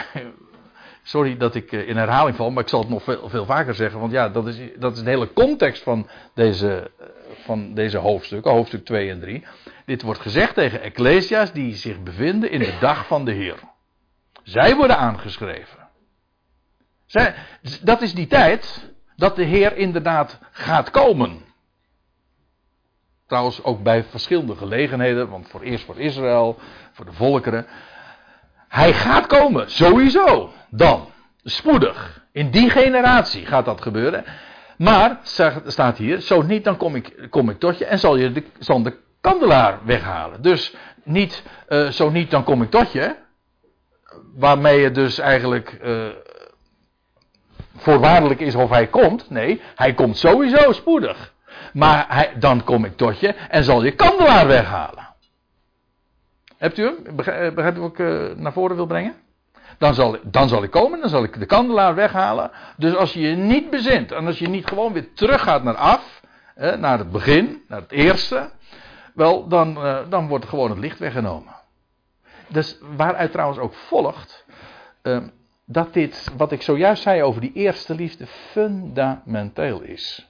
sorry 1.02 1.36
dat 1.36 1.54
ik 1.54 1.72
eh, 1.72 1.88
in 1.88 1.96
herhaling 1.96 2.36
val, 2.36 2.50
maar 2.50 2.62
ik 2.62 2.68
zal 2.68 2.80
het 2.80 2.88
nog 2.88 3.02
veel, 3.04 3.44
vaker 3.44 3.74
zeggen. 3.74 4.00
Want 4.00 4.12
ja, 4.12 4.28
dat 4.28 4.46
is, 4.46 4.58
dat 4.78 4.96
is 4.96 5.02
de 5.02 5.10
hele 5.10 5.32
context 5.32 5.82
van 5.82 6.08
deze, 6.34 6.90
eh, 6.98 7.06
van 7.44 7.74
deze 7.74 7.98
hoofdstukken, 7.98 8.52
hoofdstuk 8.52 8.84
2 8.84 9.10
en 9.10 9.20
3. 9.20 9.46
Dit 9.86 10.02
wordt 10.02 10.20
gezegd 10.20 10.54
tegen 10.54 10.82
Ecclesia's 10.82 11.52
die 11.52 11.74
zich 11.74 12.02
bevinden 12.02 12.50
in 12.50 12.58
de 12.58 12.76
dag 12.80 13.06
van 13.06 13.24
de 13.24 13.32
Heer. 13.32 13.58
Zij 14.42 14.76
worden 14.76 14.96
aangeschreven. 14.96 15.78
Dat 17.82 18.02
is 18.02 18.14
die 18.14 18.26
tijd 18.26 18.92
dat 19.16 19.36
de 19.36 19.44
Heer 19.44 19.76
inderdaad 19.76 20.38
gaat 20.50 20.90
komen. 20.90 21.44
Trouwens 23.26 23.62
ook 23.64 23.82
bij 23.82 24.04
verschillende 24.04 24.56
gelegenheden, 24.56 25.28
want 25.28 25.48
voor 25.48 25.60
eerst 25.60 25.84
voor 25.84 25.98
Israël, 25.98 26.58
voor 26.92 27.04
de 27.04 27.12
volkeren. 27.12 27.66
Hij 28.70 28.92
gaat 28.92 29.26
komen, 29.26 29.70
sowieso. 29.70 30.52
Dan, 30.68 31.08
spoedig. 31.44 32.22
In 32.32 32.50
die 32.50 32.70
generatie 32.70 33.46
gaat 33.46 33.64
dat 33.64 33.82
gebeuren. 33.82 34.24
Maar, 34.76 35.18
staat 35.66 35.96
hier, 35.96 36.20
zo 36.20 36.42
niet, 36.42 36.64
dan 36.64 36.76
kom 36.76 36.94
ik, 36.94 37.26
kom 37.30 37.50
ik 37.50 37.58
tot 37.58 37.78
je 37.78 37.84
en 37.84 37.98
zal 37.98 38.16
je 38.16 38.32
de, 38.32 38.44
zal 38.58 38.82
de 38.82 38.96
kandelaar 39.20 39.78
weghalen. 39.84 40.42
Dus 40.42 40.74
niet, 41.04 41.42
uh, 41.68 41.88
zo 41.88 42.10
niet, 42.10 42.30
dan 42.30 42.44
kom 42.44 42.62
ik 42.62 42.70
tot 42.70 42.92
je. 42.92 43.14
Waarmee 44.34 44.80
je 44.80 44.90
dus 44.90 45.18
eigenlijk 45.18 45.78
uh, 45.84 46.06
voorwaardelijk 47.76 48.40
is 48.40 48.54
of 48.54 48.70
hij 48.70 48.86
komt. 48.86 49.30
Nee, 49.30 49.60
hij 49.74 49.94
komt 49.94 50.16
sowieso 50.16 50.72
spoedig. 50.72 51.32
Maar 51.72 52.04
hij, 52.08 52.32
dan 52.38 52.64
kom 52.64 52.84
ik 52.84 52.96
tot 52.96 53.20
je 53.20 53.28
en 53.28 53.64
zal 53.64 53.84
je 53.84 53.90
kandelaar 53.90 54.46
weghalen. 54.46 55.09
Hebt 56.60 56.78
u 56.78 56.84
hem? 56.84 57.16
Begrijpt 57.16 57.76
u 57.76 57.80
wat 57.80 57.90
ik 57.90 57.98
uh, 57.98 58.34
naar 58.36 58.52
voren 58.52 58.76
wil 58.76 58.86
brengen? 58.86 59.14
Dan 59.78 59.94
zal, 59.94 60.16
dan 60.22 60.48
zal 60.48 60.62
ik 60.62 60.70
komen, 60.70 61.00
dan 61.00 61.08
zal 61.08 61.22
ik 61.22 61.38
de 61.38 61.46
kandelaar 61.46 61.94
weghalen. 61.94 62.50
Dus 62.76 62.94
als 62.94 63.12
je 63.12 63.20
je 63.20 63.36
niet 63.36 63.70
bezint 63.70 64.12
en 64.12 64.26
als 64.26 64.38
je 64.38 64.48
niet 64.48 64.66
gewoon 64.66 64.92
weer 64.92 65.12
teruggaat 65.14 65.62
naar 65.62 65.76
af, 65.76 66.22
naar 66.54 66.98
het 66.98 67.10
begin, 67.10 67.62
naar 67.68 67.80
het 67.80 67.90
eerste, 67.90 68.50
wel, 69.14 69.48
dan, 69.48 69.76
uh, 69.76 69.98
dan 70.08 70.28
wordt 70.28 70.44
gewoon 70.44 70.70
het 70.70 70.78
licht 70.78 70.98
weggenomen. 70.98 71.54
Dus 72.46 72.78
waaruit 72.96 73.32
trouwens 73.32 73.58
ook 73.58 73.74
volgt 73.74 74.44
uh, 75.02 75.18
dat 75.64 75.92
dit, 75.92 76.30
wat 76.36 76.52
ik 76.52 76.62
zojuist 76.62 77.02
zei 77.02 77.22
over 77.22 77.40
die 77.40 77.52
eerste 77.52 77.94
liefde, 77.94 78.26
fundamenteel 78.26 79.80
is. 79.80 80.28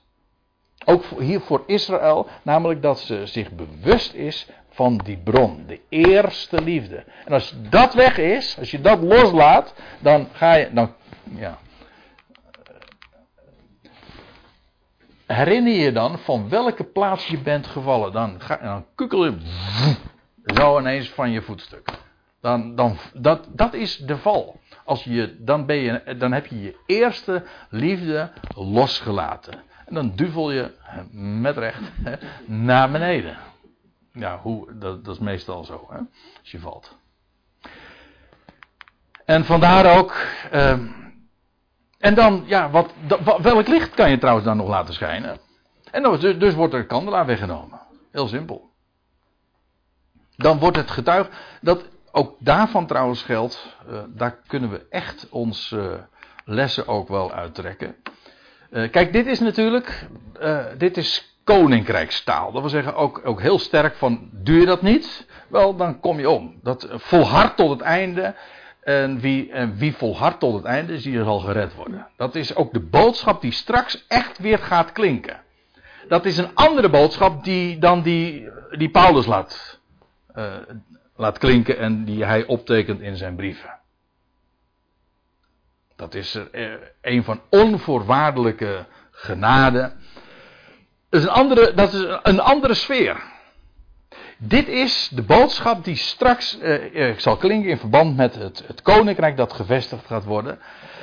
Ook 0.84 1.04
hier 1.18 1.40
voor 1.40 1.62
Israël, 1.66 2.26
namelijk 2.42 2.82
dat 2.82 3.00
ze 3.00 3.26
zich 3.26 3.50
bewust 3.50 4.14
is 4.14 4.48
van 4.80 4.96
die 4.96 5.18
bron, 5.18 5.64
de 5.66 5.80
eerste 5.88 6.62
liefde. 6.62 7.04
En 7.24 7.32
als 7.32 7.54
dat 7.70 7.94
weg 7.94 8.18
is, 8.18 8.58
als 8.58 8.70
je 8.70 8.80
dat 8.80 9.00
loslaat, 9.00 9.74
dan 9.98 10.28
ga 10.32 10.54
je, 10.54 10.70
dan, 10.72 10.94
ja. 11.34 11.58
Herinner 15.26 15.72
je 15.72 15.92
dan 15.92 16.18
van 16.18 16.48
welke 16.48 16.84
plaats 16.84 17.26
je 17.26 17.38
bent 17.38 17.66
gevallen? 17.66 18.12
Dan, 18.12 18.40
ga, 18.40 18.56
dan 18.56 18.86
kukkel 18.94 19.24
je 19.24 19.36
zo 20.56 20.78
ineens 20.78 21.08
van 21.08 21.30
je 21.30 21.42
voetstuk. 21.42 21.88
Dan, 22.40 22.74
dan, 22.74 22.96
dat, 23.14 23.48
dat 23.48 23.74
is 23.74 23.96
de 23.96 24.16
val. 24.16 24.60
Als 24.84 25.04
je, 25.04 25.36
dan, 25.38 25.66
ben 25.66 25.76
je, 25.76 26.16
dan 26.18 26.32
heb 26.32 26.46
je 26.46 26.60
je 26.60 26.76
eerste 26.86 27.42
liefde 27.70 28.30
losgelaten. 28.54 29.54
En 29.86 29.94
dan 29.94 30.12
duvel 30.14 30.50
je 30.50 30.70
met 31.42 31.56
recht 31.56 31.82
naar 32.46 32.90
beneden. 32.90 33.36
Ja, 34.12 34.38
hoe, 34.38 34.78
dat, 34.78 35.04
dat 35.04 35.14
is 35.14 35.20
meestal 35.20 35.64
zo, 35.64 35.86
hè, 35.90 35.98
als 36.40 36.50
je 36.50 36.58
valt. 36.58 36.98
En 39.24 39.44
vandaar 39.44 39.98
ook. 39.98 40.16
Uh, 40.52 40.78
en 41.98 42.14
dan, 42.14 42.42
ja, 42.46 42.70
wat, 42.70 42.94
welk 43.42 43.68
licht 43.68 43.94
kan 43.94 44.10
je 44.10 44.18
trouwens 44.18 44.46
dan 44.46 44.56
nog 44.56 44.68
laten 44.68 44.94
schijnen? 44.94 45.38
En 45.90 46.02
dan, 46.02 46.20
dus, 46.20 46.38
dus 46.38 46.54
wordt 46.54 46.74
er 46.74 46.86
kandelaar 46.86 47.26
weggenomen. 47.26 47.80
Heel 48.10 48.28
simpel. 48.28 48.70
Dan 50.36 50.58
wordt 50.58 50.76
het 50.76 50.90
getuig. 50.90 51.30
Dat 51.60 51.88
ook 52.12 52.36
daarvan 52.38 52.86
trouwens 52.86 53.22
geldt. 53.22 53.76
Uh, 53.88 54.02
daar 54.08 54.38
kunnen 54.46 54.70
we 54.70 54.86
echt 54.88 55.28
onze 55.28 56.08
lessen 56.44 56.86
ook 56.86 57.08
wel 57.08 57.32
uittrekken. 57.32 57.96
Uh, 58.70 58.90
kijk, 58.90 59.12
dit 59.12 59.26
is 59.26 59.40
natuurlijk. 59.40 60.08
Dit 60.78 60.96
is 60.96 61.39
koninkrijkstaal. 61.50 62.52
Dat 62.52 62.60
wil 62.60 62.70
zeggen 62.70 62.94
ook, 62.94 63.20
ook 63.24 63.40
heel 63.40 63.58
sterk 63.58 63.94
van, 63.94 64.28
doe 64.32 64.58
je 64.58 64.66
dat 64.66 64.82
niet? 64.82 65.26
Wel, 65.48 65.76
dan 65.76 66.00
kom 66.00 66.18
je 66.18 66.30
om. 66.30 66.58
Dat 66.62 66.88
volhard 66.90 67.56
tot 67.56 67.70
het 67.70 67.80
einde. 67.80 68.34
En 68.80 69.20
wie, 69.20 69.52
en 69.52 69.76
wie 69.76 69.96
volhardt 69.96 70.40
tot 70.40 70.54
het 70.54 70.64
einde, 70.64 71.00
die 71.00 71.24
zal 71.24 71.38
gered 71.38 71.74
worden. 71.74 72.06
Dat 72.16 72.34
is 72.34 72.54
ook 72.54 72.72
de 72.72 72.80
boodschap 72.80 73.40
die 73.40 73.52
straks 73.52 74.04
echt 74.08 74.38
weer 74.38 74.58
gaat 74.58 74.92
klinken. 74.92 75.40
Dat 76.08 76.24
is 76.24 76.38
een 76.38 76.54
andere 76.54 76.88
boodschap 76.88 77.44
die, 77.44 77.78
dan 77.78 78.02
die, 78.02 78.48
die 78.70 78.90
Paulus 78.90 79.26
laat, 79.26 79.80
uh, 80.36 80.54
laat 81.16 81.38
klinken 81.38 81.78
en 81.78 82.04
die 82.04 82.24
hij 82.24 82.46
optekent 82.46 83.00
in 83.00 83.16
zijn 83.16 83.36
brieven. 83.36 83.78
Dat 85.96 86.14
is 86.14 86.34
er 86.34 86.92
een 87.00 87.24
van 87.24 87.40
onvoorwaardelijke 87.50 88.86
genade 89.10 89.92
dat 91.10 91.20
is 91.20 91.26
een 91.26 91.32
andere, 91.32 91.74
dat 91.74 91.92
is 91.92 92.04
een 92.22 92.40
andere 92.40 92.74
sfeer. 92.74 93.22
Dit 94.38 94.68
is 94.68 95.10
de 95.14 95.22
boodschap 95.22 95.84
die 95.84 95.96
straks 95.96 96.58
eh, 96.58 97.16
zal 97.16 97.36
klinken 97.36 97.70
in 97.70 97.78
verband 97.78 98.16
met 98.16 98.34
het, 98.34 98.64
het 98.66 98.82
koninkrijk 98.82 99.36
dat 99.36 99.52
gevestigd 99.52 100.06
gaat 100.06 100.24
worden. 100.24 100.58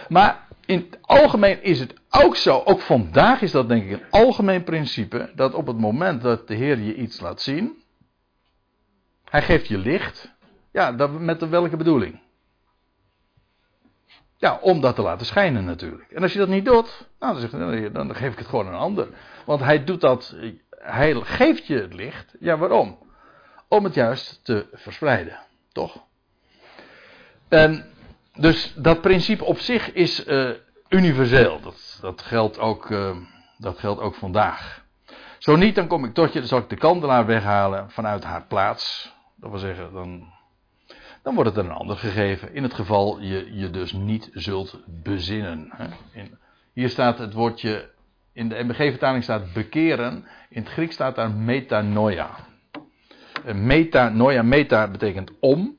Maar 0.08 0.47
in 0.66 0.88
het 0.89 0.99
algemeen 1.01 1.64
is 1.64 1.80
het 1.80 1.93
ook 2.10 2.36
zo, 2.36 2.62
ook 2.66 2.82
vandaag 2.82 3.41
is 3.41 3.51
dat 3.51 3.68
denk 3.68 3.84
ik 3.84 3.91
een 3.91 4.10
algemeen 4.10 4.64
principe, 4.64 5.32
dat 5.36 5.53
op 5.53 5.68
het 5.68 5.78
moment 5.78 6.22
dat 6.22 6.47
de 6.47 6.55
Heer 6.55 6.80
je 6.80 6.95
iets 6.95 7.20
laat 7.20 7.41
zien, 7.41 7.84
hij 9.30 9.41
geeft 9.41 9.68
je 9.68 9.78
licht. 9.78 10.36
Ja, 10.72 10.91
dat, 10.91 11.20
met 11.20 11.49
welke 11.49 11.78
bedoeling? 11.78 12.20
Ja, 14.38 14.57
om 14.61 14.81
dat 14.81 14.95
te 14.95 15.01
laten 15.01 15.25
schijnen 15.25 15.65
natuurlijk. 15.65 16.11
En 16.11 16.21
als 16.21 16.33
je 16.33 16.39
dat 16.39 16.47
niet 16.47 16.65
doet, 16.65 17.07
nou, 17.19 17.39
dan, 17.39 17.49
zeg, 17.49 17.91
dan 17.91 18.15
geef 18.15 18.31
ik 18.31 18.38
het 18.38 18.47
gewoon 18.47 18.67
aan 18.67 18.73
een 18.73 18.79
ander. 18.79 19.07
Want 19.45 19.61
hij 19.61 19.83
doet 19.83 20.01
dat, 20.01 20.35
hij 20.69 21.13
geeft 21.13 21.67
je 21.67 21.81
het 21.81 21.93
licht. 21.93 22.35
Ja, 22.39 22.57
waarom? 22.57 22.97
Om 23.67 23.83
het 23.83 23.93
juist 23.93 24.39
te 24.43 24.67
verspreiden, 24.73 25.39
toch? 25.71 26.03
En 27.47 27.85
dus 28.33 28.73
dat 28.75 29.01
principe 29.01 29.43
op 29.43 29.59
zich 29.59 29.93
is 29.93 30.27
uh, 30.27 30.49
universeel. 30.89 31.61
Dat, 31.61 31.97
dat, 32.01 32.21
geldt 32.21 32.59
ook, 32.59 32.89
uh, 32.89 33.17
dat 33.57 33.79
geldt 33.79 34.01
ook 34.01 34.15
vandaag. 34.15 34.85
Zo 35.38 35.55
niet, 35.55 35.75
dan 35.75 35.88
kom 35.88 36.05
ik 36.05 36.13
tot 36.13 36.33
je, 36.33 36.39
dan 36.39 36.47
zal 36.47 36.59
ik 36.59 36.69
de 36.69 36.77
kandelaar 36.77 37.25
weghalen 37.25 37.91
vanuit 37.91 38.23
haar 38.23 38.45
plaats. 38.45 39.13
Dat 39.35 39.49
wil 39.49 39.59
zeggen, 39.59 39.93
dan 39.93 40.33
dan 41.28 41.36
wordt 41.36 41.55
het 41.55 41.65
een 41.65 41.71
ander 41.71 41.97
gegeven. 41.97 42.53
In 42.53 42.63
het 42.63 42.73
geval 42.73 43.19
je 43.21 43.53
je 43.53 43.69
dus 43.69 43.91
niet 43.91 44.30
zult 44.34 44.80
bezinnen. 44.86 45.71
In, 46.11 46.38
hier 46.73 46.89
staat 46.89 47.17
het 47.17 47.34
woordje, 47.34 47.89
in 48.34 48.49
de 48.49 48.63
MBG-vertaling 48.63 49.23
staat 49.23 49.53
bekeren. 49.53 50.25
In 50.49 50.61
het 50.61 50.71
Grieks 50.71 50.93
staat 50.93 51.15
daar 51.15 51.32
metanoia. 51.32 52.30
Metanoia, 53.53 54.41
meta 54.41 54.88
betekent 54.88 55.32
om. 55.39 55.78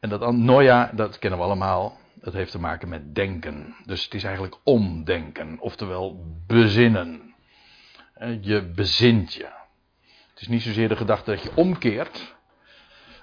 En 0.00 0.08
dat 0.08 0.32
noia, 0.32 0.90
dat 0.94 1.18
kennen 1.18 1.38
we 1.38 1.44
allemaal. 1.44 1.98
Dat 2.14 2.32
heeft 2.32 2.50
te 2.50 2.60
maken 2.60 2.88
met 2.88 3.14
denken. 3.14 3.74
Dus 3.84 4.04
het 4.04 4.14
is 4.14 4.24
eigenlijk 4.24 4.56
omdenken. 4.64 5.56
Oftewel 5.58 6.24
bezinnen. 6.46 7.34
Je 8.40 8.62
bezint 8.74 9.34
je. 9.34 9.48
Het 10.30 10.40
is 10.40 10.48
niet 10.48 10.62
zozeer 10.62 10.88
de 10.88 10.96
gedachte 10.96 11.30
dat 11.30 11.42
je 11.42 11.50
omkeert. 11.54 12.38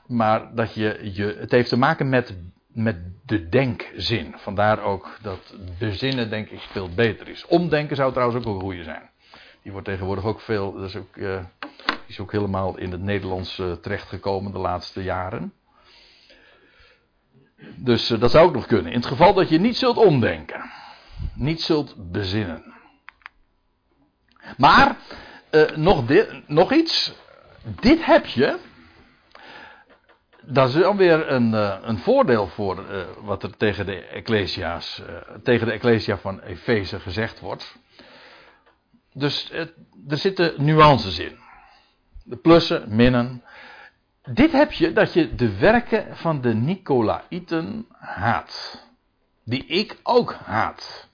Maar 0.08 0.56
dat 0.56 0.74
je, 0.74 1.00
je, 1.14 1.36
het 1.40 1.52
heeft 1.52 1.70
te 1.70 1.78
maken 1.78 2.10
met, 2.10 2.36
met 2.68 2.98
de 3.26 3.50
denkzin. 3.50 4.34
Vandaar 4.38 4.84
ook 4.84 5.18
dat 5.22 5.56
bezinnen 5.80 6.30
denk 6.30 6.50
ik 6.50 6.60
veel 6.60 6.90
beter 6.90 7.28
is. 7.28 7.46
Omdenken 7.46 7.96
zou 7.96 8.12
trouwens 8.12 8.46
ook 8.46 8.54
een 8.54 8.62
goede 8.62 8.84
zijn. 8.84 9.10
Die 9.62 9.72
wordt 9.72 9.88
tegenwoordig 9.88 10.26
ook 10.26 10.42
veel, 10.42 10.74
dat 10.74 10.84
is 10.84 10.96
ook, 10.96 11.16
uh, 11.16 11.40
is 12.06 12.20
ook 12.20 12.32
helemaal 12.32 12.78
in 12.78 12.92
het 12.92 13.02
Nederlands 13.02 13.58
uh, 13.58 13.72
terechtgekomen 13.72 14.52
de 14.52 14.58
laatste 14.58 15.04
jaren. 15.04 15.54
Dus 17.76 18.08
dat 18.08 18.32
zou 18.32 18.48
ook 18.48 18.54
nog 18.54 18.66
kunnen. 18.66 18.92
In 18.92 18.98
het 18.98 19.08
geval 19.08 19.34
dat 19.34 19.50
je 19.50 19.60
niet 19.60 19.78
zult 19.78 19.98
omdenken. 19.98 20.72
Niet 21.34 21.62
zult 21.62 22.12
bezinnen. 22.12 22.74
Maar, 24.58 24.98
nog, 25.76 26.06
dit, 26.06 26.48
nog 26.48 26.74
iets. 26.74 27.14
Dit 27.80 28.06
heb 28.06 28.26
je 28.26 28.58
dat 30.50 30.68
is 30.68 30.74
dan 30.74 30.98
weer 30.98 31.32
een, 31.32 31.54
uh, 31.54 31.76
een 31.82 31.98
voordeel 31.98 32.48
voor 32.48 32.86
uh, 32.92 33.02
wat 33.22 33.44
er 33.44 33.58
tegen 33.58 33.86
de, 33.86 34.06
Ecclesia's, 34.06 35.02
uh, 35.10 35.16
tegen 35.44 35.68
de 35.68 35.74
Ecclesia 35.74 36.18
van 36.18 36.40
Efeze 36.40 37.00
gezegd 37.00 37.40
wordt. 37.40 37.78
Dus 39.14 39.52
er 39.52 39.74
zitten 40.08 40.54
nuances 40.66 41.20
in. 41.20 41.38
De 42.24 42.36
plussen, 42.36 42.96
minnen. 42.96 43.44
Dit 44.24 44.52
heb 44.52 44.72
je 44.72 44.94
dat 44.94 45.14
je 45.14 45.36
de 45.36 45.58
werken 45.58 46.18
van 46.18 46.42
de 46.42 46.54
Nicolaïten 46.54 47.86
haat. 47.98 48.86
Die 49.46 49.66
ik 49.66 49.98
ook 50.04 50.34
haat. 50.34 51.10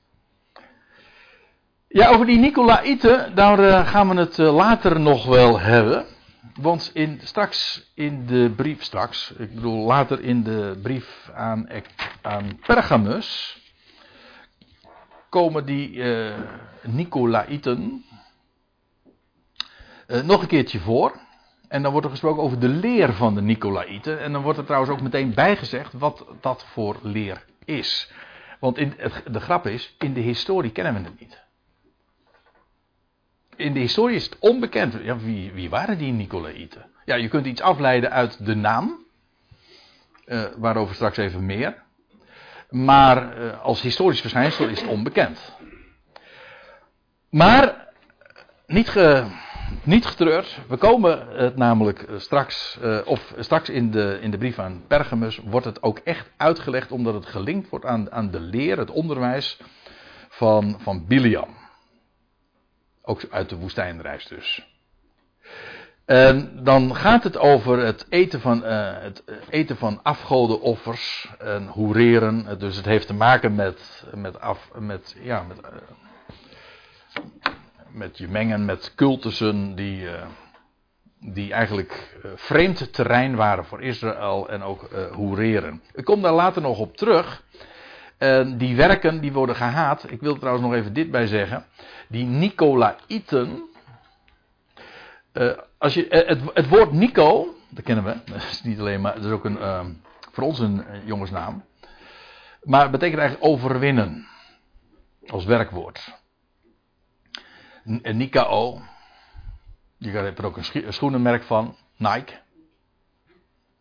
Ja, 1.87 2.09
over 2.09 2.25
die 2.25 2.39
Nicolaïten, 2.39 3.35
daar 3.35 3.85
gaan 3.85 4.09
we 4.09 4.15
het 4.15 4.37
later 4.37 4.99
nog 4.99 5.25
wel 5.25 5.59
hebben. 5.59 6.05
Want 6.61 6.91
in, 6.93 7.19
straks 7.23 7.91
in 7.93 8.25
de 8.25 8.53
brief, 8.55 8.83
straks, 8.83 9.31
ik 9.31 9.55
bedoel 9.55 9.85
later 9.85 10.21
in 10.21 10.43
de 10.43 10.79
brief 10.81 11.29
aan, 11.33 11.69
aan 12.21 12.59
Pergamus, 12.65 13.57
komen 15.29 15.65
die 15.65 15.89
uh, 15.89 16.35
Nicolaïten 16.81 18.05
uh, 20.07 20.21
nog 20.21 20.41
een 20.41 20.47
keertje 20.47 20.79
voor. 20.79 21.19
En 21.67 21.81
dan 21.81 21.91
wordt 21.91 22.05
er 22.05 22.11
gesproken 22.11 22.43
over 22.43 22.59
de 22.59 22.67
leer 22.67 23.13
van 23.13 23.35
de 23.35 23.41
Nicolaïten. 23.41 24.19
En 24.19 24.31
dan 24.31 24.41
wordt 24.41 24.57
er 24.57 24.65
trouwens 24.65 24.91
ook 24.91 25.01
meteen 25.01 25.33
bijgezegd 25.33 25.93
wat 25.93 26.25
dat 26.41 26.65
voor 26.65 26.99
leer 27.01 27.45
is. 27.65 28.11
Want 28.59 28.77
in, 28.77 28.93
de 29.31 29.39
grap 29.39 29.67
is, 29.67 29.95
in 29.99 30.13
de 30.13 30.19
historie 30.19 30.71
kennen 30.71 30.93
we 30.93 30.99
het 30.99 31.19
niet 31.19 31.42
in 33.55 33.73
de 33.73 33.79
historie 33.79 34.15
is 34.15 34.25
het 34.25 34.39
onbekend. 34.39 34.97
Ja, 35.03 35.17
wie, 35.17 35.51
wie 35.51 35.69
waren 35.69 35.97
die 35.97 36.11
Nicolaïten? 36.11 36.85
Ja, 37.05 37.15
je 37.15 37.27
kunt 37.27 37.45
iets 37.45 37.61
afleiden 37.61 38.11
uit 38.11 38.45
de 38.45 38.55
naam. 38.55 39.01
Uh, 40.25 40.43
waarover 40.57 40.95
straks 40.95 41.17
even 41.17 41.45
meer. 41.45 41.83
Maar 42.69 43.37
uh, 43.37 43.61
als 43.61 43.81
historisch 43.81 44.21
verschijnsel 44.21 44.67
is 44.67 44.81
het 44.81 44.89
onbekend. 44.89 45.55
Maar 47.29 47.87
niet, 48.67 48.89
ge, 48.89 49.25
niet 49.83 50.05
getreurd. 50.05 50.59
We 50.67 50.77
komen 50.77 51.27
het 51.27 51.55
namelijk 51.55 52.07
straks, 52.17 52.77
uh, 52.83 52.99
of 53.05 53.33
straks 53.39 53.69
in 53.69 53.91
de, 53.91 54.17
in 54.21 54.31
de 54.31 54.37
brief 54.37 54.59
aan 54.59 54.83
Pergamus, 54.87 55.39
wordt 55.45 55.65
het 55.65 55.83
ook 55.83 55.97
echt 55.97 56.31
uitgelegd 56.37 56.91
omdat 56.91 57.13
het 57.13 57.25
gelinkt 57.25 57.69
wordt 57.69 57.85
aan, 57.85 58.11
aan 58.11 58.31
de 58.31 58.39
leer, 58.39 58.77
het 58.77 58.91
onderwijs 58.91 59.59
van, 60.29 60.77
van 60.79 61.05
Biliam. 61.07 61.62
Ook 63.05 63.25
uit 63.29 63.49
de 63.49 63.55
woestijnreis 63.55 64.27
dus. 64.27 64.67
En 66.05 66.63
dan 66.63 66.95
gaat 66.95 67.23
het 67.23 67.37
over 67.37 67.77
het 67.77 68.05
eten 68.09 68.41
van, 68.41 68.63
uh, 68.63 68.93
het 68.99 69.23
eten 69.49 69.77
van 69.77 69.99
afgodenoffers 70.03 71.33
en 71.39 71.67
hoereren. 71.67 72.59
Dus 72.59 72.75
het 72.75 72.85
heeft 72.85 73.07
te 73.07 73.13
maken 73.13 73.55
met, 73.55 74.05
met, 74.13 74.39
af, 74.39 74.69
met, 74.79 75.15
ja, 75.21 75.43
met, 75.43 75.59
met 77.91 78.17
je 78.17 78.27
mengen 78.27 78.65
met 78.65 78.95
cultussen 78.95 79.75
die, 79.75 80.07
die 81.19 81.53
eigenlijk 81.53 82.17
vreemd 82.35 82.93
terrein 82.93 83.35
waren 83.35 83.65
voor 83.65 83.81
Israël 83.81 84.49
en 84.49 84.63
ook 84.63 84.89
hoereren. 85.11 85.81
Ik 85.93 86.05
kom 86.05 86.21
daar 86.21 86.33
later 86.33 86.61
nog 86.61 86.79
op 86.79 86.97
terug. 86.97 87.43
En 88.17 88.57
die 88.57 88.75
werken 88.75 89.21
die 89.21 89.33
worden 89.33 89.55
gehaat. 89.55 90.11
Ik 90.11 90.21
wil 90.21 90.37
trouwens 90.37 90.65
nog 90.65 90.73
even 90.75 90.93
dit 90.93 91.11
bij 91.11 91.27
zeggen 91.27 91.65
die 92.13 92.25
Nicolaïten. 92.25 93.69
Uh, 95.33 95.57
als 95.77 95.93
je, 95.93 96.09
uh, 96.09 96.27
het, 96.27 96.41
het, 96.53 96.67
woord 96.67 96.91
Nico, 96.91 97.55
dat 97.69 97.83
kennen 97.83 98.03
we, 98.03 98.23
dat 98.31 98.41
is 98.41 98.63
niet 98.63 98.79
alleen 98.79 99.01
maar, 99.01 99.15
dat 99.15 99.25
is 99.25 99.31
ook 99.31 99.45
een, 99.45 99.57
uh, 99.57 99.85
voor 100.31 100.43
ons 100.43 100.59
een 100.59 100.85
jongensnaam. 101.05 101.63
Maar 102.61 102.81
het 102.81 102.91
betekent 102.91 103.19
eigenlijk 103.19 103.51
overwinnen. 103.51 104.27
Als 105.27 105.45
werkwoord. 105.45 106.21
En 108.01 108.17
Nikao, 108.17 108.81
je 109.97 110.09
hebt 110.09 110.37
er 110.37 110.45
ook 110.45 110.57
een 110.57 110.93
schoenenmerk 110.93 111.43
van, 111.43 111.75
Nike. 111.97 112.39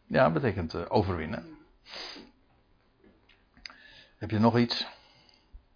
Ja, 0.06 0.30
betekent 0.30 0.90
overwinnen. 0.90 1.58
Heb 4.16 4.30
je 4.30 4.38
nog 4.38 4.58
iets? 4.58 4.86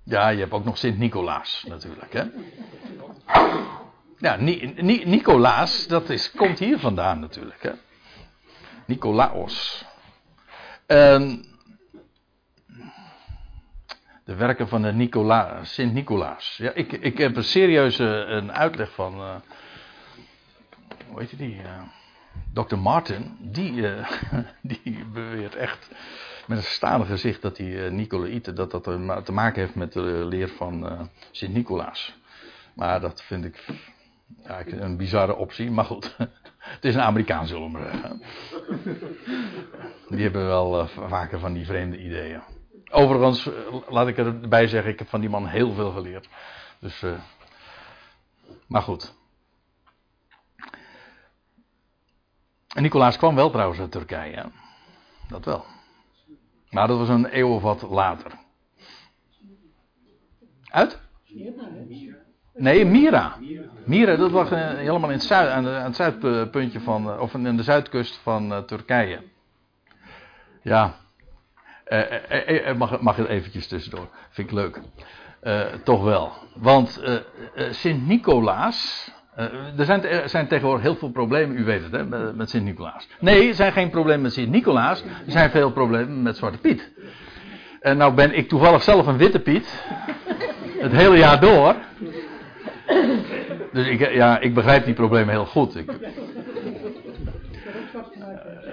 Ja, 0.09 0.29
je 0.29 0.39
hebt 0.39 0.53
ook 0.53 0.65
nog 0.65 0.79
Sint-Nicolaas 0.79 1.65
natuurlijk. 1.69 2.13
Hè? 2.13 2.25
Ja, 4.19 4.37
Ni 4.37 4.73
Ni 4.77 5.05
Nicolaas, 5.05 5.87
dat 5.87 6.11
is, 6.11 6.31
komt 6.31 6.59
hier 6.59 6.79
vandaan 6.79 7.21
natuurlijk. 7.21 7.63
Hè? 7.63 7.73
Nicolaos. 8.85 9.85
En 10.87 11.45
de 14.25 14.35
werken 14.35 14.69
van 14.69 14.83
de 14.83 14.93
Nicola, 14.93 15.65
Sint-Nicolaas. 15.65 16.57
Ja, 16.57 16.73
ik, 16.73 16.93
ik 16.93 17.19
heb 17.19 17.37
een 17.37 17.45
serieuze 17.45 18.05
een 18.05 18.53
uitleg 18.53 18.93
van. 18.93 19.21
Uh, 19.21 19.35
hoe 21.09 21.21
heet 21.21 21.39
die? 21.39 21.63
Uh, 21.63 21.83
Dr. 22.53 22.77
Martin. 22.77 23.37
Die, 23.41 23.73
uh, 23.73 24.11
die 24.63 25.05
beweert 25.13 25.55
echt 25.55 25.89
met 26.49 26.59
een 26.59 26.65
staande 26.65 27.07
gezicht 27.07 27.43
dat 27.43 27.57
die 27.57 27.71
uh, 27.71 27.91
Nicolaïten, 27.91 28.55
dat 28.55 28.71
dat 28.71 28.83
te 29.25 29.33
maken 29.33 29.61
heeft 29.61 29.75
met 29.75 29.93
de 29.93 30.01
leer 30.01 30.49
van 30.49 30.93
uh, 30.93 31.01
Sint-Nicolaas. 31.31 32.15
Maar 32.75 33.01
dat 33.01 33.23
vind 33.23 33.45
ik 33.45 33.65
een 34.67 34.97
bizarre 34.97 35.37
optie, 35.37 35.71
maar 35.71 35.85
goed. 35.85 36.17
Het 36.77 36.85
is 36.85 36.95
een 36.95 37.01
Amerikaan, 37.01 37.47
zullen 37.47 37.71
zeggen. 37.73 38.23
Die 40.09 40.23
hebben 40.23 40.47
wel 40.47 40.81
uh, 40.81 40.89
vaker 41.09 41.39
van 41.39 41.53
die 41.53 41.67
vreemde 41.67 41.99
ideeën. 41.99 42.43
Overigens, 42.91 43.51
laat 43.89 44.09
ik 44.09 44.19
erbij 44.19 44.67
zeggen, 44.67 44.93
ik 44.93 44.99
heb 44.99 45.09
van 45.09 45.21
die 45.21 45.29
man 45.29 45.47
heel 45.47 45.73
veel 45.73 45.91
geleerd. 45.91 46.29
Dus, 46.79 47.05
maar 48.67 48.83
goed. 48.83 49.15
En 52.75 52.83
Nicolaas 52.83 53.17
kwam 53.17 53.35
wel 53.35 53.51
trouwens 53.51 53.81
uit 53.81 53.91
Turkije. 53.91 54.51
Dat 55.29 55.45
wel. 55.45 55.65
Maar 56.71 56.87
dat 56.87 56.99
was 56.99 57.09
een 57.09 57.39
eeuw 57.39 57.49
of 57.49 57.63
wat 57.63 57.83
later. 57.83 58.33
Uit? 60.71 61.01
Nee, 62.55 62.85
Mira. 62.85 63.37
Mira, 63.85 64.17
dat 64.17 64.31
was 64.31 64.51
uh, 64.51 64.59
helemaal 64.59 65.11
in 65.11 65.17
het 65.17 65.25
zuid, 65.25 65.51
aan, 65.51 65.65
het 65.65 65.97
zuidpuntje 65.97 66.81
van, 66.81 67.09
uh, 67.09 67.21
of 67.21 67.35
in 67.35 67.57
de 67.57 67.63
zuidkust 67.63 68.17
van 68.17 68.53
uh, 68.53 68.59
Turkije. 68.59 69.23
Ja. 70.63 70.95
mag, 72.77 73.01
mag 73.01 73.17
het 73.17 73.29
eventjes 73.29 73.67
tussendoor. 73.67 74.09
Vind 74.31 74.51
ik 74.51 74.55
leuk. 74.55 74.81
toch 75.85 76.03
wel. 76.03 76.33
Want 76.55 77.03
Sint-Nicolaas, 77.71 79.11
uh, 79.39 79.45
er, 79.79 79.85
zijn, 79.85 80.05
er 80.05 80.29
zijn 80.29 80.47
tegenwoordig 80.47 80.83
heel 80.83 80.97
veel 80.97 81.11
problemen, 81.11 81.59
u 81.59 81.65
weet 81.65 81.83
het, 81.83 81.93
hè, 81.93 82.05
met, 82.05 82.37
met 82.37 82.51
Sint-Nicolaas. 82.51 83.09
Nee, 83.21 83.49
er 83.49 83.55
zijn 83.55 83.73
geen 83.73 83.91
problemen 83.91 84.23
met 84.23 84.33
Sint-Nicolaas. 84.33 85.03
Er 85.03 85.33
zijn 85.33 85.51
veel 85.51 85.71
problemen 85.71 86.23
met 86.23 86.37
Zwarte 86.37 86.59
Piet. 86.59 86.93
En 87.81 87.97
nou 87.97 88.15
ben 88.15 88.37
ik 88.37 88.49
toevallig 88.49 88.83
zelf 88.83 89.07
een 89.07 89.17
witte 89.17 89.41
Piet. 89.41 89.85
Het 90.79 90.93
hele 90.93 91.17
jaar 91.17 91.41
door. 91.41 91.75
Dus 93.73 93.87
ik, 93.87 94.13
ja, 94.13 94.39
ik 94.39 94.55
begrijp 94.55 94.85
die 94.85 94.95
problemen 94.95 95.35
heel 95.35 95.47
goed. 95.47 95.77
Ik, 95.77 95.91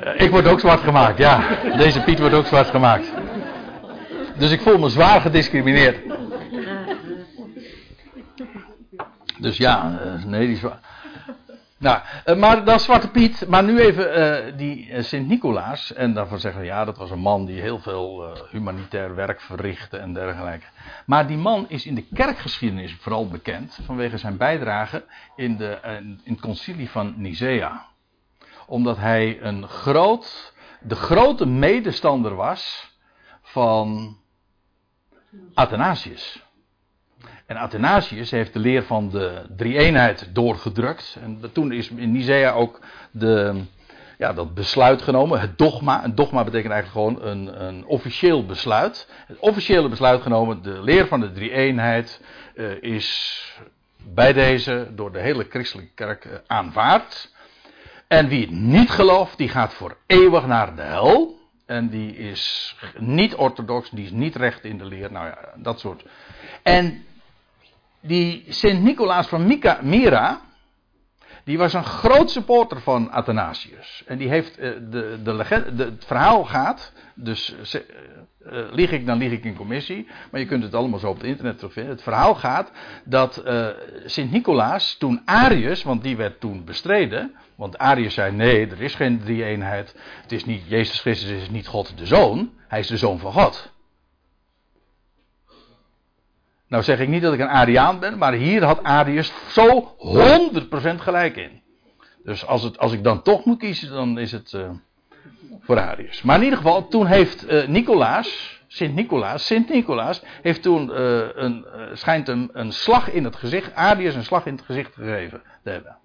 uh, 0.05 0.21
ik 0.21 0.29
word 0.31 0.47
ook 0.47 0.59
zwart 0.59 0.79
gemaakt, 0.79 1.17
ja. 1.17 1.43
Deze 1.77 2.01
Piet 2.01 2.19
wordt 2.19 2.35
ook 2.35 2.45
zwart 2.45 2.67
gemaakt. 2.67 3.13
Dus 4.37 4.51
ik 4.51 4.61
voel 4.61 4.77
me 4.77 4.89
zwaar 4.89 5.21
gediscrimineerd. 5.21 5.97
Dus 9.43 9.57
ja, 9.57 9.99
uh, 10.05 10.23
nee, 10.23 10.47
die 10.47 10.57
zwarte. 10.57 10.79
Nou, 11.77 12.01
uh, 12.25 12.35
maar 12.35 12.65
dan 12.65 12.79
Zwarte 12.79 13.09
Piet, 13.09 13.47
maar 13.47 13.63
nu 13.63 13.79
even 13.79 14.19
uh, 14.19 14.57
die 14.57 15.03
Sint-Nicolaas. 15.03 15.93
En 15.93 16.13
daarvan 16.13 16.39
zeggen 16.39 16.61
we, 16.61 16.67
ja, 16.67 16.85
dat 16.85 16.97
was 16.97 17.11
een 17.11 17.19
man 17.19 17.45
die 17.45 17.61
heel 17.61 17.79
veel 17.79 18.37
humanitair 18.49 19.15
werk 19.15 19.41
verrichtte 19.41 19.97
en 19.97 20.13
dergelijke. 20.13 20.65
Maar 21.05 21.27
die 21.27 21.37
man 21.37 21.65
is 21.69 21.85
in 21.85 21.95
de 21.95 22.05
kerkgeschiedenis 22.13 22.95
vooral 22.99 23.27
bekend 23.27 23.79
vanwege 23.85 24.17
zijn 24.17 24.37
bijdrage 24.37 25.05
in, 25.35 25.57
de, 25.57 25.79
in 26.23 26.31
het 26.31 26.41
concilie 26.41 26.89
van 26.89 27.13
Nicea. 27.17 27.85
Omdat 28.65 28.97
hij 28.97 29.41
een 29.41 29.67
groot, 29.67 30.53
de 30.81 30.95
grote 30.95 31.45
medestander 31.45 32.35
was 32.35 32.91
van 33.41 34.17
Athanasius. 35.53 36.42
En 37.45 37.57
Athanasius 37.57 38.31
heeft 38.31 38.53
de 38.53 38.59
leer 38.59 38.83
van 38.83 39.09
de 39.09 39.41
drie-eenheid 39.55 40.29
doorgedrukt. 40.33 41.17
En 41.21 41.51
toen 41.51 41.71
is 41.71 41.89
in 41.89 42.11
Nicea 42.11 42.51
ook 42.51 42.79
de, 43.11 43.63
ja, 44.17 44.33
dat 44.33 44.53
besluit 44.53 45.01
genomen, 45.01 45.39
het 45.39 45.57
dogma. 45.57 46.03
Een 46.03 46.15
dogma 46.15 46.43
betekent 46.43 46.73
eigenlijk 46.73 47.17
gewoon 47.17 47.31
een, 47.31 47.65
een 47.65 47.85
officieel 47.85 48.45
besluit. 48.45 49.07
Het 49.27 49.39
officiële 49.39 49.89
besluit 49.89 50.21
genomen, 50.21 50.61
de 50.61 50.81
leer 50.81 51.07
van 51.07 51.19
de 51.19 51.31
drie-eenheid 51.31 52.21
uh, 52.55 52.81
is 52.81 53.39
bij 54.13 54.33
deze 54.33 54.87
door 54.95 55.11
de 55.11 55.19
hele 55.19 55.45
christelijke 55.49 55.91
kerk 55.95 56.25
uh, 56.25 56.33
aanvaard. 56.47 57.31
En 58.07 58.27
wie 58.27 58.41
het 58.41 58.51
niet 58.51 58.89
gelooft, 58.89 59.37
die 59.37 59.49
gaat 59.49 59.73
voor 59.73 59.97
eeuwig 60.05 60.45
naar 60.45 60.75
de 60.75 60.81
hel. 60.81 61.41
En 61.65 61.89
die 61.89 62.17
is 62.17 62.75
niet 62.97 63.35
orthodox, 63.35 63.89
die 63.89 64.05
is 64.05 64.11
niet 64.11 64.35
recht 64.35 64.63
in 64.63 64.77
de 64.77 64.85
leer. 64.85 65.11
Nou 65.11 65.27
ja, 65.27 65.37
dat 65.55 65.79
soort. 65.79 66.05
En 66.63 67.05
die 68.03 68.45
Sint-Nicolaas 68.47 69.27
van 69.27 69.47
Mika, 69.47 69.79
Mira, 69.81 70.41
die 71.43 71.57
was 71.57 71.73
een 71.73 71.83
groot 71.83 72.31
supporter 72.31 72.81
van 72.81 73.11
Athanasius. 73.11 74.03
En 74.05 74.17
die 74.17 74.29
heeft 74.29 74.59
uh, 74.59 74.71
de, 74.89 75.19
de 75.23 75.33
legende, 75.33 75.75
de, 75.75 75.83
het 75.83 76.05
verhaal 76.05 76.43
gaat, 76.45 76.93
dus 77.15 77.55
uh, 77.75 77.81
uh, 78.51 78.71
lieg 78.71 78.91
ik, 78.91 79.05
dan 79.05 79.17
lieg 79.17 79.31
ik 79.31 79.43
in 79.43 79.55
commissie. 79.55 80.07
Maar 80.31 80.39
je 80.39 80.45
kunt 80.45 80.63
het 80.63 80.73
allemaal 80.73 80.99
zo 80.99 81.09
op 81.09 81.17
het 81.17 81.25
internet 81.25 81.57
terugvinden. 81.57 81.91
Het 81.91 82.03
verhaal 82.03 82.35
gaat 82.35 82.71
dat 83.05 83.43
Sint-Nicolaas 84.05 84.97
toen 84.97 85.21
Arius, 85.25 85.83
want 85.83 86.03
die 86.03 86.17
werd 86.17 86.39
toen 86.39 86.65
bestreden. 86.65 87.35
Want 87.55 87.77
Arius 87.77 88.13
zei: 88.13 88.31
nee, 88.31 88.67
er 88.67 88.81
is 88.81 88.95
geen 88.95 89.19
drie-eenheid. 89.19 89.95
Het 90.21 90.31
is 90.31 90.45
niet, 90.45 90.61
Jezus 90.67 90.99
Christus 90.99 91.29
is 91.29 91.49
niet 91.49 91.67
God 91.67 91.97
de 91.97 92.05
Zoon. 92.05 92.51
Hij 92.67 92.79
is 92.79 92.87
de 92.87 92.97
Zoon 92.97 93.19
van 93.19 93.31
God. 93.31 93.71
Nou 96.73 96.85
zeg 96.85 96.99
ik 96.99 97.07
niet 97.07 97.21
dat 97.21 97.33
ik 97.33 97.39
een 97.39 97.47
Ariaan 97.47 97.99
ben, 97.99 98.17
maar 98.17 98.33
hier 98.33 98.63
had 98.63 98.83
Arius 98.83 99.33
zo 99.47 99.95
100% 99.97 100.95
gelijk 100.95 101.35
in. 101.35 101.61
Dus 102.23 102.45
als, 102.45 102.63
het, 102.63 102.77
als 102.77 102.93
ik 102.93 103.03
dan 103.03 103.21
toch 103.21 103.45
moet 103.45 103.57
kiezen, 103.57 103.89
dan 103.89 104.19
is 104.19 104.31
het 104.31 104.51
uh, 104.51 104.69
voor 105.59 105.79
Arius. 105.79 106.21
Maar 106.21 106.37
in 106.37 106.43
ieder 106.43 106.57
geval, 106.57 106.87
toen 106.87 107.05
heeft 107.05 107.51
uh, 107.51 107.67
Nicolaas, 107.67 108.61
Sint 108.67 108.95
Nicolaas, 108.95 109.45
Sint 109.45 109.69
Nicolaas, 109.69 110.23
heeft 110.41 110.61
toen 110.61 110.89
uh, 110.89 111.21
een, 111.33 111.65
schijnt 111.93 112.27
een, 112.27 112.49
een 112.53 112.71
slag 112.71 113.11
in 113.11 113.23
het 113.23 113.35
gezicht, 113.35 113.75
Arius 113.75 114.15
een 114.15 114.23
slag 114.23 114.45
in 114.45 114.53
het 114.55 114.65
gezicht 114.65 114.93
gegeven 114.93 115.41
te 115.63 115.69
hebben. 115.69 115.97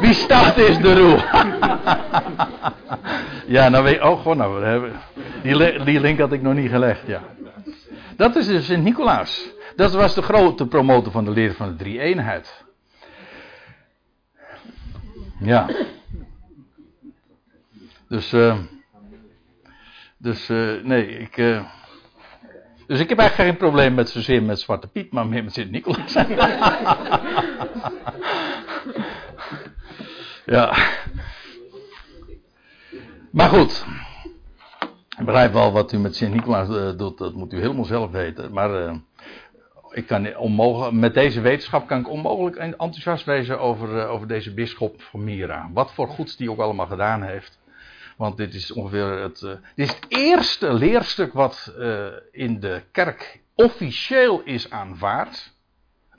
Wie 0.00 0.14
staat 0.14 0.56
is 0.56 0.78
de 0.78 0.94
roe? 0.94 1.16
ja, 3.56 3.68
nou 3.68 3.84
weet 3.84 4.02
oh 4.02 4.22
gewoon, 4.22 4.36
nou, 4.36 4.90
die, 5.42 5.84
die 5.84 6.00
link 6.00 6.18
had 6.18 6.32
ik 6.32 6.42
nog 6.42 6.54
niet 6.54 6.70
gelegd, 6.70 7.06
ja. 7.06 7.22
Dat 8.16 8.36
is 8.36 8.46
dus 8.46 8.66
Sint-Nicolaas. 8.66 9.48
Dat 9.76 9.92
was 9.92 10.14
de 10.14 10.22
grote 10.22 10.66
promotor 10.66 11.12
van 11.12 11.24
de 11.24 11.30
leer 11.30 11.54
van 11.54 11.68
de 11.68 11.76
drie-eenheid. 11.76 12.64
Ja. 15.40 15.68
Dus, 18.08 18.32
uh, 18.32 18.58
dus 20.18 20.48
uh, 20.48 20.82
nee, 20.82 21.06
ik. 21.18 21.36
Uh, 21.36 21.64
dus 22.86 23.00
ik 23.00 23.08
heb 23.08 23.18
eigenlijk 23.18 23.50
geen 23.50 23.58
probleem 23.58 23.94
met 23.94 24.08
zozeer 24.08 24.42
met 24.42 24.60
Zwarte 24.60 24.88
Piet, 24.88 25.12
maar 25.12 25.26
meer 25.26 25.44
met 25.44 25.52
Sint-Nicolaas. 25.52 26.12
ja. 30.56 30.76
Maar 33.30 33.48
goed. 33.48 33.84
Ik 35.20 35.26
begrijp 35.26 35.52
wel 35.52 35.72
wat 35.72 35.92
u 35.92 35.98
met 35.98 36.16
Sint-Nicolaas 36.16 36.68
uh, 36.68 36.98
doet, 36.98 37.18
dat 37.18 37.34
moet 37.34 37.52
u 37.52 37.60
helemaal 37.60 37.84
zelf 37.84 38.10
weten. 38.10 38.52
Maar 38.52 38.82
uh, 38.82 38.94
ik 39.90 40.06
kan 40.06 40.36
onmogelijk, 40.36 40.92
met 40.92 41.14
deze 41.14 41.40
wetenschap 41.40 41.86
kan 41.86 42.00
ik 42.00 42.08
onmogelijk 42.08 42.56
enthousiast 42.56 43.24
wezen 43.24 43.60
over, 43.60 43.96
uh, 43.96 44.10
over 44.10 44.28
deze 44.28 44.54
bisschop 44.54 45.02
van 45.02 45.24
Mira. 45.24 45.70
Wat 45.72 45.92
voor 45.92 46.08
goeds 46.08 46.36
die 46.36 46.50
ook 46.50 46.58
allemaal 46.58 46.86
gedaan 46.86 47.22
heeft. 47.22 47.58
Want 48.16 48.36
dit 48.36 48.54
is 48.54 48.72
ongeveer 48.72 49.06
het, 49.06 49.40
dit 49.74 49.88
is 49.88 49.88
het 49.88 50.04
eerste 50.08 50.72
leerstuk 50.72 51.32
wat 51.32 51.74
in 52.32 52.60
de 52.60 52.82
kerk 52.92 53.40
officieel 53.54 54.40
is 54.44 54.70
aanvaard. 54.70 55.52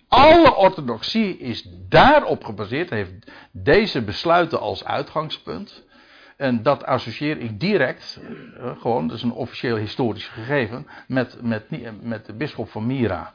Alle 0.07 0.55
orthodoxie 0.55 1.37
is 1.37 1.67
daarop 1.89 2.43
gebaseerd, 2.43 2.89
heeft 2.89 3.31
deze 3.51 4.01
besluiten 4.01 4.59
als 4.59 4.85
uitgangspunt. 4.85 5.83
En 6.41 6.63
dat 6.63 6.85
associeer 6.85 7.37
ik 7.37 7.59
direct, 7.59 8.19
uh, 8.57 8.79
gewoon, 8.79 9.07
dat 9.07 9.17
is 9.17 9.23
een 9.23 9.31
officieel 9.31 9.75
historisch 9.75 10.27
gegeven, 10.27 10.87
met, 11.07 11.41
met, 11.41 11.65
met 12.01 12.25
de 12.25 12.33
bisschop 12.33 12.69
van 12.69 12.85
Mira. 12.85 13.33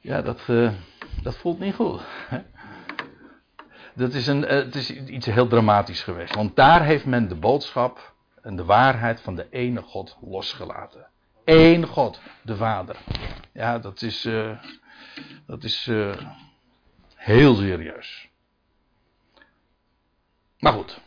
Ja, 0.00 0.22
dat, 0.22 0.46
uh, 0.48 0.72
dat 1.22 1.36
voelt 1.36 1.58
niet 1.58 1.74
goed. 1.74 2.00
Dat 3.94 4.12
is, 4.12 4.26
een, 4.26 4.42
uh, 4.42 4.48
het 4.48 4.74
is 4.74 4.90
iets 4.90 5.26
heel 5.26 5.46
dramatisch 5.46 6.02
geweest. 6.02 6.34
Want 6.34 6.56
daar 6.56 6.84
heeft 6.84 7.06
men 7.06 7.28
de 7.28 7.34
boodschap 7.34 8.14
en 8.42 8.56
de 8.56 8.64
waarheid 8.64 9.20
van 9.20 9.34
de 9.34 9.46
ene 9.50 9.82
God 9.82 10.16
losgelaten. 10.20 11.06
Eén 11.44 11.86
God, 11.86 12.20
de 12.42 12.56
Vader. 12.56 12.96
Ja, 13.52 13.78
dat 13.78 14.02
is, 14.02 14.28
dat 15.46 15.64
is 15.64 15.90
heel 17.14 17.54
serieus. 17.54 18.28
Maar 20.58 20.72
goed. 20.72 21.00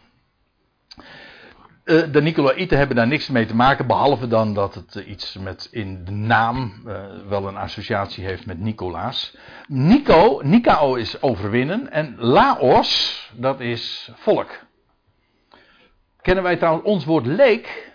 Uh, 1.85 2.03
de 2.11 2.21
Nicolaïten 2.21 2.77
hebben 2.77 2.95
daar 2.95 3.07
niks 3.07 3.27
mee 3.27 3.45
te 3.45 3.55
maken, 3.55 3.87
behalve 3.87 4.27
dan 4.27 4.53
dat 4.53 4.75
het 4.75 4.95
uh, 4.95 5.07
iets 5.07 5.37
met 5.37 5.67
in 5.71 6.05
de 6.05 6.11
naam 6.11 6.73
uh, 6.85 7.05
wel 7.27 7.47
een 7.47 7.57
associatie 7.57 8.25
heeft 8.25 8.45
met 8.45 8.59
Nicolaas. 8.59 9.37
Nico, 9.67 10.39
Nikao 10.43 10.95
is 10.95 11.21
overwinnen 11.21 11.91
en 11.91 12.15
Laos, 12.17 13.31
dat 13.35 13.59
is 13.59 14.11
volk. 14.15 14.49
Kennen 16.21 16.43
wij 16.43 16.55
trouwens 16.55 16.85
ons 16.85 17.05
woord 17.05 17.25
leek, 17.25 17.91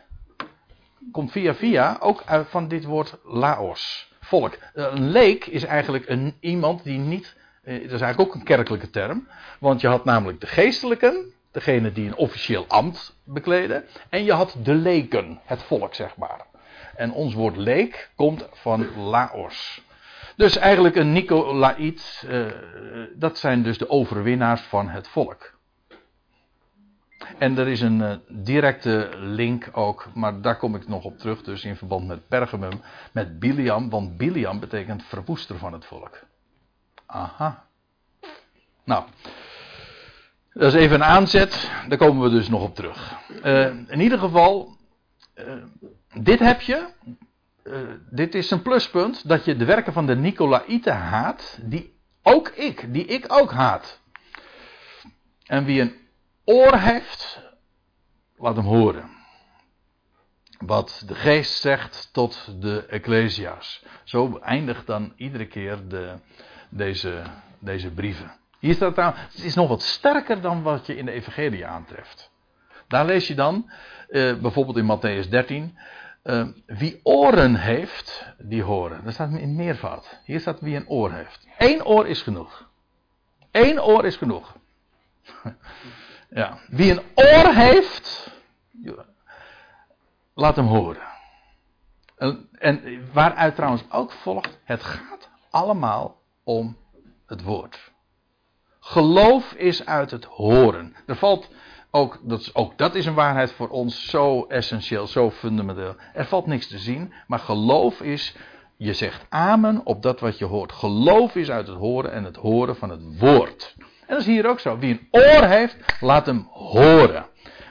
komt 1.12 1.32
via 1.32 1.54
via 1.54 1.96
ook 2.00 2.22
uit 2.26 2.48
van 2.48 2.68
dit 2.68 2.84
woord 2.84 3.18
Laos, 3.24 4.12
volk. 4.20 4.58
een 4.74 5.08
leek 5.08 5.46
is 5.46 5.64
eigenlijk 5.64 6.08
een, 6.08 6.36
iemand 6.40 6.84
die 6.84 6.98
niet, 6.98 7.36
dat 7.64 7.74
is 7.74 8.00
eigenlijk 8.00 8.20
ook 8.20 8.34
een 8.34 8.44
kerkelijke 8.44 8.90
term, 8.90 9.28
want 9.60 9.80
je 9.80 9.88
had 9.88 10.04
namelijk 10.04 10.40
de 10.40 10.46
geestelijken 10.46 11.32
degene 11.58 11.92
die 11.92 12.06
een 12.06 12.16
officieel 12.16 12.64
ambt 12.68 13.16
bekleden. 13.24 13.84
En 14.08 14.24
je 14.24 14.32
had 14.32 14.56
de 14.62 14.74
leken, 14.74 15.40
het 15.44 15.62
volk 15.62 15.94
zeg 15.94 16.16
maar. 16.16 16.46
En 16.96 17.12
ons 17.12 17.34
woord 17.34 17.56
leek 17.56 18.10
komt 18.16 18.48
van 18.52 18.96
Laos. 18.96 19.82
Dus 20.36 20.56
eigenlijk 20.56 20.96
een 20.96 21.12
Nicolaït, 21.12 22.24
uh, 22.28 22.46
dat 23.14 23.38
zijn 23.38 23.62
dus 23.62 23.78
de 23.78 23.90
overwinnaars 23.90 24.60
van 24.60 24.88
het 24.88 25.08
volk. 25.08 25.56
En 27.38 27.58
er 27.58 27.68
is 27.68 27.80
een 27.80 28.00
uh, 28.00 28.14
directe 28.28 29.10
link 29.16 29.68
ook, 29.72 30.08
maar 30.14 30.40
daar 30.40 30.56
kom 30.56 30.74
ik 30.74 30.88
nog 30.88 31.04
op 31.04 31.18
terug, 31.18 31.42
dus 31.42 31.64
in 31.64 31.76
verband 31.76 32.06
met 32.06 32.28
Pergamum, 32.28 32.80
met 33.12 33.38
Biliam, 33.38 33.90
want 33.90 34.16
Biliam 34.16 34.60
betekent 34.60 35.04
verwoester 35.04 35.58
van 35.58 35.72
het 35.72 35.84
volk. 35.84 36.20
Aha. 37.06 37.64
Nou, 38.84 39.04
dat 40.58 40.74
is 40.74 40.80
even 40.80 40.94
een 40.94 41.04
aanzet, 41.04 41.70
daar 41.88 41.98
komen 41.98 42.22
we 42.22 42.30
dus 42.30 42.48
nog 42.48 42.62
op 42.62 42.74
terug. 42.74 43.18
Uh, 43.44 43.66
in 43.66 44.00
ieder 44.00 44.18
geval, 44.18 44.76
uh, 45.34 45.52
dit 46.20 46.38
heb 46.38 46.60
je. 46.60 46.86
Uh, 47.64 47.78
dit 48.10 48.34
is 48.34 48.50
een 48.50 48.62
pluspunt 48.62 49.28
dat 49.28 49.44
je 49.44 49.56
de 49.56 49.64
werken 49.64 49.92
van 49.92 50.06
de 50.06 50.16
Nicolaïten 50.16 50.96
haat, 50.96 51.58
die 51.62 51.98
ook 52.22 52.48
ik, 52.48 52.92
die 52.92 53.04
ik 53.04 53.24
ook 53.28 53.52
haat. 53.52 54.00
En 55.46 55.64
wie 55.64 55.80
een 55.80 55.94
oor 56.44 56.76
heeft, 56.76 57.42
laat 58.36 58.56
hem 58.56 58.64
horen. 58.64 59.10
Wat 60.58 61.02
de 61.06 61.14
geest 61.14 61.60
zegt 61.60 62.08
tot 62.12 62.62
de 62.62 62.86
Ecclesia's. 62.86 63.84
Zo 64.04 64.38
eindigt 64.38 64.86
dan 64.86 65.12
iedere 65.16 65.46
keer 65.46 65.88
de, 65.88 66.14
deze, 66.70 67.22
deze 67.58 67.90
brieven. 67.90 68.36
Hier 68.58 68.74
staat 68.74 68.94
trouwens, 68.94 69.20
het 69.34 69.44
is 69.44 69.54
nog 69.54 69.68
wat 69.68 69.82
sterker 69.82 70.40
dan 70.40 70.62
wat 70.62 70.86
je 70.86 70.96
in 70.96 71.04
de 71.04 71.12
Evangelie 71.12 71.66
aantreft. 71.66 72.30
Daar 72.88 73.04
lees 73.04 73.26
je 73.26 73.34
dan, 73.34 73.70
eh, 74.08 74.34
bijvoorbeeld 74.34 74.76
in 74.76 74.96
Matthäus 74.96 75.28
13, 75.28 75.78
eh, 76.22 76.46
wie 76.66 77.00
oren 77.02 77.54
heeft, 77.54 78.34
die 78.38 78.62
horen. 78.62 79.04
Dat 79.04 79.12
staat 79.12 79.30
in 79.30 79.56
meervoud. 79.56 80.20
Hier 80.24 80.40
staat 80.40 80.60
wie 80.60 80.76
een 80.76 80.88
oor 80.88 81.12
heeft. 81.12 81.46
Eén 81.58 81.84
oor 81.84 82.06
is 82.06 82.22
genoeg. 82.22 82.70
Eén 83.50 83.82
oor 83.82 84.04
is 84.04 84.16
genoeg. 84.16 84.56
ja. 86.30 86.58
Wie 86.68 86.90
een 86.90 87.02
oor 87.14 87.54
heeft, 87.54 88.30
laat 90.34 90.56
hem 90.56 90.66
horen. 90.66 91.06
En, 92.16 92.48
en 92.58 93.08
waaruit 93.12 93.54
trouwens 93.54 93.84
ook 93.90 94.12
volgt, 94.12 94.58
het 94.64 94.82
gaat 94.82 95.30
allemaal 95.50 96.20
om 96.44 96.76
het 97.26 97.42
woord. 97.42 97.92
Geloof 98.90 99.52
is 99.52 99.86
uit 99.86 100.10
het 100.10 100.24
horen. 100.24 100.94
Er 101.06 101.16
valt 101.16 101.48
ook 101.90 102.18
dat, 102.22 102.50
ook 102.54 102.78
dat 102.78 102.94
is 102.94 103.06
een 103.06 103.14
waarheid 103.14 103.52
voor 103.52 103.68
ons 103.68 104.10
zo 104.10 104.44
essentieel, 104.44 105.06
zo 105.06 105.30
fundamenteel. 105.30 105.94
Er 106.14 106.24
valt 106.24 106.46
niks 106.46 106.66
te 106.66 106.78
zien, 106.78 107.12
maar 107.26 107.38
geloof 107.38 108.00
is, 108.00 108.36
je 108.76 108.92
zegt 108.92 109.26
amen 109.28 109.80
op 109.84 110.02
dat 110.02 110.20
wat 110.20 110.38
je 110.38 110.44
hoort. 110.44 110.72
Geloof 110.72 111.34
is 111.34 111.50
uit 111.50 111.66
het 111.66 111.76
horen 111.76 112.12
en 112.12 112.24
het 112.24 112.36
horen 112.36 112.76
van 112.76 112.90
het 112.90 113.18
woord. 113.18 113.74
En 113.78 113.86
dat 114.06 114.18
is 114.18 114.26
hier 114.26 114.46
ook 114.46 114.60
zo. 114.60 114.78
Wie 114.78 114.90
een 114.90 115.08
oor 115.10 115.44
heeft, 115.44 115.76
laat 116.00 116.26
hem 116.26 116.48
horen. 116.50 117.26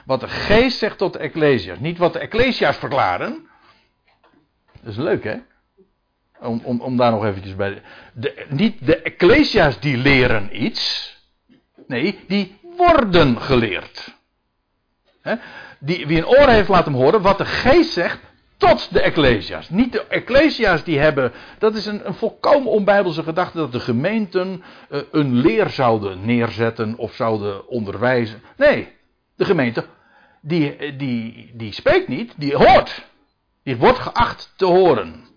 Wat 0.06 0.20
de 0.20 0.28
geest 0.28 0.78
zegt 0.78 0.98
tot 0.98 1.12
de 1.12 1.18
Ecclesia's. 1.18 1.78
Niet 1.78 1.98
wat 1.98 2.12
de 2.12 2.18
Ecclesia's 2.18 2.76
verklaren. 2.76 3.48
Dat 4.82 4.90
is 4.90 4.96
leuk 4.96 5.24
hè. 5.24 5.36
Om, 6.40 6.60
om, 6.64 6.80
om 6.80 6.96
daar 6.96 7.10
nog 7.10 7.24
eventjes 7.24 7.56
bij. 7.56 7.82
De, 8.12 8.46
niet 8.48 8.86
de 8.86 9.02
Ecclesia's 9.02 9.80
die 9.80 9.96
leren 9.96 10.64
iets. 10.64 11.16
Nee, 11.86 12.18
die 12.26 12.58
worden 12.76 13.40
geleerd. 13.40 14.16
Die, 15.78 16.06
wie 16.06 16.18
een 16.18 16.26
oor 16.26 16.48
heeft, 16.48 16.68
laat 16.68 16.84
hem 16.84 16.94
horen 16.94 17.22
wat 17.22 17.38
de 17.38 17.44
geest 17.44 17.92
zegt 17.92 18.18
tot 18.56 18.92
de 18.92 19.00
Ecclesia's. 19.00 19.70
Niet 19.70 19.92
de 19.92 20.06
Ecclesia's 20.06 20.84
die 20.84 20.98
hebben. 20.98 21.32
Dat 21.58 21.74
is 21.74 21.86
een, 21.86 22.06
een 22.06 22.14
volkomen 22.14 22.70
onbijbelse 22.70 23.22
gedachte 23.22 23.58
dat 23.58 23.72
de 23.72 23.80
gemeenten 23.80 24.62
uh, 24.90 25.00
een 25.12 25.34
leer 25.34 25.70
zouden 25.70 26.26
neerzetten 26.26 26.96
of 26.96 27.14
zouden 27.14 27.68
onderwijzen. 27.68 28.42
Nee, 28.56 28.92
de 29.36 29.44
gemeente 29.44 29.84
die, 30.40 30.96
die, 30.96 31.50
die 31.54 31.72
spreekt 31.72 32.08
niet, 32.08 32.32
die 32.36 32.56
hoort. 32.56 33.06
Die 33.62 33.76
wordt 33.76 33.98
geacht 33.98 34.52
te 34.56 34.64
horen. 34.64 35.27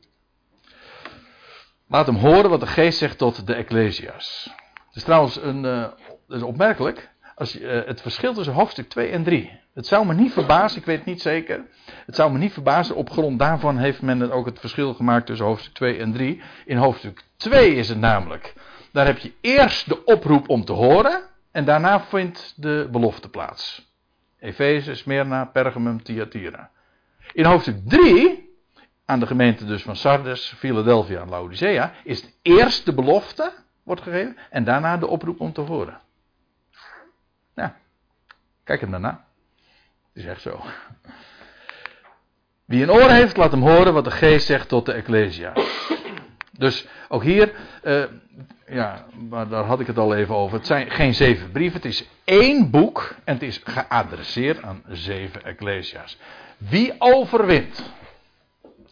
Laat 1.92 2.06
hem 2.06 2.16
horen 2.16 2.50
wat 2.50 2.60
de 2.60 2.68
geest 2.68 2.98
zegt 2.98 3.18
tot 3.18 3.48
de 3.48 3.54
Ecclesia's. 3.54 4.52
Het 4.88 4.96
is 4.96 5.04
trouwens 5.04 5.42
een, 5.42 5.64
uh, 5.64 5.88
is 6.28 6.42
opmerkelijk. 6.42 7.10
Als 7.36 7.54
je, 7.54 7.60
uh, 7.60 7.88
het 7.88 8.02
verschil 8.02 8.34
tussen 8.34 8.54
hoofdstuk 8.54 8.90
2 8.90 9.10
en 9.10 9.24
3. 9.24 9.60
Het 9.74 9.88
zou 9.88 10.06
me 10.06 10.14
niet 10.14 10.34
verbazen, 10.34 10.80
ik 10.80 10.86
weet 10.86 10.98
het 10.98 11.06
niet 11.06 11.22
zeker. 11.22 11.66
Het 12.06 12.16
zou 12.16 12.32
me 12.32 12.38
niet 12.38 12.54
verbazen, 12.54 12.96
op 12.96 13.10
grond 13.10 13.40
daarvan 13.40 13.78
heeft 13.78 14.02
men 14.02 14.32
ook 14.32 14.46
het 14.46 14.60
verschil 14.60 14.94
gemaakt 14.94 15.26
tussen 15.26 15.46
hoofdstuk 15.46 15.74
2 15.74 15.98
en 15.98 16.14
3. 16.14 16.42
In 16.66 16.78
hoofdstuk 16.78 17.24
2 17.38 17.76
is 17.76 17.90
het 17.90 18.00
namelijk. 18.00 18.54
Daar 18.92 19.06
heb 19.06 19.18
je 19.18 19.34
eerst 19.42 19.90
de 19.90 20.04
oproep 20.06 20.50
om 20.50 20.66
te 20.66 20.74
horen. 20.74 21.22
En 21.52 21.66
daarna 21.66 22.02
vindt 22.02 22.54
de 22.56 22.88
belofte 22.92 23.30
plaats. 23.30 23.90
Efeze, 24.40 24.96
Smyrna, 24.96 25.46
Pergamum, 25.46 26.04
Thyatira. 26.04 26.70
In 27.34 27.46
hoofdstuk 27.46 27.78
3, 27.86 28.51
aan 29.12 29.20
de 29.20 29.28
gemeente 29.28 29.66
dus 29.66 29.84
van 29.84 29.96
Sardes, 29.96 30.54
Philadelphia 30.58 31.22
en 31.22 31.30
Laodicea, 31.30 31.94
is 32.04 32.26
eerst 32.42 32.86
de 32.86 32.94
belofte, 32.94 33.52
wordt 33.84 34.02
gegeven, 34.02 34.38
en 34.50 34.64
daarna 34.64 34.98
de 34.98 35.08
oproep 35.08 35.40
om 35.40 35.54
te 35.54 35.62
horen. 35.62 36.00
Ja, 37.56 37.76
kijk 38.64 38.82
hem 38.82 38.92
daarna. 38.92 39.26
Het 40.14 40.24
is 40.24 40.26
echt 40.26 40.42
zo. 40.42 40.62
Wie 42.66 42.84
een 42.84 42.92
oor 42.92 43.10
heeft, 43.10 43.38
laat 43.38 43.52
hem 43.52 43.62
horen 43.62 43.94
wat 43.94 44.04
de 44.04 44.12
geest 44.12 44.46
zegt 44.46 44.68
tot 44.68 44.86
de 44.86 44.94
Ecclesia. 44.94 45.54
Dus 46.52 46.88
ook 47.08 47.24
hier, 47.24 47.54
uh, 47.84 48.04
ja, 48.68 49.06
maar 49.30 49.48
daar 49.48 49.64
had 49.64 49.80
ik 49.80 49.88
het 49.88 49.98
al 49.98 50.16
even 50.16 50.36
over. 50.36 50.58
Het 50.58 50.68
zijn 50.68 50.92
geen 50.92 51.14
zeven 51.14 51.52
brieven, 51.52 51.82
het 51.82 51.92
is 51.92 52.08
één 52.24 52.70
boek 52.70 53.16
en 53.24 53.34
het 53.34 53.44
is 53.44 53.62
geadresseerd 53.64 54.62
aan 54.62 54.84
zeven 54.88 55.44
Ecclesia's. 55.44 56.18
Wie 56.58 56.96
overwint, 56.98 57.92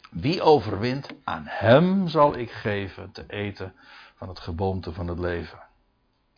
wie 0.10 0.41
overwint, 0.41 1.10
aan 1.24 1.43
hem 1.45 2.07
zal 2.07 2.38
ik 2.38 2.51
geven 2.51 3.12
te 3.12 3.24
eten 3.28 3.76
van 4.16 4.28
het 4.28 4.39
geboomte 4.39 4.93
van 4.93 5.07
het 5.07 5.20
leven. 5.20 5.60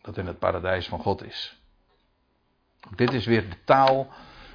Dat 0.00 0.16
in 0.16 0.26
het 0.26 0.38
paradijs 0.38 0.88
van 0.88 0.98
God 0.98 1.24
is. 1.24 1.60
Dit 2.96 3.12
is 3.12 3.26
weer 3.26 3.50
de 3.50 3.56
taal 3.64 4.08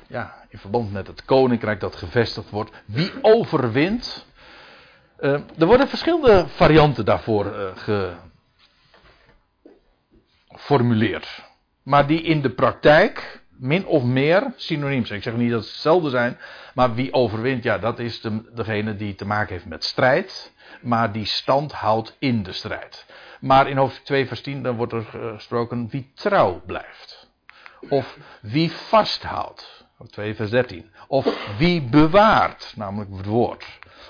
ja, 0.08 0.46
in 0.50 0.60
verband 0.60 0.92
met 0.92 1.08
het 1.08 1.26
koninkrijk 1.26 1.80
dat 1.80 1.96
gevestigd 1.96 2.50
wordt. 2.50 2.72
Wie 2.86 3.12
overwint. 3.22 4.26
Uh, 5.20 5.32
er 5.58 5.66
worden 5.66 5.88
verschillende 5.88 6.48
varianten 6.48 7.06
daarvoor 7.06 7.46
uh, 7.46 8.16
geformuleerd. 10.50 11.46
Maar 11.84 12.08
die 12.08 12.22
in 12.22 12.42
de 12.42 12.50
praktijk 12.50 13.46
min 13.60 13.86
of 13.86 14.04
meer 14.04 14.54
synoniem 14.56 15.06
zijn. 15.06 15.18
Ik 15.18 15.24
zeg 15.24 15.36
niet 15.36 15.52
dat 15.52 15.66
ze 15.66 15.72
hetzelfde 15.72 16.10
zijn. 16.10 16.38
Maar 16.74 16.94
wie 16.94 17.14
overwint, 17.14 17.64
ja, 17.64 17.78
dat 17.78 18.00
is 18.00 18.22
de, 18.22 18.52
degene 18.54 18.96
die 18.96 19.16
te 19.16 19.26
maken 19.26 19.54
heeft 19.54 19.66
met 19.66 19.84
strijd. 19.84 20.54
Maar 20.82 21.12
die 21.12 21.26
stand 21.26 21.72
houdt 21.72 22.16
in 22.20 22.44
de 22.44 22.52
strijd. 22.52 23.06
Maar 23.40 23.70
in 23.70 23.78
hoofdstuk 23.78 24.06
2 24.06 24.28
vers 24.28 24.42
10 24.42 24.64
dan 24.64 24.76
wordt 24.76 24.94
er 24.94 25.04
gesproken 25.36 25.88
wie 25.90 26.12
trouw 26.14 26.62
blijft. 26.66 27.30
Of 27.90 28.18
wie 28.42 28.72
vasthoudt. 28.72 29.86
2 30.10 30.36
vers 30.36 30.50
13. 30.50 30.92
Of 31.08 31.56
wie 31.58 31.82
bewaart, 31.82 32.74
namelijk 32.76 33.12
het 33.18 33.26
woord. 33.26 33.66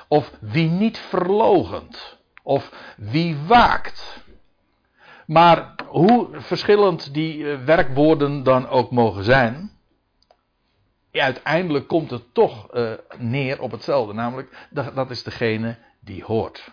Of 0.07 0.31
wie 0.39 0.69
niet 0.69 0.97
verlogent. 0.97 2.17
Of 2.43 2.71
wie 2.97 3.37
waakt. 3.47 4.25
Maar 5.27 5.75
hoe 5.87 6.27
verschillend 6.31 7.13
die 7.13 7.51
eh, 7.51 7.63
werkwoorden 7.63 8.43
dan 8.43 8.67
ook 8.67 8.91
mogen 8.91 9.23
zijn. 9.23 9.71
Uiteindelijk 11.11 11.87
komt 11.87 12.09
het 12.09 12.33
toch 12.33 12.75
uh, 12.75 12.93
neer 13.17 13.61
op 13.61 13.71
hetzelfde. 13.71 14.13
Namelijk, 14.13 14.67
dat, 14.69 14.95
dat 14.95 15.09
is 15.09 15.23
degene 15.23 15.77
die 15.99 16.23
hoort. 16.23 16.71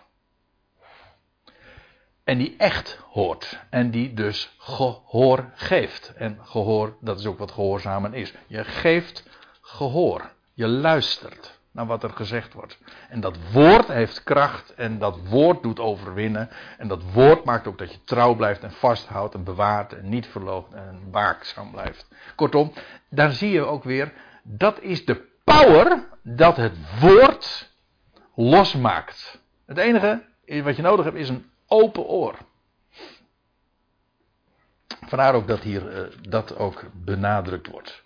En 2.23 2.37
die 2.37 2.55
echt 2.57 2.99
hoort. 3.09 3.59
En 3.69 3.91
die 3.91 4.13
dus 4.13 4.55
gehoor 4.57 5.51
geeft. 5.55 6.13
En 6.15 6.39
gehoor, 6.41 6.97
dat 7.01 7.19
is 7.19 7.25
ook 7.25 7.37
wat 7.37 7.51
gehoorzamen 7.51 8.13
is. 8.13 8.33
Je 8.47 8.63
geeft 8.63 9.29
gehoor. 9.61 10.31
Je 10.53 10.67
luistert 10.67 11.54
naar 11.75 11.85
wat 11.85 12.03
er 12.03 12.09
gezegd 12.09 12.53
wordt. 12.53 12.79
En 13.09 13.19
dat 13.19 13.37
woord 13.51 13.87
heeft 13.87 14.23
kracht 14.23 14.73
en 14.73 14.99
dat 14.99 15.19
woord 15.27 15.63
doet 15.63 15.79
overwinnen. 15.79 16.49
En 16.77 16.87
dat 16.87 17.03
woord 17.11 17.43
maakt 17.43 17.67
ook 17.67 17.77
dat 17.77 17.91
je 17.91 18.03
trouw 18.03 18.35
blijft 18.35 18.63
en 18.63 18.71
vasthoudt 18.71 19.33
en 19.33 19.43
bewaart 19.43 19.93
en 19.93 20.09
niet 20.09 20.27
verloopt 20.27 20.73
en 20.73 21.07
waakzaam 21.11 21.71
blijft. 21.71 22.07
Kortom, 22.35 22.71
daar 23.09 23.31
zie 23.31 23.51
je 23.51 23.65
ook 23.65 23.83
weer, 23.83 24.13
dat 24.43 24.81
is 24.81 25.05
de 25.05 25.27
power 25.43 26.07
dat 26.23 26.55
het 26.57 26.99
woord 26.99 27.73
losmaakt. 28.35 29.41
Het 29.65 29.77
enige 29.77 30.23
wat 30.63 30.75
je 30.75 30.81
nodig 30.81 31.05
hebt 31.05 31.17
is 31.17 31.29
een 31.29 31.49
open 31.67 32.03
oor. 32.03 32.35
Vandaar 35.07 35.33
ook 35.33 35.47
dat 35.47 35.59
hier 35.59 35.97
uh, 35.97 36.07
dat 36.29 36.57
ook 36.57 36.83
benadrukt 36.93 37.67
wordt. 37.67 38.03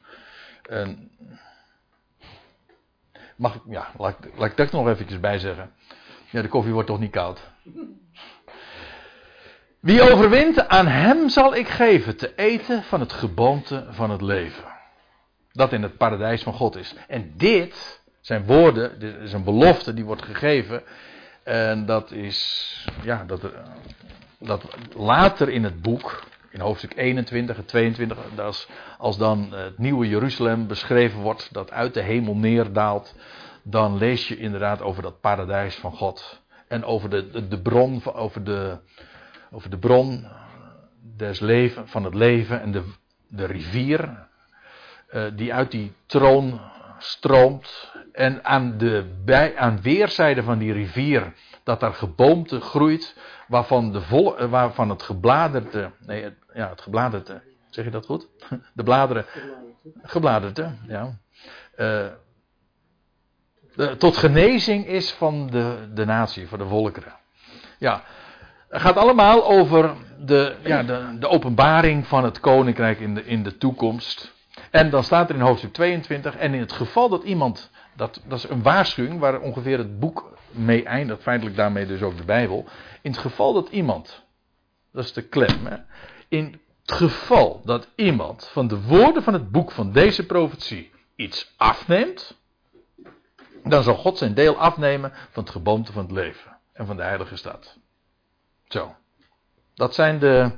Mag 3.40 3.56
ik, 3.56 3.62
ja, 3.70 3.88
laat, 3.98 4.16
ik 4.38 4.58
dat 4.58 4.72
nog 4.72 4.88
eventjes 4.88 5.20
bij 5.20 5.40
zeggen. 5.40 5.72
Ja, 6.30 6.42
de 6.42 6.48
koffie 6.48 6.74
wordt 6.74 6.88
toch 6.88 7.00
niet 7.00 7.12
koud. 7.12 7.52
Wie 9.80 10.12
overwint, 10.12 10.68
aan 10.68 10.88
hem 10.88 11.30
zal 11.30 11.56
ik 11.56 11.68
geven 11.68 12.18
te 12.18 12.36
eten 12.36 12.84
van 12.84 13.00
het 13.00 13.14
geboomte 13.14 13.86
van 13.90 14.10
het 14.10 14.22
leven. 14.22 14.64
Dat 15.52 15.74
in 15.74 15.84
het 15.84 15.98
paradijs 15.98 16.44
van 16.44 16.54
God 16.54 16.76
is. 16.76 16.96
En 17.08 17.34
dit 17.38 18.02
zijn 18.22 18.46
woorden, 18.46 19.00
dit 19.00 19.16
is 19.16 19.34
een 19.34 19.44
belofte 19.44 19.94
die 19.94 20.06
wordt 20.06 20.22
gegeven 20.22 20.84
en 21.44 21.86
dat 21.86 22.12
is, 22.12 22.88
ja, 23.02 23.24
dat, 23.28 23.42
dat 24.40 24.64
later 24.96 25.50
in 25.50 25.64
het 25.64 25.82
boek, 25.82 26.24
in 26.52 26.60
hoofdstuk 26.60 26.96
21 26.96 27.58
en 27.58 27.66
22, 27.66 28.18
als, 28.38 28.68
als 28.98 29.18
dan 29.18 29.54
het 29.54 29.78
nieuwe 29.78 30.08
Jeruzalem 30.08 30.68
beschreven 30.68 31.20
wordt, 31.20 31.54
dat 31.54 31.72
uit 31.72 31.94
de 31.94 32.02
hemel 32.02 32.36
neerdaalt, 32.36 33.16
dan 33.64 33.98
lees 33.98 34.28
je 34.28 34.38
inderdaad 34.38 34.82
over 34.82 35.02
dat 35.02 35.22
paradijs 35.22 35.76
van 35.76 35.92
God. 35.92 36.42
En 36.68 36.84
over 36.84 37.10
de, 37.10 37.48
de, 37.48 37.62
bron, 37.62 38.06
over 38.14 38.44
de, 38.44 38.78
over 39.52 39.70
de 39.70 39.78
bron 39.78 40.28
des 41.18 41.40
leven, 41.40 41.88
van 41.88 42.04
het 42.04 42.14
leven 42.14 42.62
en 42.62 42.72
de, 42.72 42.84
de 43.28 43.46
rivier, 43.46 44.28
uh, 45.12 45.24
die 45.36 45.54
uit 45.54 45.72
die 45.72 45.94
troon 46.06 46.62
stroomt. 46.98 47.92
En 48.12 48.46
aan, 48.46 48.78
de, 48.78 49.06
bij, 49.26 49.58
aan 49.58 49.82
weerszijden 49.82 50.44
van 50.44 50.58
die 50.58 50.74
rivier, 50.74 51.34
dat 51.70 51.80
daar 51.80 51.94
geboomte 51.94 52.62
groeit, 52.62 53.16
waarvan, 53.48 53.92
de 53.92 54.02
vol, 54.02 54.38
eh, 54.38 54.50
waarvan 54.50 54.90
het 54.90 55.04
gebladerte, 55.04 55.92
nee, 56.06 56.24
het, 56.24 56.34
ja, 56.54 56.70
het 56.70 56.82
gebladerte, 56.82 57.42
zeg 57.70 57.86
je 57.86 57.92
dat 57.92 58.06
goed? 58.06 58.28
De 58.74 58.84
bladeren, 58.84 59.26
gebladerte, 60.02 60.72
ja. 60.88 61.18
De, 61.76 62.18
tot 63.98 64.18
genezing 64.18 64.88
is 64.88 65.12
van 65.12 65.48
de, 65.48 65.90
de 65.94 66.06
natie, 66.06 66.48
van 66.48 66.60
de 66.60 66.66
volkeren. 66.66 67.16
Ja, 67.78 68.04
het 68.70 68.82
gaat 68.82 68.98
allemaal 68.98 69.46
over 69.46 69.96
de, 70.20 70.56
ja, 70.64 70.84
de, 70.84 71.18
de 71.20 71.28
openbaring 71.28 72.08
van 72.08 72.24
het 72.24 72.40
koninkrijk 72.40 73.00
in 73.00 73.16
de, 73.16 73.26
in 73.26 73.44
de 73.44 73.58
toekomst. 73.58 74.34
En 74.72 74.90
dan 74.90 75.04
staat 75.04 75.30
er 75.30 75.36
in 75.36 75.42
hoofdstuk 75.42 75.74
22, 75.74 76.36
en 76.36 76.54
in 76.54 76.60
het 76.60 76.72
geval 76.72 77.10
dat 77.10 77.24
iemand, 77.24 77.72
dat, 77.96 78.22
dat 78.28 78.38
is 78.38 78.50
een 78.50 78.64
waarschuwing 78.64 79.20
waar 79.20 79.40
ongeveer 79.40 79.78
het 79.78 80.00
boek 80.00 80.38
mee 80.52 80.86
eindigt, 80.86 81.22
feitelijk 81.22 81.56
daarmee 81.56 81.86
dus 81.86 82.02
ook 82.02 82.18
de 82.18 82.24
Bijbel. 82.24 82.66
In 83.02 83.12
het 83.12 83.20
geval 83.20 83.54
dat 83.54 83.70
iemand, 83.70 84.24
dat 84.92 85.04
is 85.04 85.14
de 85.14 85.22
klem, 85.22 85.66
hè, 85.66 85.78
in 86.28 86.62
het 86.82 86.92
geval 86.92 87.62
dat 87.66 87.88
iemand 87.96 88.48
van 88.48 88.68
de 88.68 88.82
woorden 88.82 89.24
van 89.24 89.34
het 89.34 89.52
boek 89.52 89.72
van 89.72 89.92
deze 89.92 90.26
profetie 90.26 90.92
iets 91.16 91.54
afneemt, 91.58 92.38
dan 93.64 93.84
zal 93.84 93.96
God 93.96 94.18
zijn 94.18 94.34
deel 94.34 94.58
afnemen 94.58 95.12
van 95.32 95.44
het 95.44 95.52
geboomte 95.52 95.92
van 95.92 96.04
het 96.04 96.12
leven 96.12 96.58
en 96.74 96.86
van 96.86 96.96
de 96.96 97.04
heilige 97.04 97.36
stad. 97.36 97.78
Zo. 98.68 98.96
Dat 99.74 99.94
zijn 99.96 100.20
de, 100.20 100.52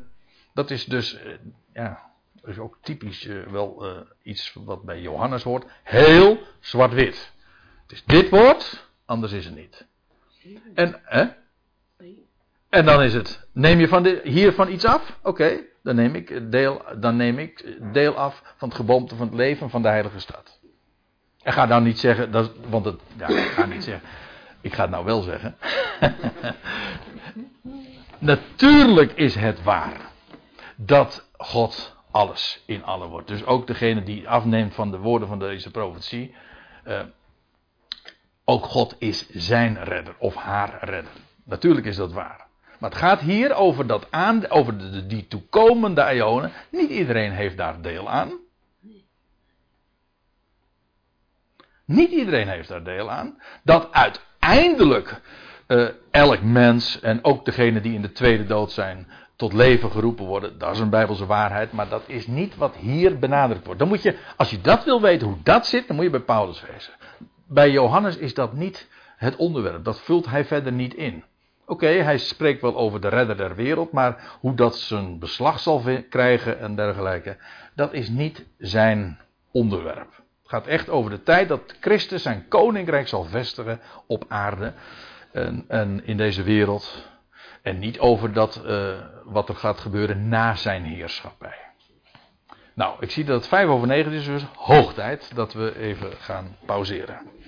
dat 0.53 0.71
is 0.71 0.85
dus 0.85 1.17
ja, 1.73 2.11
is 2.45 2.57
ook 2.57 2.77
typisch 2.81 3.25
uh, 3.25 3.47
wel 3.47 3.85
uh, 3.85 4.01
iets 4.23 4.53
wat 4.53 4.83
bij 4.83 5.01
Johannes 5.01 5.43
hoort. 5.43 5.65
Heel 5.83 6.37
zwart-wit. 6.59 7.31
Het 7.81 7.91
is 7.91 8.03
dit 8.03 8.29
woord, 8.29 8.89
anders 9.05 9.31
is 9.31 9.45
het 9.45 9.55
niet. 9.55 9.87
En? 10.73 11.01
En 12.69 12.85
dan 12.85 13.01
is 13.01 13.13
het, 13.13 13.47
neem 13.53 13.79
je 13.79 13.87
van 13.87 14.05
hiervan 14.23 14.69
iets 14.71 14.85
af? 14.85 15.17
Oké, 15.23 15.59
dan, 15.83 15.95
neem 15.95 16.15
ik 16.15 16.51
deel, 16.51 16.81
dan 16.99 17.15
neem 17.15 17.39
ik 17.39 17.77
deel 17.93 18.15
af 18.15 18.53
van 18.57 18.67
het 18.67 18.77
geboomte 18.77 19.15
van 19.15 19.27
het 19.27 19.35
leven 19.35 19.69
van 19.69 19.81
de 19.81 19.87
heilige 19.87 20.19
stad. 20.19 20.59
En 21.43 21.53
ga 21.53 21.65
nou 21.65 21.83
niet 21.83 21.99
zeggen, 21.99 22.31
dat, 22.31 22.51
want 22.69 22.85
het, 22.85 22.99
ja, 23.17 23.27
ik 23.27 23.51
ga 23.51 23.65
niet 23.65 23.83
zeggen, 23.83 24.09
ik 24.61 24.73
ga 24.73 24.81
het 24.81 24.91
nou 24.91 25.05
wel 25.05 25.21
zeggen. 25.21 25.55
Natuurlijk 28.19 29.11
is 29.11 29.35
het 29.35 29.63
waar 29.63 30.11
dat 30.75 31.29
God 31.37 31.95
alles 32.11 32.63
in 32.65 32.83
alle 32.83 33.07
wordt. 33.07 33.27
Dus 33.27 33.45
ook 33.45 33.67
degene 33.67 34.03
die 34.03 34.29
afneemt 34.29 34.73
van 34.73 34.91
de 34.91 34.97
woorden 34.97 35.27
van 35.27 35.39
deze 35.39 35.71
profetie. 35.71 36.35
Uh, 36.87 36.99
ook 38.51 38.65
God 38.65 38.95
is 38.97 39.29
zijn 39.29 39.83
redder 39.83 40.15
of 40.17 40.35
haar 40.35 40.77
redder. 40.81 41.11
Natuurlijk 41.43 41.85
is 41.85 41.95
dat 41.95 42.11
waar. 42.11 42.47
Maar 42.79 42.89
het 42.89 42.99
gaat 42.99 43.19
hier 43.19 43.53
over, 43.53 43.87
dat 43.87 44.07
aan, 44.09 44.49
over 44.49 44.77
de, 44.77 45.07
die 45.07 45.27
toekomende 45.27 46.13
ionen. 46.13 46.51
Niet 46.71 46.89
iedereen 46.89 47.31
heeft 47.31 47.57
daar 47.57 47.81
deel 47.81 48.09
aan. 48.09 48.31
Niet 51.85 52.11
iedereen 52.11 52.47
heeft 52.47 52.67
daar 52.67 52.83
deel 52.83 53.11
aan. 53.11 53.41
Dat 53.63 53.91
uiteindelijk 53.91 55.21
uh, 55.67 55.89
elk 56.11 56.41
mens 56.41 56.99
en 56.99 57.23
ook 57.23 57.45
degene 57.45 57.81
die 57.81 57.93
in 57.93 58.01
de 58.01 58.11
tweede 58.11 58.45
dood 58.45 58.71
zijn 58.71 59.07
tot 59.35 59.53
leven 59.53 59.91
geroepen 59.91 60.25
worden. 60.25 60.57
Dat 60.57 60.73
is 60.73 60.79
een 60.79 60.89
bijbelse 60.89 61.25
waarheid, 61.25 61.71
maar 61.71 61.89
dat 61.89 62.03
is 62.05 62.27
niet 62.27 62.55
wat 62.55 62.75
hier 62.75 63.19
benadrukt 63.19 63.65
wordt. 63.65 63.79
Dan 63.79 63.87
moet 63.87 64.01
je, 64.01 64.17
als 64.37 64.49
je 64.49 64.61
dat 64.61 64.83
wil 64.83 65.01
weten 65.01 65.27
hoe 65.27 65.37
dat 65.43 65.67
zit, 65.67 65.87
dan 65.87 65.95
moet 65.95 66.05
je 66.05 66.11
bij 66.11 66.19
Paulus 66.19 66.63
wezen. 66.71 66.93
Bij 67.53 67.71
Johannes 67.71 68.17
is 68.17 68.33
dat 68.33 68.53
niet 68.53 68.87
het 69.17 69.35
onderwerp. 69.35 69.83
Dat 69.83 70.01
vult 70.01 70.25
hij 70.25 70.45
verder 70.45 70.71
niet 70.71 70.93
in. 70.93 71.23
Oké, 71.65 71.87
hij 71.87 72.17
spreekt 72.17 72.61
wel 72.61 72.75
over 72.75 73.01
de 73.01 73.07
redder 73.07 73.37
der 73.37 73.55
wereld, 73.55 73.91
maar 73.91 74.37
hoe 74.39 74.55
dat 74.55 74.77
zijn 74.77 75.19
beslag 75.19 75.59
zal 75.59 75.83
krijgen 76.09 76.59
en 76.59 76.75
dergelijke, 76.75 77.37
dat 77.75 77.93
is 77.93 78.09
niet 78.09 78.45
zijn 78.57 79.19
onderwerp. 79.51 80.09
Het 80.41 80.49
gaat 80.49 80.67
echt 80.67 80.89
over 80.89 81.11
de 81.11 81.23
tijd 81.23 81.47
dat 81.47 81.75
Christus 81.79 82.21
zijn 82.21 82.47
koninkrijk 82.47 83.07
zal 83.07 83.23
vestigen 83.23 83.79
op 84.07 84.25
aarde 84.27 84.73
en, 85.31 85.65
en 85.67 86.05
in 86.05 86.17
deze 86.17 86.43
wereld. 86.43 87.09
En 87.61 87.79
niet 87.79 87.99
over 87.99 88.33
dat, 88.33 88.63
uh, 88.65 88.95
wat 89.23 89.49
er 89.49 89.55
gaat 89.55 89.79
gebeuren 89.79 90.27
na 90.27 90.55
zijn 90.55 90.83
heerschappij. 90.83 91.57
Nou, 92.73 92.95
ik 92.99 93.11
zie 93.11 93.23
dat 93.23 93.35
het 93.35 93.47
vijf 93.47 93.67
over 93.67 93.87
negen 93.87 94.11
is, 94.11 94.25
dus 94.25 94.45
hoog 94.55 94.93
tijd 94.93 95.35
dat 95.35 95.53
we 95.53 95.77
even 95.79 96.11
gaan 96.17 96.57
pauzeren. 96.65 97.39